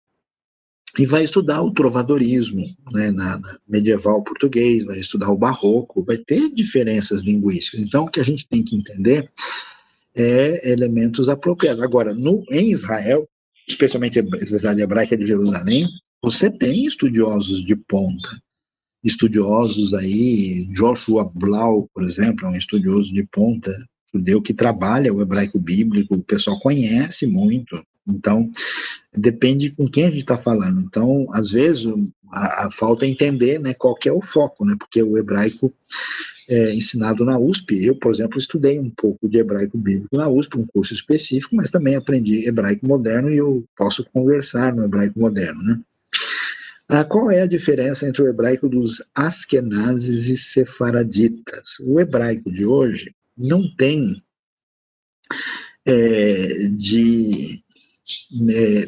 e 0.97 1.05
vai 1.05 1.23
estudar 1.23 1.61
o 1.61 1.71
trovadorismo, 1.71 2.65
né, 2.91 3.11
na, 3.11 3.37
na, 3.37 3.57
medieval 3.67 4.23
português, 4.23 4.85
vai 4.85 4.99
estudar 4.99 5.29
o 5.29 5.37
barroco, 5.37 6.03
vai 6.03 6.17
ter 6.17 6.49
diferenças 6.53 7.21
linguísticas. 7.21 7.81
Então, 7.81 8.05
o 8.05 8.09
que 8.09 8.19
a 8.19 8.25
gente 8.25 8.47
tem 8.47 8.63
que 8.63 8.75
entender 8.75 9.29
é 10.15 10.71
elementos 10.71 11.29
apropriados. 11.29 11.83
Agora, 11.83 12.13
no, 12.13 12.43
em 12.49 12.71
Israel, 12.71 13.27
especialmente 13.67 14.19
a 14.19 14.23
Universidade 14.23 14.81
Hebraica 14.81 15.15
de 15.15 15.27
Jerusalém, 15.27 15.87
você 16.21 16.49
tem 16.49 16.85
estudiosos 16.85 17.63
de 17.63 17.75
ponta, 17.75 18.29
estudiosos 19.03 19.93
aí, 19.93 20.65
Joshua 20.71 21.29
Blau, 21.33 21.87
por 21.93 22.03
exemplo, 22.03 22.47
é 22.47 22.49
um 22.49 22.55
estudioso 22.55 23.13
de 23.13 23.23
ponta, 23.25 23.71
judeu 24.13 24.41
que 24.41 24.53
trabalha 24.53 25.13
o 25.13 25.21
hebraico 25.21 25.59
bíblico, 25.59 26.15
o 26.15 26.23
pessoal 26.23 26.59
conhece 26.59 27.27
muito. 27.27 27.81
Então, 28.07 28.49
depende 29.15 29.71
com 29.71 29.87
quem 29.87 30.05
a 30.05 30.09
gente 30.09 30.19
está 30.19 30.37
falando. 30.37 30.81
Então, 30.81 31.27
às 31.31 31.49
vezes, 31.49 31.85
a, 32.31 32.65
a, 32.65 32.71
falta 32.71 33.05
é 33.05 33.09
entender 33.09 33.59
né, 33.59 33.73
qual 33.73 33.95
que 33.95 34.09
é 34.09 34.13
o 34.13 34.21
foco, 34.21 34.65
né, 34.65 34.75
porque 34.77 35.01
o 35.01 35.17
hebraico 35.17 35.73
é 36.49 36.73
ensinado 36.73 37.25
na 37.25 37.37
USP, 37.37 37.85
eu, 37.85 37.95
por 37.95 38.13
exemplo, 38.13 38.37
estudei 38.37 38.79
um 38.79 38.89
pouco 38.89 39.27
de 39.27 39.37
hebraico 39.37 39.77
bíblico 39.77 40.15
na 40.15 40.29
USP, 40.29 40.57
um 40.57 40.65
curso 40.65 40.93
específico, 40.93 41.55
mas 41.55 41.71
também 41.71 41.95
aprendi 41.95 42.47
hebraico 42.47 42.87
moderno 42.87 43.29
e 43.29 43.37
eu 43.37 43.65
posso 43.75 44.05
conversar 44.05 44.73
no 44.73 44.85
hebraico 44.85 45.19
moderno, 45.19 45.61
né. 45.61 45.79
Ah, 46.89 47.03
qual 47.03 47.29
é 47.29 47.41
a 47.41 47.47
diferença 47.47 48.07
entre 48.07 48.21
o 48.21 48.29
hebraico 48.29 48.69
dos 48.69 49.03
askenazes 49.13 50.29
e 50.29 50.37
sefaraditas? 50.37 51.79
O 51.81 51.99
hebraico 51.99 52.49
de 52.49 52.65
hoje, 52.65 53.13
não 53.37 53.69
tem 53.75 54.23
é, 55.85 56.69
de 56.69 57.61
é, 58.49 58.87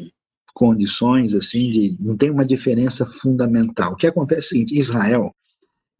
condições 0.54 1.34
assim 1.34 1.70
de 1.70 1.96
não 2.00 2.16
tem 2.16 2.30
uma 2.30 2.44
diferença 2.44 3.04
fundamental. 3.06 3.92
O 3.92 3.96
que 3.96 4.06
acontece 4.06 4.40
é 4.40 4.40
o 4.40 4.48
seguinte: 4.48 4.78
Israel 4.78 5.34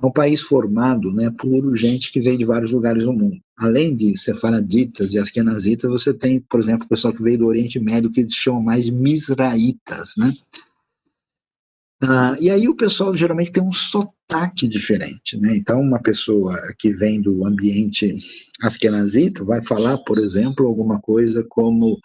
é 0.02 0.06
um 0.06 0.12
país 0.12 0.40
formado, 0.40 1.12
né, 1.12 1.30
por 1.38 1.76
gente 1.76 2.10
que 2.10 2.20
veio 2.20 2.38
de 2.38 2.44
vários 2.44 2.72
lugares 2.72 3.04
do 3.04 3.12
mundo. 3.12 3.38
Além 3.56 3.94
de 3.94 4.16
sefaraditas 4.18 5.12
e 5.12 5.18
askenazitas, 5.18 5.90
você 5.90 6.14
tem, 6.14 6.40
por 6.40 6.58
exemplo, 6.58 6.86
o 6.86 6.88
pessoal 6.88 7.12
que 7.12 7.22
veio 7.22 7.38
do 7.38 7.46
Oriente 7.46 7.78
Médio 7.78 8.10
que 8.10 8.26
chama 8.30 8.60
mais 8.60 8.86
de 8.86 8.92
misraitas, 8.92 10.14
né? 10.16 10.32
Ah, 12.02 12.34
e 12.40 12.48
aí 12.48 12.66
o 12.66 12.74
pessoal 12.74 13.14
geralmente 13.14 13.52
tem 13.52 13.62
um 13.62 13.72
sotaque 13.72 14.66
diferente, 14.66 15.36
né? 15.36 15.54
Então 15.54 15.78
uma 15.82 16.00
pessoa 16.00 16.56
que 16.78 16.90
vem 16.92 17.20
do 17.20 17.46
ambiente 17.46 18.16
askenazita 18.62 19.44
vai 19.44 19.62
falar, 19.62 19.98
por 19.98 20.18
exemplo, 20.18 20.66
alguma 20.66 20.98
coisa 20.98 21.44
como 21.46 22.00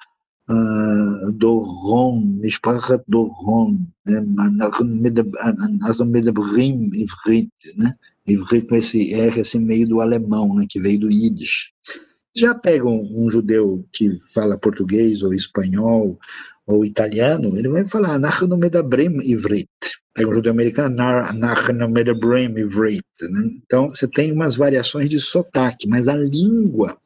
uh, 0.49 1.31
Doron, 1.31 2.21
Mishpachat 2.41 3.03
Doron, 3.07 3.77
nós 5.79 5.99
medabrim 6.01 6.89
ivrit, 6.93 7.51
né? 7.75 7.95
Ivrit 8.27 8.67
com 8.67 8.75
esse 8.75 9.13
R 9.13 9.41
assim 9.41 9.59
meio 9.59 9.87
do 9.87 10.01
alemão, 10.01 10.53
né? 10.55 10.65
Que 10.69 10.79
veio 10.79 10.99
do 10.99 11.11
Yiddish. 11.11 11.71
Já 12.35 12.53
pega 12.53 12.85
um, 12.85 13.25
um 13.25 13.29
judeu 13.29 13.85
que 13.91 14.11
fala 14.33 14.57
português 14.57 15.23
ou 15.23 15.33
espanhol 15.33 16.19
ou 16.67 16.83
italiano, 16.83 17.57
ele 17.57 17.69
vai 17.69 17.85
falar 17.85 18.19
Nachnu 18.19 18.57
Medabrim 18.57 19.21
Ivrit. 19.21 19.69
Pega 20.13 20.29
um 20.29 20.33
judeu 20.33 20.51
americano, 20.51 20.95
Nachnu 20.95 21.89
Medabrim 21.89 22.57
Ivrit. 22.57 23.03
Né? 23.21 23.49
Então, 23.63 23.89
você 23.89 24.07
tem 24.07 24.31
umas 24.31 24.55
variações 24.55 25.09
de 25.09 25.19
sotaque, 25.19 25.87
mas 25.87 26.07
a 26.07 26.15
língua 26.15 26.97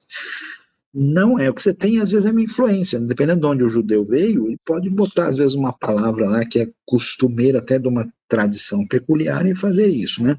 não 0.94 1.38
é. 1.38 1.50
O 1.50 1.54
que 1.54 1.62
você 1.62 1.74
tem, 1.74 2.00
às 2.00 2.12
vezes, 2.12 2.26
é 2.26 2.32
uma 2.32 2.42
influência. 2.42 3.00
Dependendo 3.00 3.42
de 3.42 3.48
onde 3.48 3.64
o 3.64 3.70
judeu 3.70 4.04
veio, 4.04 4.48
ele 4.48 4.58
pode 4.66 4.90
botar, 4.90 5.28
às 5.28 5.38
vezes, 5.38 5.56
uma 5.56 5.74
palavra 5.74 6.28
lá 6.28 6.46
que 6.46 6.60
é 6.60 6.68
costumeira 6.86 7.60
até 7.60 7.78
de 7.78 7.88
uma 7.88 8.08
tradição 8.28 8.86
peculiar 8.88 9.46
e 9.46 9.56
fazer 9.56 9.88
isso, 9.88 10.24
né? 10.24 10.38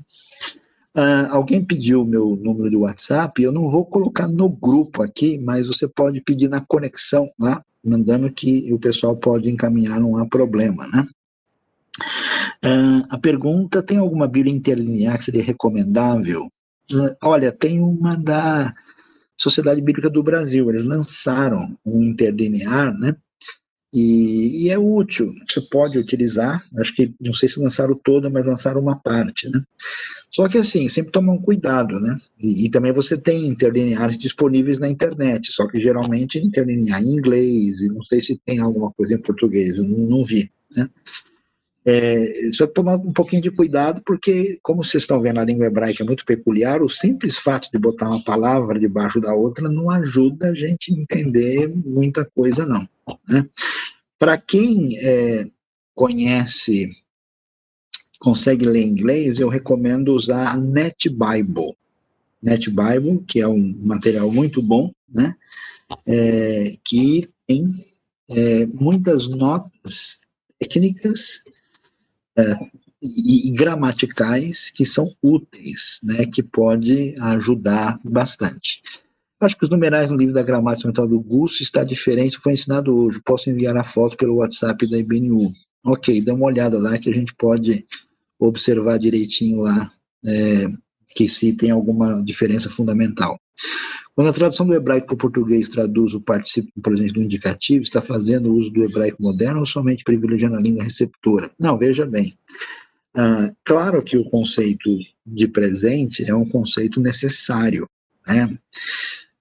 Uh, 0.96 1.30
alguém 1.30 1.64
pediu 1.64 2.02
o 2.02 2.06
meu 2.06 2.36
número 2.36 2.68
de 2.68 2.76
WhatsApp, 2.76 3.40
eu 3.40 3.52
não 3.52 3.68
vou 3.68 3.86
colocar 3.86 4.26
no 4.26 4.48
grupo 4.48 5.02
aqui, 5.02 5.38
mas 5.38 5.68
você 5.68 5.86
pode 5.86 6.20
pedir 6.20 6.48
na 6.48 6.60
conexão 6.60 7.30
lá, 7.38 7.64
mandando 7.84 8.30
que 8.32 8.72
o 8.72 8.78
pessoal 8.78 9.16
pode 9.16 9.48
encaminhar, 9.48 10.00
não 10.00 10.16
há 10.16 10.26
problema, 10.26 10.88
né? 10.88 11.06
Uh, 12.64 13.06
a 13.08 13.16
pergunta, 13.18 13.82
tem 13.82 13.98
alguma 13.98 14.26
Bíblia 14.26 14.54
interlinear 14.54 15.16
que 15.16 15.24
seria 15.24 15.44
recomendável? 15.44 16.42
Uh, 16.92 17.14
olha, 17.22 17.52
tem 17.52 17.80
uma 17.80 18.16
da 18.16 18.74
Sociedade 19.40 19.80
Bíblica 19.80 20.10
do 20.10 20.22
Brasil, 20.22 20.68
eles 20.68 20.84
lançaram 20.84 21.76
um 21.84 22.02
interlinear, 22.02 22.92
né? 22.98 23.16
E, 23.92 24.66
e, 24.66 24.70
é 24.70 24.78
útil, 24.78 25.34
você 25.48 25.60
pode 25.62 25.98
utilizar, 25.98 26.62
acho 26.78 26.94
que, 26.94 27.12
não 27.20 27.32
sei 27.32 27.48
se 27.48 27.58
lançaram 27.58 27.98
toda, 28.04 28.30
mas 28.30 28.46
lançaram 28.46 28.80
uma 28.80 29.00
parte, 29.00 29.48
né? 29.48 29.60
Só 30.30 30.48
que 30.48 30.58
assim, 30.58 30.88
sempre 30.88 31.10
tomar 31.10 31.32
um 31.32 31.42
cuidado, 31.42 31.98
né? 31.98 32.16
E, 32.38 32.66
e, 32.66 32.70
também 32.70 32.92
você 32.92 33.16
tem 33.16 33.46
interlineares 33.46 34.16
disponíveis 34.16 34.78
na 34.78 34.88
internet, 34.88 35.50
só 35.52 35.66
que 35.66 35.80
geralmente 35.80 36.38
interlinear 36.38 37.02
em 37.02 37.14
inglês, 37.14 37.80
e 37.80 37.88
não 37.88 38.02
sei 38.02 38.22
se 38.22 38.40
tem 38.46 38.60
alguma 38.60 38.92
coisa 38.92 39.14
em 39.14 39.20
português, 39.20 39.76
eu 39.76 39.84
não, 39.84 39.98
não 40.06 40.24
vi, 40.24 40.52
né? 40.70 40.88
É, 41.92 42.52
só 42.52 42.68
tomar 42.68 42.94
um 42.96 43.12
pouquinho 43.12 43.42
de 43.42 43.50
cuidado, 43.50 44.00
porque, 44.06 44.60
como 44.62 44.84
vocês 44.84 45.02
estão 45.02 45.20
vendo, 45.20 45.40
a 45.40 45.44
língua 45.44 45.66
hebraica 45.66 46.04
é 46.04 46.06
muito 46.06 46.24
peculiar, 46.24 46.82
o 46.82 46.88
simples 46.88 47.36
fato 47.36 47.68
de 47.72 47.78
botar 47.80 48.08
uma 48.08 48.22
palavra 48.22 48.78
debaixo 48.78 49.20
da 49.20 49.34
outra 49.34 49.68
não 49.68 49.90
ajuda 49.90 50.50
a 50.50 50.54
gente 50.54 50.92
a 50.92 50.96
entender 50.96 51.68
muita 51.68 52.24
coisa, 52.24 52.64
não. 52.64 52.88
Né? 53.28 53.44
Para 54.16 54.38
quem 54.38 54.96
é, 54.98 55.48
conhece, 55.92 56.90
consegue 58.20 58.64
ler 58.66 58.86
inglês, 58.86 59.40
eu 59.40 59.48
recomendo 59.48 60.14
usar 60.14 60.52
a 60.52 60.56
Net 60.56 61.08
Bible. 61.08 61.74
Net 62.40 62.70
Bible, 62.70 63.24
que 63.26 63.40
é 63.40 63.48
um 63.48 63.76
material 63.82 64.30
muito 64.30 64.62
bom, 64.62 64.92
né? 65.12 65.34
É, 66.06 66.76
que 66.84 67.28
tem 67.48 67.66
é, 68.30 68.64
muitas 68.66 69.28
notas 69.28 70.20
técnicas 70.60 71.42
e, 73.02 73.48
e, 73.48 73.50
gramaticais 73.52 74.70
que 74.70 74.84
são 74.84 75.10
úteis, 75.22 76.00
né, 76.02 76.26
que 76.26 76.42
pode 76.42 77.14
ajudar 77.20 77.98
bastante. 78.04 78.82
Acho 79.40 79.56
que 79.56 79.64
os 79.64 79.70
numerais 79.70 80.10
no 80.10 80.16
livro 80.16 80.34
da 80.34 80.42
gramática 80.42 80.86
mental 80.86 81.08
do 81.08 81.18
Gus 81.18 81.62
está 81.62 81.82
diferente, 81.82 82.38
foi 82.38 82.52
ensinado 82.52 82.94
hoje. 82.94 83.22
Posso 83.24 83.48
enviar 83.48 83.74
a 83.76 83.84
foto 83.84 84.16
pelo 84.16 84.36
WhatsApp 84.36 84.88
da 84.90 84.98
IBNU. 84.98 85.48
Ok, 85.82 86.20
dá 86.20 86.34
uma 86.34 86.44
olhada 86.44 86.78
lá 86.78 86.98
que 86.98 87.08
a 87.08 87.14
gente 87.14 87.34
pode 87.34 87.86
observar 88.38 88.98
direitinho 88.98 89.60
lá 89.60 89.88
é, 90.26 90.66
que 91.14 91.26
se 91.26 91.54
tem 91.54 91.70
alguma 91.70 92.22
diferença 92.22 92.68
fundamental. 92.68 93.38
Quando 94.14 94.28
a 94.28 94.32
tradução 94.32 94.66
do 94.66 94.74
hebraico 94.74 95.06
para 95.06 95.14
o 95.14 95.18
português 95.18 95.68
traduz 95.68 96.14
o 96.14 96.20
participio 96.20 96.72
presente 96.82 97.12
do 97.14 97.22
indicativo, 97.22 97.82
está 97.82 98.02
fazendo 98.02 98.52
uso 98.52 98.70
do 98.70 98.84
hebraico 98.84 99.22
moderno 99.22 99.60
ou 99.60 99.66
somente 99.66 100.04
privilegiando 100.04 100.56
a 100.56 100.60
língua 100.60 100.84
receptora? 100.84 101.50
Não, 101.58 101.78
veja 101.78 102.04
bem. 102.04 102.34
Ah, 103.16 103.52
claro 103.64 104.02
que 104.02 104.16
o 104.16 104.24
conceito 104.24 104.90
de 105.26 105.48
presente 105.48 106.28
é 106.28 106.34
um 106.34 106.48
conceito 106.48 107.00
necessário, 107.00 107.88
né? 108.26 108.58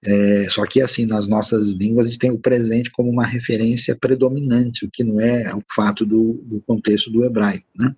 É, 0.05 0.47
só 0.49 0.65
que, 0.65 0.81
assim, 0.81 1.05
nas 1.05 1.27
nossas 1.27 1.73
línguas, 1.73 2.07
a 2.07 2.09
gente 2.09 2.19
tem 2.19 2.31
o 2.31 2.39
presente 2.39 2.89
como 2.89 3.09
uma 3.09 3.25
referência 3.25 3.97
predominante, 3.97 4.85
o 4.85 4.89
que 4.89 5.03
não 5.03 5.19
é 5.19 5.53
o 5.53 5.61
fato 5.75 6.05
do, 6.05 6.41
do 6.45 6.61
contexto 6.61 7.11
do 7.11 7.25
hebraico, 7.25 7.67
né? 7.75 7.93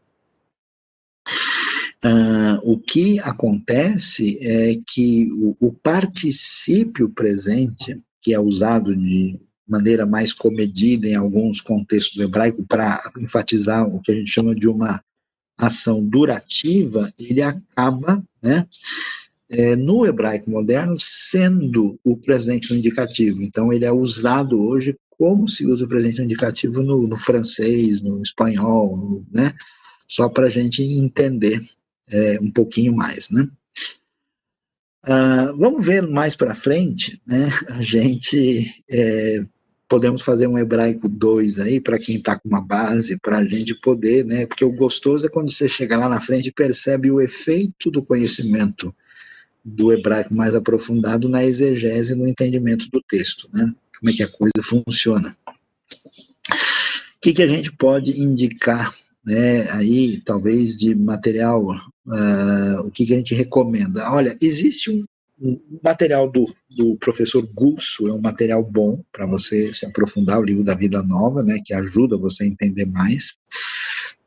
Uh, 2.04 2.58
o 2.64 2.80
que 2.80 3.20
acontece 3.20 4.40
é 4.42 4.76
que 4.88 5.30
o, 5.34 5.68
o, 5.68 5.72
particípio 5.72 7.10
presente, 7.10 8.02
que 8.20 8.34
é 8.34 8.40
usado 8.40 8.96
de 8.96 9.40
maneira 9.68 10.04
mais 10.04 10.34
comedida 10.34 11.08
em 11.08 11.14
alguns 11.14 11.62
contextos 11.62 12.18
do 12.18 12.24
hebraico 12.24 12.66
para 12.66 13.00
enfatizar 13.20 13.88
o 13.88 14.02
que 14.02 14.12
a 14.12 14.16
gente 14.16 14.32
chama 14.32 14.56
de 14.56 14.68
uma 14.68 15.00
ação 15.56 16.04
durativa, 16.04 17.14
ele 17.20 17.44
acaba, 17.44 18.24
né, 18.42 18.66
é, 19.52 19.76
no 19.76 20.04
hebraico 20.06 20.50
moderno, 20.50 20.96
sendo 21.00 22.00
o 22.04 22.18
presente 22.18 22.72
no 22.72 22.80
indicativo. 22.80 23.44
Então, 23.44 23.72
ele 23.72 23.86
é 23.86 23.92
usado 23.92 24.60
hoje 24.60 24.98
como 25.12 25.48
se 25.48 25.68
usa 25.68 25.86
o 25.86 25.88
presente 25.88 26.18
no 26.18 26.24
indicativo 26.24 26.82
no, 26.82 27.08
no 27.08 27.16
francês, 27.16 28.02
no 28.02 28.24
espanhol, 28.24 28.98
no, 28.98 29.26
né? 29.32 29.54
Só 30.08 30.28
para 30.28 30.48
a 30.48 30.50
gente 30.50 30.82
entender 30.82 31.62
é, 32.12 32.40
um 32.42 32.52
pouquinho 32.52 32.96
mais, 32.96 33.30
né? 33.30 33.48
Uh, 35.04 35.58
vamos 35.58 35.84
ver 35.84 36.04
mais 36.08 36.36
para 36.36 36.54
frente, 36.54 37.20
né? 37.26 37.50
A 37.70 37.82
gente 37.82 38.72
é, 38.90 39.44
podemos 39.92 40.22
fazer 40.22 40.48
um 40.48 40.58
hebraico 40.58 41.10
2 41.10 41.60
aí 41.60 41.82
para 41.82 41.98
quem 41.98 42.16
está 42.16 42.40
com 42.40 42.48
uma 42.48 42.62
base, 42.62 43.20
para 43.20 43.40
a 43.40 43.46
gente 43.46 43.74
poder, 43.76 44.24
né? 44.24 44.46
Porque 44.46 44.64
o 44.64 44.72
gostoso 44.72 45.26
é 45.26 45.30
quando 45.30 45.52
você 45.52 45.68
chega 45.68 45.98
lá 45.98 46.08
na 46.08 46.22
frente 46.22 46.48
e 46.50 46.54
percebe 46.54 47.10
o 47.12 47.20
efeito 47.20 47.90
do 47.90 48.02
conhecimento 48.02 48.96
do 49.66 49.92
hebraico 49.92 50.34
mais 50.34 50.56
aprofundado 50.56 51.28
na 51.28 51.44
exegese, 51.44 52.16
no 52.16 52.28
entendimento 52.28 52.90
do 52.90 53.02
texto, 53.02 53.50
né? 53.52 53.74
Como 54.00 54.12
é 54.12 54.14
que 54.14 54.24
a 54.24 54.28
coisa 54.28 54.64
funciona. 54.64 55.36
O 55.48 57.22
que, 57.22 57.34
que 57.34 57.44
a 57.44 57.48
gente 57.48 57.72
pode 57.72 58.20
indicar, 58.20 58.94
né? 59.26 59.70
Aí, 59.72 60.22
talvez 60.22 60.76
de 60.76 60.96
material, 60.96 61.64
uh, 61.64 62.86
o 62.86 62.92
que, 62.92 63.06
que 63.06 63.14
a 63.14 63.18
gente 63.18 63.36
recomenda? 63.36 64.10
Olha, 64.12 64.36
existe 64.42 64.92
um, 64.92 65.06
um 65.42 65.60
material 65.84 66.30
do, 66.30 66.46
do 66.70 66.96
professor 66.98 67.48
Gusso, 67.54 68.08
é 68.08 68.14
um 68.14 68.22
material 68.22 68.64
bom 68.64 69.04
para 69.12 69.26
você 69.26 69.74
se 69.74 69.86
aprofundar, 69.86 70.40
o 70.40 70.44
livro 70.44 70.64
da 70.64 70.74
Vida 70.74 71.02
Nova, 71.04 71.44
né? 71.44 71.60
Que 71.64 71.74
ajuda 71.74 72.18
você 72.18 72.44
a 72.44 72.48
entender 72.48 72.86
mais. 72.86 73.36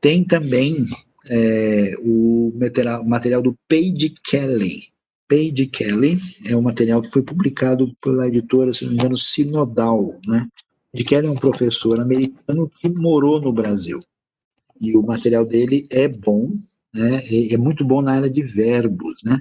Tem 0.00 0.24
também 0.24 0.84
é, 1.28 1.94
o 2.00 2.52
material, 2.58 3.04
material 3.04 3.42
do 3.42 3.56
Page 3.68 4.14
Kelly, 4.22 4.94
Page 5.26 5.66
Kelly, 5.66 6.18
é 6.46 6.54
um 6.54 6.62
material 6.62 7.00
que 7.00 7.10
foi 7.10 7.22
publicado 7.22 7.94
pela 8.00 8.28
editora, 8.28 8.72
se 8.72 8.84
não 8.84 8.92
me 8.92 8.98
engano, 8.98 9.16
Sinodal, 9.16 10.20
né? 10.26 10.46
Page 10.92 11.04
Kelly 11.04 11.26
é 11.26 11.30
um 11.30 11.36
professor 11.36 11.98
americano 11.98 12.70
que 12.80 12.88
morou 12.88 13.40
no 13.40 13.52
Brasil. 13.52 14.00
E 14.80 14.96
o 14.96 15.02
material 15.02 15.44
dele 15.44 15.86
é 15.90 16.08
bom, 16.08 16.50
né? 16.92 17.22
É, 17.50 17.56
muito 17.56 17.84
bom 17.84 18.00
na 18.02 18.12
área 18.12 18.30
de 18.30 18.42
verbos, 18.42 19.14
né? 19.24 19.38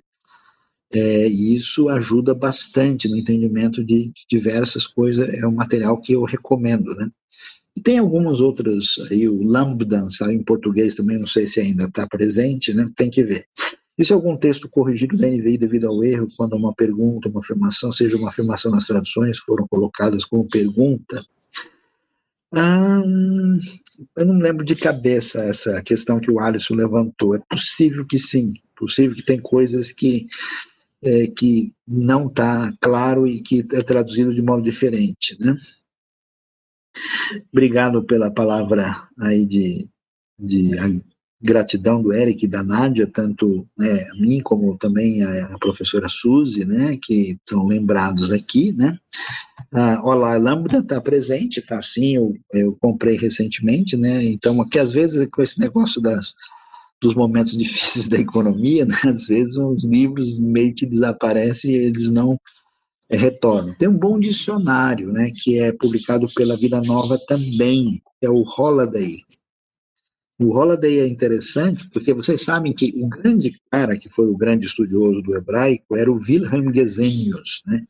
É, 0.93 1.27
e 1.27 1.55
isso 1.55 1.89
ajuda 1.89 2.35
bastante 2.35 3.09
no 3.09 3.17
entendimento 3.17 3.83
de, 3.83 4.11
de 4.11 4.25
diversas 4.29 4.85
coisas. 4.85 5.27
É 5.33 5.47
um 5.47 5.53
material 5.53 5.99
que 5.99 6.13
eu 6.13 6.23
recomendo, 6.23 6.93
né? 6.95 7.09
E 7.75 7.81
tem 7.81 7.97
algumas 7.97 8.39
outras, 8.39 8.99
aí 9.09 9.27
o 9.27 9.41
Lambda, 9.41 10.07
sabe, 10.11 10.33
em 10.33 10.43
português 10.43 10.93
também, 10.93 11.17
não 11.17 11.25
sei 11.25 11.47
se 11.47 11.59
ainda 11.59 11.85
está 11.85 12.07
presente, 12.07 12.73
né? 12.73 12.89
Tem 12.95 13.09
que 13.09 13.23
ver. 13.23 13.47
E 13.97 14.03
se 14.05 14.13
algum 14.13 14.35
texto 14.37 14.69
corrigido 14.69 15.17
da 15.17 15.27
NVI 15.27 15.57
devido 15.57 15.87
ao 15.87 16.03
erro, 16.03 16.27
quando 16.35 16.55
uma 16.55 16.73
pergunta, 16.73 17.29
uma 17.29 17.39
afirmação, 17.39 17.91
seja 17.91 18.17
uma 18.17 18.29
afirmação 18.29 18.71
nas 18.71 18.87
traduções, 18.87 19.39
foram 19.39 19.67
colocadas 19.67 20.25
como 20.25 20.47
pergunta? 20.47 21.23
Hum, 22.55 23.57
eu 24.15 24.25
não 24.25 24.37
lembro 24.37 24.63
de 24.63 24.75
cabeça 24.75 25.43
essa 25.43 25.81
questão 25.81 26.19
que 26.19 26.29
o 26.29 26.39
Alisson 26.39 26.75
levantou. 26.75 27.35
É 27.35 27.39
possível 27.39 28.05
que 28.05 28.19
sim, 28.19 28.53
possível 28.75 29.15
que 29.15 29.25
tem 29.25 29.39
coisas 29.39 29.91
que, 29.91 30.27
é, 31.01 31.27
que 31.27 31.73
não 31.87 32.27
está 32.27 32.71
claro 32.79 33.27
e 33.27 33.41
que 33.41 33.65
é 33.73 33.81
traduzido 33.81 34.33
de 34.35 34.41
modo 34.41 34.61
diferente, 34.61 35.35
né? 35.39 35.55
Obrigado 37.51 38.03
pela 38.03 38.31
palavra 38.31 39.07
aí 39.19 39.45
de, 39.47 39.89
de 40.37 40.77
gratidão 41.43 42.01
do 42.01 42.13
Eric 42.13 42.45
e 42.45 42.47
da 42.47 42.63
Nádia, 42.63 43.05
tanto 43.05 43.67
né, 43.77 44.05
a 44.11 44.15
mim 44.15 44.39
como 44.41 44.77
também 44.77 45.21
a, 45.21 45.47
a, 45.47 45.59
professora 45.59 46.07
Suzy, 46.07 46.65
né, 46.65 46.97
que 47.01 47.37
são 47.43 47.67
lembrados 47.67 48.31
aqui, 48.31 48.71
né. 48.71 48.97
Ah, 49.71 50.01
olá, 50.03 50.35
a 50.35 50.37
Lambda 50.37 50.77
está 50.77 51.01
presente, 51.01 51.59
está 51.59 51.81
sim, 51.81 52.15
eu, 52.15 52.33
eu 52.53 52.77
comprei 52.79 53.17
recentemente, 53.17 53.97
né, 53.97 54.23
então 54.23 54.61
aqui 54.61 54.79
às 54.79 54.91
vezes 54.91 55.27
com 55.29 55.41
esse 55.41 55.59
negócio 55.59 56.01
das, 56.01 56.33
dos 57.01 57.13
momentos 57.13 57.51
difíceis 57.57 58.07
da 58.07 58.17
economia, 58.17 58.85
né, 58.85 58.97
às 59.03 59.27
vezes 59.27 59.57
os 59.57 59.83
livros 59.83 60.39
meio 60.39 60.73
que 60.73 60.85
desaparecem 60.85 61.71
e 61.71 61.75
eles 61.75 62.09
não 62.09 62.39
é, 63.09 63.17
retornam. 63.17 63.75
Tem 63.75 63.89
um 63.89 63.97
bom 63.97 64.17
dicionário, 64.17 65.11
né, 65.11 65.29
que 65.35 65.59
é 65.59 65.73
publicado 65.73 66.25
pela 66.33 66.55
Vida 66.55 66.81
Nova 66.81 67.19
também, 67.27 68.01
é 68.21 68.29
o 68.29 68.43
Holiday, 68.43 69.17
o 70.39 70.57
Holiday 70.57 70.99
é 70.99 71.07
interessante 71.07 71.89
porque 71.89 72.13
vocês 72.13 72.41
sabem 72.41 72.73
que 72.73 72.93
o 72.97 73.07
grande 73.07 73.55
cara 73.71 73.97
que 73.97 74.09
foi 74.09 74.27
o 74.27 74.37
grande 74.37 74.65
estudioso 74.65 75.21
do 75.21 75.35
hebraico 75.35 75.95
era 75.95 76.11
o 76.11 76.19
Wilhelm 76.19 76.73
Gesenius, 76.73 77.61
né? 77.65 77.83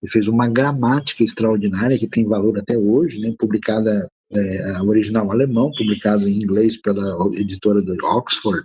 Ele 0.00 0.12
fez 0.12 0.28
uma 0.28 0.48
gramática 0.48 1.24
extraordinária 1.24 1.98
que 1.98 2.06
tem 2.06 2.24
valor 2.24 2.56
até 2.58 2.76
hoje, 2.76 3.18
né? 3.18 3.34
Publicada 3.38 4.08
é, 4.30 4.82
original 4.82 5.30
alemão, 5.30 5.72
publicado 5.72 6.28
em 6.28 6.42
inglês 6.42 6.76
pela 6.76 7.26
editora 7.34 7.82
de 7.82 8.00
Oxford. 8.04 8.64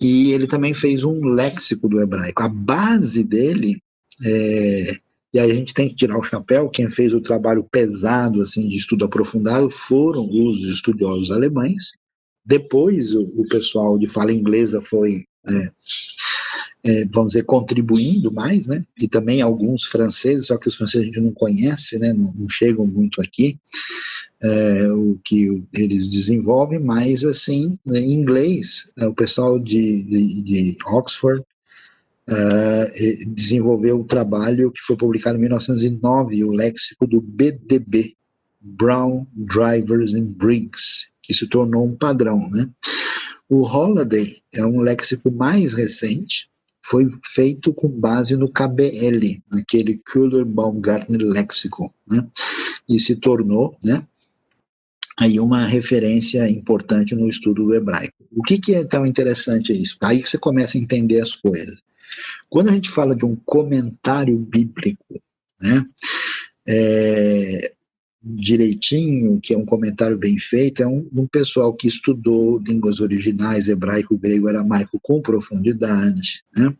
e 0.00 0.32
ele 0.32 0.46
também 0.46 0.74
fez 0.74 1.04
um 1.04 1.24
léxico 1.24 1.88
do 1.88 2.00
hebraico. 2.00 2.42
A 2.42 2.48
base 2.48 3.24
dele 3.24 3.80
é, 4.24 4.96
e 5.34 5.40
a 5.40 5.48
gente 5.48 5.72
tem 5.72 5.88
que 5.88 5.94
tirar 5.94 6.18
o 6.18 6.22
chapéu, 6.22 6.68
quem 6.68 6.88
fez 6.90 7.14
o 7.14 7.20
trabalho 7.20 7.64
pesado 7.64 8.42
assim 8.42 8.68
de 8.68 8.76
estudo 8.76 9.06
aprofundado 9.06 9.70
foram 9.70 10.28
os 10.30 10.62
estudiosos 10.62 11.30
alemães. 11.30 11.96
Depois 12.44 13.14
o, 13.14 13.22
o 13.36 13.46
pessoal 13.48 13.98
de 13.98 14.06
fala 14.06 14.32
inglesa 14.32 14.80
foi, 14.80 15.24
é, 15.46 15.70
é, 16.84 17.04
vamos 17.06 17.32
dizer, 17.32 17.44
contribuindo 17.44 18.32
mais, 18.32 18.66
né? 18.66 18.84
E 18.98 19.08
também 19.08 19.40
alguns 19.40 19.84
franceses, 19.84 20.46
só 20.46 20.56
que 20.56 20.68
os 20.68 20.76
franceses 20.76 21.02
a 21.02 21.06
gente 21.06 21.20
não 21.20 21.32
conhece, 21.32 21.98
né? 21.98 22.12
Não, 22.12 22.32
não 22.34 22.48
chegam 22.48 22.86
muito 22.86 23.20
aqui. 23.20 23.58
É, 24.42 24.92
o 24.92 25.16
que 25.24 25.62
eles 25.72 26.10
desenvolvem, 26.10 26.80
mas 26.80 27.24
assim, 27.24 27.78
em 27.86 28.12
inglês, 28.12 28.92
é, 28.98 29.06
o 29.06 29.14
pessoal 29.14 29.56
de, 29.58 30.02
de, 30.02 30.42
de 30.42 30.76
Oxford 30.84 31.44
uh, 32.28 33.34
desenvolveu 33.34 34.00
o 34.00 34.04
trabalho 34.04 34.72
que 34.72 34.82
foi 34.82 34.96
publicado 34.96 35.36
em 35.36 35.40
1909, 35.42 36.44
o 36.44 36.50
léxico 36.50 37.06
do 37.06 37.20
BDB, 37.20 38.16
Brown, 38.60 39.26
Drivers 39.32 40.14
and 40.14 40.26
Briggs, 40.36 41.11
que 41.22 41.32
se 41.32 41.46
tornou 41.46 41.86
um 41.86 41.94
padrão. 41.94 42.50
Né? 42.50 42.68
O 43.48 43.62
Holiday 43.62 44.42
é 44.52 44.64
um 44.64 44.80
léxico 44.80 45.30
mais 45.30 45.72
recente, 45.72 46.48
foi 46.84 47.06
feito 47.24 47.72
com 47.72 47.88
base 47.88 48.36
no 48.36 48.50
KBL, 48.50 49.40
naquele 49.50 49.98
Kühler 49.98 50.44
Baumgartner 50.44 51.22
Léxico, 51.22 51.94
né? 52.06 52.26
e 52.88 52.98
se 52.98 53.16
tornou 53.16 53.76
né, 53.84 54.04
aí 55.18 55.38
uma 55.38 55.66
referência 55.66 56.48
importante 56.50 57.14
no 57.14 57.28
estudo 57.28 57.64
do 57.64 57.74
hebraico. 57.74 58.14
O 58.32 58.42
que, 58.42 58.58
que 58.58 58.74
é 58.74 58.84
tão 58.84 59.06
interessante 59.06 59.72
isso? 59.72 59.96
Aí 60.00 60.20
você 60.20 60.36
começa 60.36 60.76
a 60.76 60.80
entender 60.80 61.20
as 61.20 61.34
coisas. 61.34 61.82
Quando 62.48 62.70
a 62.70 62.72
gente 62.72 62.90
fala 62.90 63.14
de 63.14 63.24
um 63.24 63.36
comentário 63.36 64.36
bíblico, 64.38 65.22
né, 65.60 65.86
é, 66.66 67.72
direitinho, 68.22 69.40
que 69.40 69.52
é 69.52 69.58
um 69.58 69.64
comentário 69.64 70.16
bem 70.16 70.38
feito, 70.38 70.82
é 70.82 70.86
um, 70.86 71.08
um, 71.12 71.26
pessoal 71.26 71.74
que 71.74 71.88
estudou 71.88 72.58
línguas 72.58 73.00
originais, 73.00 73.68
hebraico, 73.68 74.16
grego, 74.16 74.48
aramaico 74.48 74.98
com 75.02 75.20
profundidade, 75.20 76.42
né? 76.56 76.74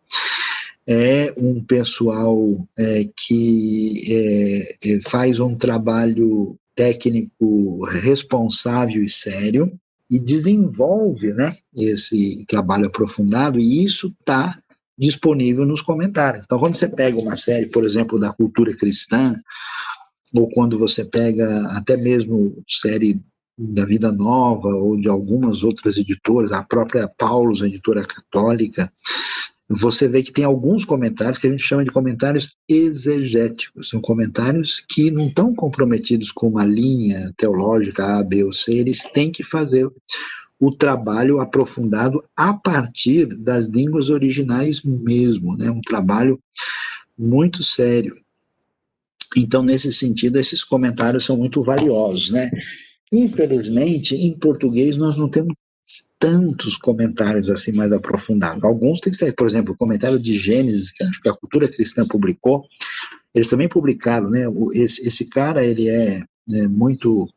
É 0.87 1.33
um 1.37 1.63
pessoal 1.63 2.37
é, 2.77 3.09
que 3.17 4.03
é, 4.09 4.95
é 4.95 5.01
faz 5.01 5.39
um 5.39 5.55
trabalho 5.57 6.57
técnico 6.75 7.85
responsável 7.85 9.03
e 9.03 9.09
sério 9.09 9.71
e 10.11 10.19
desenvolve 10.19 11.33
né, 11.33 11.55
esse 11.75 12.45
trabalho 12.47 12.87
aprofundado, 12.87 13.59
e 13.59 13.85
isso 13.85 14.15
está 14.21 14.59
disponível 14.99 15.65
nos 15.65 15.81
comentários. 15.81 16.45
Então, 16.45 16.59
quando 16.59 16.77
você 16.77 16.87
pega 16.87 17.19
uma 17.19 17.37
série, 17.37 17.71
por 17.71 17.85
exemplo, 17.85 18.19
da 18.19 18.33
cultura 18.33 18.77
cristã, 18.77 19.41
ou 20.35 20.49
quando 20.51 20.79
você 20.79 21.05
pega 21.05 21.67
até 21.69 21.97
mesmo 21.97 22.63
série 22.69 23.21
da 23.59 23.85
Vida 23.85 24.11
Nova 24.11 24.69
ou 24.69 24.99
de 24.99 25.09
algumas 25.09 25.63
outras 25.63 25.97
editoras, 25.97 26.53
a 26.53 26.63
própria 26.63 27.09
Paulus, 27.19 27.63
a 27.63 27.67
editora 27.67 28.07
católica, 28.07 28.91
você 29.69 30.09
vê 30.09 30.23
que 30.23 30.33
tem 30.33 30.45
alguns 30.45 30.85
comentários 30.85 31.39
que 31.39 31.47
a 31.47 31.51
gente 31.51 31.63
chama 31.63 31.85
de 31.85 31.91
comentários 31.91 32.57
exegéticos, 32.69 33.89
são 33.89 34.01
comentários 34.01 34.81
que 34.87 35.11
não 35.11 35.29
estão 35.29 35.55
comprometidos 35.55 36.31
com 36.31 36.49
uma 36.49 36.65
linha 36.65 37.33
teológica 37.37 38.19
A, 38.19 38.23
B 38.23 38.45
ou 38.45 38.53
C, 38.53 38.75
eles 38.75 39.05
têm 39.13 39.31
que 39.31 39.43
fazer 39.43 39.89
o 40.61 40.71
trabalho 40.71 41.41
aprofundado 41.41 42.23
a 42.37 42.55
partir 42.55 43.27
das 43.27 43.67
línguas 43.67 44.11
originais 44.11 44.83
mesmo, 44.83 45.57
né? 45.57 45.71
Um 45.71 45.81
trabalho 45.81 46.39
muito 47.19 47.63
sério. 47.63 48.22
Então, 49.37 49.63
nesse 49.63 49.93
sentido, 49.93 50.39
esses 50.39 50.63
comentários 50.63 51.25
são 51.25 51.37
muito 51.37 51.63
valiosos, 51.63 52.31
né? 52.31 52.51
Infelizmente, 53.11 54.15
em 54.15 54.39
português 54.39 54.97
nós 54.97 55.19
não 55.19 55.29
temos 55.29 55.55
tantos 56.19 56.77
comentários 56.77 57.49
assim 57.51 57.73
mais 57.73 57.93
aprofundados. 57.93 58.63
Alguns 58.65 59.01
têm 59.01 59.13
que 59.13 59.19
ser, 59.19 59.35
por 59.35 59.47
exemplo, 59.47 59.75
o 59.75 59.77
comentário 59.77 60.19
de 60.19 60.39
Gênesis, 60.39 60.93
que 60.93 61.29
a 61.29 61.35
cultura 61.35 61.69
cristã 61.69 62.07
publicou, 62.07 62.65
eles 63.35 63.49
também 63.49 63.69
publicaram, 63.69 64.31
né? 64.31 64.45
Esse, 64.75 65.07
esse 65.07 65.27
cara, 65.27 65.65
ele 65.65 65.89
é, 65.89 66.23
é 66.53 66.69
muito 66.69 67.29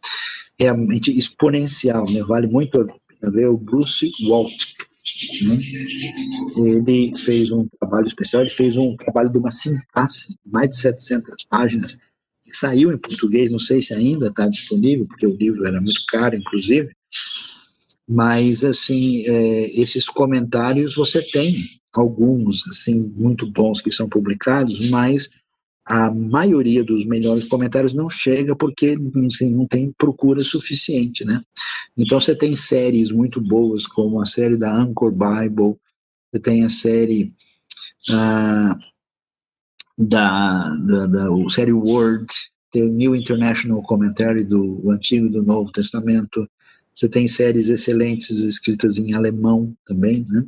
realmente 0.60 1.12
exponencial, 1.18 2.10
né? 2.12 2.22
Vale 2.24 2.48
muito 2.48 2.86
ver 3.22 3.48
o 3.48 3.58
Bruce 3.58 4.12
Walt. 4.28 4.74
Né? 5.48 5.60
Ele 6.58 7.18
fez 7.18 7.52
um 7.52 7.68
trabalho 7.80 8.08
especial, 8.08 8.42
ele 8.42 8.52
fez 8.52 8.78
um 8.78 8.96
trabalho 8.96 9.32
de 9.32 9.38
uma 9.38 9.52
sintaxe, 9.52 10.36
mais 10.46 10.70
de 10.70 10.78
700 10.78 11.46
páginas, 11.50 11.98
que 12.44 12.56
saiu 12.56 12.92
em 12.92 12.98
português, 12.98 13.52
não 13.52 13.60
sei 13.60 13.82
se 13.82 13.94
ainda 13.94 14.28
está 14.28 14.48
disponível, 14.48 15.06
porque 15.06 15.28
o 15.28 15.36
livro 15.36 15.66
era 15.66 15.80
muito 15.80 16.02
caro, 16.08 16.36
inclusive, 16.36 16.90
mas, 18.08 18.64
assim, 18.64 19.24
é, 19.26 19.82
esses 19.82 20.08
comentários 20.08 20.96
você 20.96 21.22
tem 21.22 21.56
alguns, 21.92 22.68
assim, 22.68 22.96
muito 23.16 23.50
bons 23.50 23.82
que 23.82 23.92
são 23.92 24.08
publicados, 24.08 24.90
mas 24.90 25.30
a 25.86 26.10
maioria 26.10 26.84
dos 26.84 27.06
melhores 27.06 27.46
comentários 27.46 27.94
não 27.94 28.10
chega 28.10 28.56
porque 28.56 28.98
assim, 29.28 29.54
não 29.54 29.68
tem 29.68 29.94
procura 29.96 30.42
suficiente, 30.42 31.24
né? 31.24 31.42
Então 31.96 32.20
você 32.20 32.36
tem 32.36 32.56
séries 32.56 33.12
muito 33.12 33.40
boas, 33.40 33.86
como 33.86 34.20
a 34.20 34.26
série 34.26 34.58
da 34.58 34.74
Anchor 34.74 35.12
Bible, 35.12 35.78
você 36.32 36.40
tem 36.42 36.66
a 36.66 36.70
série 36.70 37.32
uh, 38.10 38.80
da, 39.98 40.76
da, 40.78 41.06
da 41.06 41.32
o 41.32 41.50
série 41.50 41.72
Word, 41.72 42.34
tem 42.72 42.84
o 42.84 42.92
New 42.92 43.16
International 43.16 43.82
Commentary 43.84 44.44
do 44.44 44.90
Antigo 44.90 45.28
e 45.28 45.32
do 45.32 45.44
Novo 45.44 45.72
Testamento, 45.72 46.50
você 46.96 47.08
tem 47.08 47.28
séries 47.28 47.70
excelentes 47.70 48.32
escritas 48.32 48.98
em 48.98 49.14
alemão 49.14 49.76
também, 49.86 50.26
né? 50.28 50.46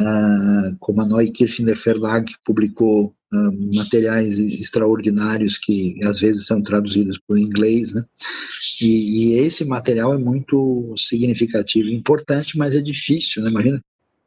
Uh, 0.00 0.76
como 0.78 1.02
a 1.02 1.06
Neue 1.06 1.32
Kirchner 1.32 1.76
Verlag 1.76 2.32
publicou 2.44 3.12
uh, 3.32 3.76
materiais 3.76 4.38
extraordinários 4.38 5.58
que 5.58 5.96
às 6.04 6.20
vezes 6.20 6.46
são 6.46 6.62
traduzidos 6.62 7.18
por 7.18 7.38
inglês, 7.38 7.92
né? 7.92 8.04
E, 8.80 9.34
e, 9.34 9.38
esse 9.38 9.64
material 9.64 10.14
é 10.14 10.18
muito 10.18 10.94
significativo 10.96 11.88
importante, 11.88 12.56
mas 12.56 12.74
é 12.74 12.80
difícil, 12.80 13.42
né? 13.42 13.50
Imagina 13.50 13.82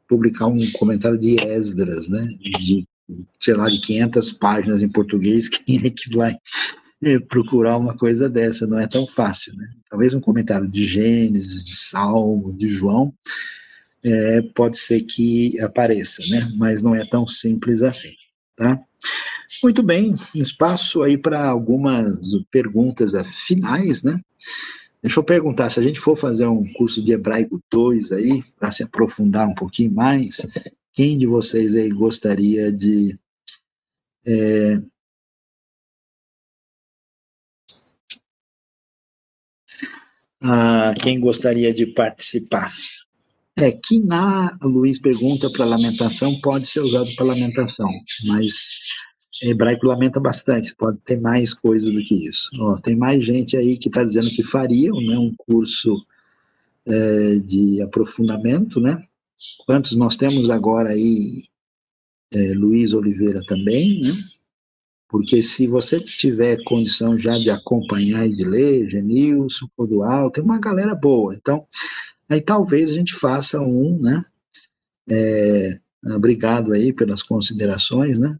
publicar 0.08 0.46
um 0.46 0.58
comentário 0.72 1.18
de 1.18 1.36
Esdras, 1.40 2.08
né? 2.08 2.26
De, 2.40 2.86
sei 3.40 3.54
lá, 3.54 3.68
de 3.68 3.80
500 3.80 4.32
páginas 4.32 4.82
em 4.82 4.88
português, 4.88 5.48
quem 5.50 5.84
é 5.84 5.90
que 5.90 6.14
vai 6.14 6.36
eh, 7.02 7.18
procurar 7.18 7.76
uma 7.76 7.96
coisa 7.96 8.28
dessa? 8.28 8.66
Não 8.66 8.78
é 8.78 8.86
tão 8.86 9.06
fácil, 9.06 9.54
né? 9.56 9.66
Talvez 9.90 10.14
um 10.14 10.20
comentário 10.20 10.68
de 10.68 10.86
Gênesis, 10.86 11.64
de 11.64 11.76
Salmo, 11.76 12.56
de 12.56 12.68
João, 12.68 13.14
é, 14.04 14.42
pode 14.54 14.78
ser 14.78 15.02
que 15.02 15.58
apareça, 15.60 16.22
né? 16.28 16.50
Mas 16.56 16.82
não 16.82 16.94
é 16.94 17.04
tão 17.04 17.26
simples 17.26 17.82
assim, 17.82 18.14
tá? 18.56 18.80
Muito 19.62 19.82
bem, 19.82 20.14
espaço 20.34 21.02
aí 21.02 21.16
para 21.16 21.48
algumas 21.48 22.20
perguntas 22.50 23.12
finais, 23.46 24.02
né? 24.02 24.20
Deixa 25.02 25.18
eu 25.18 25.24
perguntar, 25.24 25.68
se 25.68 25.80
a 25.80 25.82
gente 25.82 25.98
for 25.98 26.16
fazer 26.16 26.46
um 26.46 26.64
curso 26.74 27.04
de 27.04 27.12
hebraico 27.12 27.60
2 27.70 28.12
aí, 28.12 28.42
para 28.58 28.70
se 28.70 28.82
aprofundar 28.82 29.48
um 29.48 29.54
pouquinho 29.54 29.92
mais, 29.92 30.46
quem 30.92 31.18
de 31.18 31.26
vocês 31.26 31.74
aí 31.74 31.90
gostaria 31.90 32.72
de 32.72 33.18
é, 34.26 34.80
ah, 40.40 40.94
quem 41.02 41.18
gostaria 41.20 41.74
de 41.74 41.86
participar? 41.86 42.72
É, 43.58 43.70
que 43.70 43.98
na 43.98 44.56
Luiz 44.62 44.98
pergunta 44.98 45.50
para 45.50 45.66
lamentação 45.66 46.40
pode 46.40 46.66
ser 46.66 46.80
usado 46.80 47.08
para 47.14 47.26
lamentação, 47.26 47.88
mas 48.26 48.68
hebraico 49.42 49.86
lamenta 49.86 50.18
bastante, 50.18 50.74
pode 50.74 50.98
ter 51.04 51.20
mais 51.20 51.52
coisa 51.52 51.90
do 51.90 52.02
que 52.02 52.14
isso. 52.14 52.48
Ó, 52.60 52.78
tem 52.78 52.96
mais 52.96 53.24
gente 53.24 53.56
aí 53.56 53.76
que 53.76 53.88
está 53.88 54.04
dizendo 54.04 54.30
que 54.30 54.42
fariam 54.42 54.96
né, 55.02 55.18
um 55.18 55.34
curso 55.36 55.96
é, 56.86 57.36
de 57.36 57.82
aprofundamento, 57.82 58.80
né? 58.80 59.02
Quantos 59.66 59.96
nós 59.96 60.16
temos 60.16 60.50
agora 60.50 60.90
aí? 60.90 61.44
É, 62.34 62.54
Luiz 62.54 62.94
Oliveira 62.94 63.42
também, 63.46 64.00
né? 64.00 64.10
Porque 65.06 65.42
se 65.42 65.66
você 65.66 66.00
tiver 66.00 66.62
condição 66.64 67.18
já 67.18 67.36
de 67.36 67.50
acompanhar 67.50 68.26
e 68.26 68.32
de 68.32 68.44
ler, 68.44 68.90
Genilson, 68.90 69.68
Codual, 69.76 70.30
tem 70.30 70.42
uma 70.42 70.58
galera 70.58 70.94
boa. 70.94 71.34
Então, 71.34 71.66
Aí 72.32 72.40
talvez 72.40 72.88
a 72.88 72.94
gente 72.94 73.12
faça 73.12 73.60
um, 73.60 73.98
né? 74.00 74.24
É, 75.10 75.76
obrigado 76.14 76.72
aí 76.72 76.90
pelas 76.90 77.22
considerações, 77.22 78.18
né? 78.18 78.38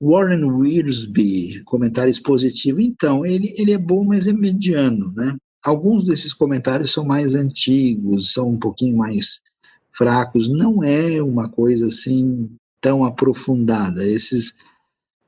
Warren 0.00 0.44
Wiersbe, 0.44 1.64
comentário 1.64 2.22
positivo. 2.22 2.80
Então, 2.80 3.26
ele, 3.26 3.52
ele 3.56 3.72
é 3.72 3.78
bom, 3.78 4.04
mas 4.04 4.28
é 4.28 4.32
mediano, 4.32 5.12
né? 5.14 5.36
Alguns 5.64 6.04
desses 6.04 6.32
comentários 6.32 6.92
são 6.92 7.04
mais 7.04 7.34
antigos, 7.34 8.32
são 8.32 8.50
um 8.50 8.58
pouquinho 8.58 8.96
mais 8.96 9.42
fracos. 9.90 10.48
Não 10.48 10.84
é 10.84 11.20
uma 11.20 11.48
coisa 11.48 11.88
assim 11.88 12.54
tão 12.80 13.04
aprofundada. 13.04 14.06
Esses 14.06 14.54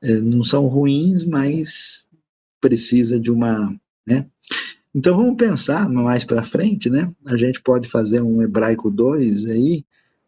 é, 0.01 0.13
não 0.21 0.43
são 0.43 0.65
ruins, 0.67 1.25
mas 1.25 2.05
precisa 2.61 3.19
de 3.19 3.29
uma, 3.29 3.77
né? 4.07 4.25
Então 4.95 5.17
vamos 5.17 5.35
pensar 5.35 5.89
mais 5.89 6.23
para 6.23 6.41
frente, 6.41 6.89
né? 6.89 7.11
A 7.25 7.35
gente 7.35 7.61
pode 7.61 7.89
fazer 7.89 8.21
um 8.21 8.41
hebraico 8.41 8.89
2 8.89 9.45
aí, 9.47 9.83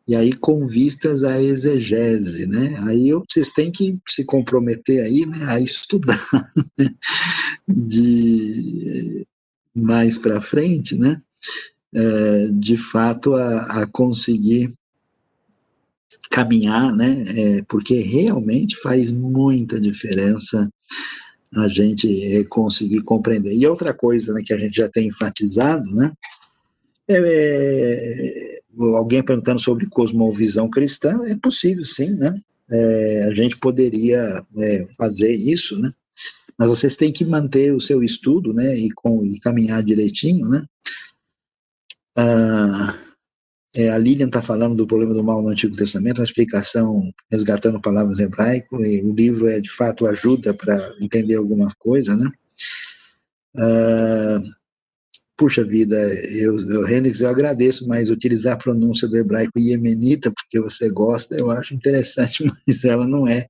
e 0.05 0.13
aí 0.13 0.33
com 0.33 0.67
vistas 0.67 1.23
à 1.23 1.41
exegese, 1.41 2.45
né? 2.45 2.77
Aí 2.83 3.13
vocês 3.13 3.53
têm 3.53 3.71
que 3.71 3.97
se 4.05 4.25
comprometer 4.25 5.05
aí, 5.05 5.25
né, 5.25 5.45
a 5.45 5.61
estudar 5.61 6.21
né? 6.77 6.93
de 7.69 9.25
mais 9.73 10.17
para 10.17 10.41
frente, 10.41 10.97
né? 10.97 11.21
É, 11.95 12.47
de 12.51 12.75
fato 12.75 13.35
a, 13.35 13.83
a, 13.83 13.87
conseguir 13.87 14.69
caminhar, 16.29 16.93
né? 16.93 17.23
É, 17.29 17.61
porque 17.69 18.01
realmente 18.01 18.75
faz 18.81 19.11
muita 19.11 19.79
diferença 19.79 20.69
a 21.55 21.67
gente 21.67 22.07
é, 22.35 22.43
conseguir 22.43 23.01
compreender. 23.01 23.53
E 23.53 23.65
outra 23.67 23.93
coisa 23.93 24.33
né, 24.33 24.41
que 24.45 24.53
a 24.53 24.57
gente 24.57 24.75
já 24.75 24.89
tem 24.89 25.07
enfatizado, 25.07 25.89
né? 25.91 26.13
É, 27.07 27.17
é, 27.17 28.59
alguém 28.95 29.23
perguntando 29.23 29.59
sobre 29.59 29.87
cosmovisão 29.87 30.69
cristã, 30.69 31.19
é 31.25 31.35
possível 31.37 31.83
sim, 31.85 32.15
né? 32.15 32.37
É, 32.69 33.23
a 33.31 33.33
gente 33.33 33.57
poderia 33.57 34.45
é, 34.57 34.87
fazer 34.97 35.33
isso, 35.33 35.79
né? 35.79 35.91
Mas 36.57 36.67
vocês 36.67 36.95
têm 36.95 37.13
que 37.13 37.23
manter 37.23 37.73
o 37.73 37.79
seu 37.79 38.03
estudo, 38.03 38.53
né? 38.53 38.77
E, 38.77 38.91
com, 38.91 39.25
e 39.25 39.39
caminhar 39.39 39.83
direitinho, 39.83 40.49
né? 40.49 40.65
Ah, 42.17 42.97
é, 43.77 43.91
a 43.91 43.97
Lilian 43.97 44.25
está 44.25 44.41
falando 44.41 44.75
do 44.75 44.87
problema 44.87 45.13
do 45.13 45.23
mal 45.23 45.39
no 45.39 45.49
Antigo 45.49 45.75
Testamento, 45.75 46.17
uma 46.17 46.25
explicação 46.25 47.13
resgatando 47.31 47.79
palavras 47.79 48.17
hebraico, 48.17 48.83
e 48.83 49.03
o 49.03 49.13
livro 49.13 49.47
é 49.47 49.61
de 49.61 49.69
fato 49.69 50.07
ajuda 50.07 50.51
para 50.51 50.95
entender 50.99 51.35
alguma 51.35 51.71
coisa, 51.77 52.15
né? 52.15 52.31
Uh, 53.55 54.41
puxa 55.37 55.63
vida, 55.63 55.95
eu, 56.33 56.57
eu, 56.57 56.87
eu 56.87 57.29
agradeço, 57.29 57.87
mas 57.87 58.09
utilizar 58.09 58.55
a 58.55 58.57
pronúncia 58.57 59.07
do 59.07 59.15
hebraico 59.15 59.59
iemenita, 59.59 60.31
porque 60.31 60.59
você 60.59 60.89
gosta, 60.89 61.35
eu 61.35 61.51
acho 61.51 61.75
interessante, 61.75 62.43
mas 62.65 62.83
ela 62.83 63.07
não 63.07 63.27
é 63.27 63.47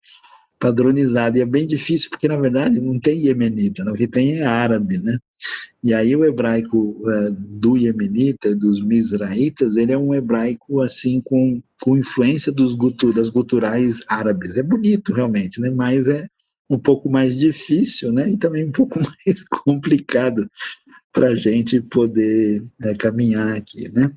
padronizada, 0.59 1.37
e 1.37 1.41
é 1.41 1.45
bem 1.45 1.67
difícil, 1.67 2.09
porque 2.09 2.27
na 2.27 2.35
verdade 2.35 2.79
não 2.79 2.99
tem 2.99 3.19
iemenita, 3.19 3.83
né? 3.83 3.91
o 3.91 3.95
que 3.95 4.07
tem 4.07 4.39
é 4.39 4.45
árabe, 4.45 4.97
né? 4.97 5.17
E 5.83 5.93
aí 5.93 6.15
o 6.15 6.25
hebraico 6.25 7.01
uh, 7.01 7.31
do 7.31 7.77
Yemenita, 7.77 8.55
dos 8.55 8.83
Mizrahitas, 8.83 9.75
ele 9.75 9.91
é 9.91 9.97
um 9.97 10.13
hebraico 10.13 10.81
assim 10.81 11.21
com, 11.23 11.61
com 11.81 11.97
influência 11.97 12.51
dos 12.51 12.73
gutu, 12.73 13.13
das 13.13 13.29
guturais 13.29 14.03
árabes. 14.07 14.57
É 14.57 14.63
bonito 14.63 15.13
realmente, 15.13 15.61
né? 15.61 15.69
Mas 15.69 16.07
é 16.07 16.27
um 16.69 16.79
pouco 16.79 17.09
mais 17.09 17.37
difícil, 17.37 18.11
né? 18.11 18.29
E 18.29 18.37
também 18.37 18.65
um 18.65 18.71
pouco 18.71 18.99
mais 18.99 19.43
complicado 19.43 20.49
para 21.13 21.29
a 21.29 21.35
gente 21.35 21.81
poder 21.81 22.63
é, 22.81 22.93
caminhar 22.95 23.55
aqui, 23.55 23.89
né? 23.93 24.11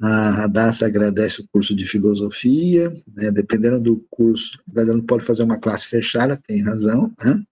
A 0.00 0.30
Radassa 0.30 0.86
agradece 0.86 1.40
o 1.40 1.48
curso 1.52 1.74
de 1.74 1.84
filosofia, 1.84 2.90
né? 3.14 3.30
dependendo 3.30 3.80
do 3.80 4.04
curso, 4.10 4.60
não 4.66 5.00
pode 5.00 5.24
fazer 5.24 5.42
uma 5.44 5.58
classe 5.58 5.86
fechada, 5.86 6.36
tem 6.36 6.62
razão, 6.62 7.12
né? 7.22 7.42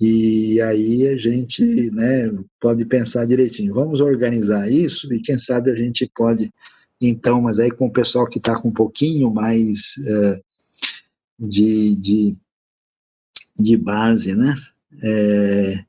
E 0.00 0.60
aí 0.62 1.08
a 1.08 1.18
gente 1.18 1.90
né, 1.90 2.32
pode 2.60 2.84
pensar 2.84 3.26
direitinho, 3.26 3.74
vamos 3.74 4.00
organizar 4.00 4.70
isso 4.70 5.12
e 5.12 5.20
quem 5.20 5.36
sabe 5.36 5.70
a 5.70 5.74
gente 5.74 6.08
pode, 6.14 6.48
então, 7.00 7.40
mas 7.40 7.58
aí 7.58 7.72
com 7.72 7.86
o 7.86 7.92
pessoal 7.92 8.28
que 8.28 8.38
está 8.38 8.54
com 8.58 8.68
um 8.68 8.72
pouquinho 8.72 9.32
mais 9.32 9.96
é, 10.06 10.42
de, 11.40 11.96
de, 11.96 12.36
de 13.58 13.76
base, 13.76 14.36
né, 14.36 14.56
é, 15.02 15.84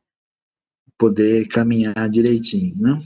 poder 0.97 1.47
caminhar 1.47 2.09
direitinho, 2.09 2.75
né? 2.79 2.99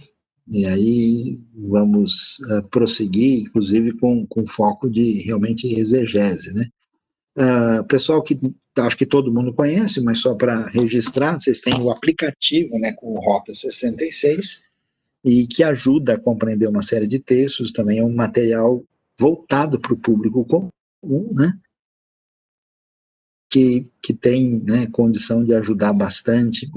E 0.47 0.65
aí 0.65 1.39
vamos 1.55 2.39
uh, 2.39 2.67
prosseguir, 2.69 3.41
inclusive 3.41 3.93
com, 3.97 4.26
com 4.27 4.45
foco 4.45 4.89
de 4.89 5.23
realmente 5.23 5.67
exegese, 5.80 6.53
né? 6.53 6.67
Uh, 7.38 7.85
pessoal 7.88 8.22
que 8.22 8.39
acho 8.77 8.97
que 8.97 9.05
todo 9.05 9.34
mundo 9.34 9.53
conhece, 9.53 10.01
mas 10.01 10.19
só 10.19 10.35
para 10.35 10.67
registrar, 10.67 11.39
vocês 11.39 11.59
têm 11.59 11.80
o 11.81 11.89
aplicativo 11.89 12.77
né, 12.80 12.93
com 12.93 13.13
o 13.13 13.19
Rota 13.19 13.53
66, 13.53 14.69
e 15.23 15.47
que 15.47 15.63
ajuda 15.63 16.13
a 16.13 16.19
compreender 16.19 16.67
uma 16.67 16.81
série 16.81 17.07
de 17.07 17.19
textos, 17.19 17.72
também 17.72 17.99
é 17.99 18.03
um 18.03 18.13
material 18.13 18.84
voltado 19.19 19.80
para 19.80 19.93
o 19.93 19.97
público 19.97 20.45
comum, 20.45 21.30
né, 21.34 21.57
que, 23.49 23.89
que 24.01 24.13
tem 24.13 24.59
né, 24.59 24.88
condição 24.88 25.43
de 25.43 25.53
ajudar 25.53 25.93
bastante 25.93 26.69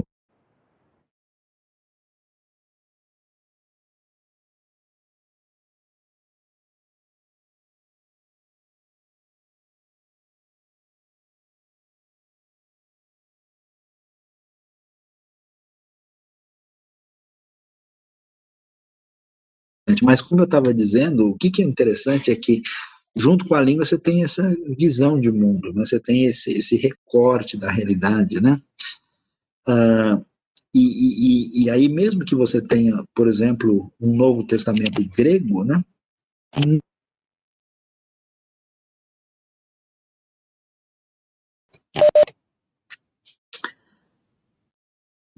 Mas, 20.01 20.21
como 20.21 20.41
eu 20.41 20.45
estava 20.45 20.73
dizendo, 20.73 21.29
o 21.29 21.37
que, 21.37 21.49
que, 21.49 21.61
é 21.61 21.65
interessante 21.65 22.31
é 22.31 22.35
que, 22.35 22.61
junto 23.15 23.45
com 23.45 23.55
a 23.55 23.61
língua, 23.61 23.85
você 23.85 23.97
tem 23.97 24.23
essa 24.23 24.55
visão 24.77 25.19
de 25.19 25.31
mundo, 25.31 25.73
né? 25.73 25.85
você 25.85 25.99
tem 25.99 26.25
esse, 26.25 26.51
esse 26.51 26.75
recorte 26.75 27.57
da 27.57 27.71
realidade, 27.71 28.41
né? 28.41 28.61
Uh, 29.67 30.25
e, 30.73 30.79
e, 30.79 31.63
e, 31.63 31.69
aí, 31.69 31.89
mesmo 31.89 32.23
que 32.23 32.35
você 32.35 32.61
tenha, 32.61 33.03
por 33.15 33.27
exemplo, 33.27 33.91
um 33.99 34.15
Novo 34.15 34.45
Testamento 34.45 35.03
grego, 35.15 35.63
né? 35.63 35.83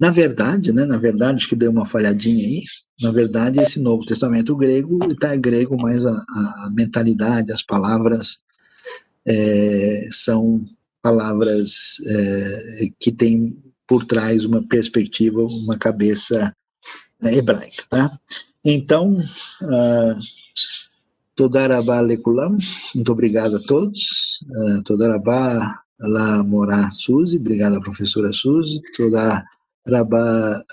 Na 0.02 0.10
verdade, 0.10 0.72
né, 0.72 0.84
na 0.84 0.98
verdade, 0.98 1.46
que 1.46 1.54
deu 1.54 1.70
uma 1.70 1.84
falhadinha 1.84 2.44
aí, 2.44 2.64
na 3.00 3.12
verdade, 3.12 3.60
esse 3.60 3.78
Novo 3.78 4.04
Testamento 4.04 4.56
grego 4.56 4.98
está 5.12 5.36
grego, 5.36 5.76
mas 5.80 6.04
a, 6.04 6.10
a, 6.10 6.70
mentalidade, 6.74 7.52
as 7.52 7.62
palavras 7.62 8.42
é, 9.24 10.08
são 10.10 10.60
palavras 11.00 11.98
é, 12.04 12.88
que 12.98 13.12
têm 13.12 13.56
por 13.86 14.04
trás 14.04 14.44
uma 14.44 14.60
perspectiva, 14.66 15.40
uma 15.40 15.78
cabeça 15.78 16.52
é, 17.22 17.36
hebraica, 17.36 17.84
tá? 17.88 18.10
Então, 18.64 19.18
Todarabá 21.36 22.00
Lekulam, 22.00 22.56
muito 22.96 23.12
obrigado 23.12 23.54
a 23.54 23.60
todos, 23.60 24.44
Todarabá 24.84 25.80
La 26.00 26.42
Morá 26.42 26.90
Suzy, 26.90 27.36
obrigado 27.36 27.80
professora 27.80 28.32
Suzy, 28.32 28.82
toda 28.96 29.46
Rabá 29.88 30.64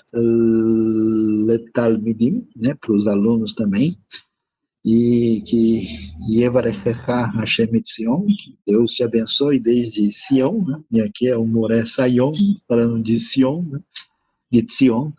Letalmidim, 1.46 2.46
né, 2.56 2.74
para 2.80 2.92
os 2.92 3.06
alunos 3.06 3.52
também, 3.52 3.96
e 4.84 5.42
que 5.46 5.86
Yevarechecha 6.30 7.26
Hashem 7.26 7.68
Etzion, 7.74 8.26
que 8.26 8.56
Deus 8.66 8.92
te 8.92 9.02
abençoe 9.02 9.58
desde 9.58 10.10
Sion, 10.12 10.64
né, 10.64 10.80
e 10.90 11.00
aqui 11.00 11.28
é 11.28 11.36
o 11.36 11.46
Moré 11.46 11.84
Sayon, 11.84 12.32
falando 12.68 13.02
de 13.02 13.18
Sion, 13.18 13.62
né, 13.62 13.80
de 14.50 14.62
Tzion, 14.62 15.10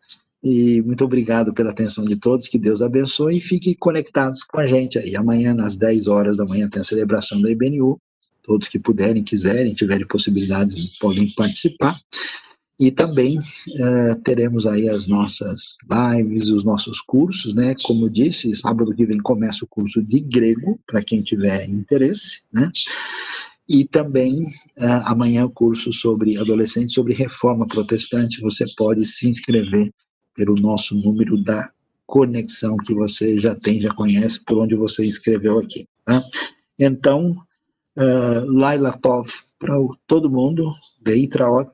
e 0.44 0.82
muito 0.82 1.06
obrigado 1.06 1.54
pela 1.54 1.70
atenção 1.70 2.04
de 2.04 2.16
todos, 2.16 2.48
que 2.48 2.58
Deus 2.58 2.82
abençoe 2.82 3.38
e 3.38 3.42
fiquem 3.42 3.76
conectados 3.76 4.44
com 4.44 4.60
a 4.60 4.66
gente 4.66 4.98
aí. 4.98 5.16
Amanhã, 5.16 5.56
às 5.60 5.78
10 5.78 6.08
horas 6.08 6.38
da 6.38 6.46
manhã, 6.46 6.68
tem 6.68 6.82
a 6.82 6.86
celebração 6.86 7.40
da 7.42 7.52
IBNU. 7.52 8.00
Todos 8.42 8.68
que 8.68 8.80
puderem, 8.80 9.24
quiserem, 9.24 9.72
tiverem 9.76 10.08
possibilidades, 10.08 10.98
podem 10.98 11.32
participar. 11.36 11.96
E 12.82 12.90
também 12.90 13.38
uh, 13.38 14.16
teremos 14.24 14.66
aí 14.66 14.90
as 14.90 15.06
nossas 15.06 15.78
lives, 15.88 16.50
os 16.50 16.64
nossos 16.64 17.00
cursos, 17.00 17.54
né? 17.54 17.76
Como 17.84 18.06
eu 18.08 18.10
disse, 18.10 18.56
sábado 18.56 18.96
que 18.96 19.06
vem 19.06 19.20
começa 19.20 19.64
o 19.64 19.68
curso 19.68 20.04
de 20.04 20.20
grego, 20.20 20.80
para 20.88 21.04
quem 21.04 21.22
tiver 21.22 21.70
interesse, 21.70 22.42
né? 22.52 22.72
E 23.70 23.86
também 23.86 24.46
uh, 24.80 25.04
amanhã 25.06 25.46
o 25.46 25.52
curso 25.52 25.94
sobre 25.94 26.40
adolescentes, 26.40 26.96
sobre 26.96 27.14
reforma 27.14 27.68
protestante. 27.68 28.42
Você 28.42 28.66
pode 28.76 29.06
se 29.06 29.30
inscrever 29.30 29.94
pelo 30.36 30.56
nosso 30.56 30.96
número 30.96 31.38
da 31.44 31.70
conexão 32.08 32.76
que 32.78 32.96
você 32.96 33.40
já 33.40 33.54
tem, 33.54 33.80
já 33.80 33.94
conhece, 33.94 34.44
por 34.44 34.58
onde 34.58 34.74
você 34.74 35.06
inscreveu 35.06 35.60
aqui. 35.60 35.86
Tá? 36.04 36.20
Então, 36.80 37.30
uh, 38.00 38.46
Laila 38.48 38.92
Tov 38.94 39.30
para 39.60 39.76
todo 40.08 40.32
mundo, 40.32 40.74
Beitraot, 41.00 41.72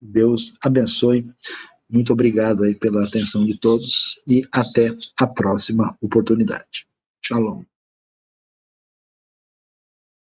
Deus 0.00 0.56
abençoe. 0.62 1.26
Muito 1.88 2.12
obrigado 2.12 2.62
aí 2.62 2.74
pela 2.74 3.04
atenção 3.04 3.44
de 3.44 3.58
todos 3.58 4.22
e 4.26 4.46
até 4.52 4.94
a 5.18 5.26
próxima 5.26 5.96
oportunidade. 6.00 6.86
Shalom. 7.24 7.64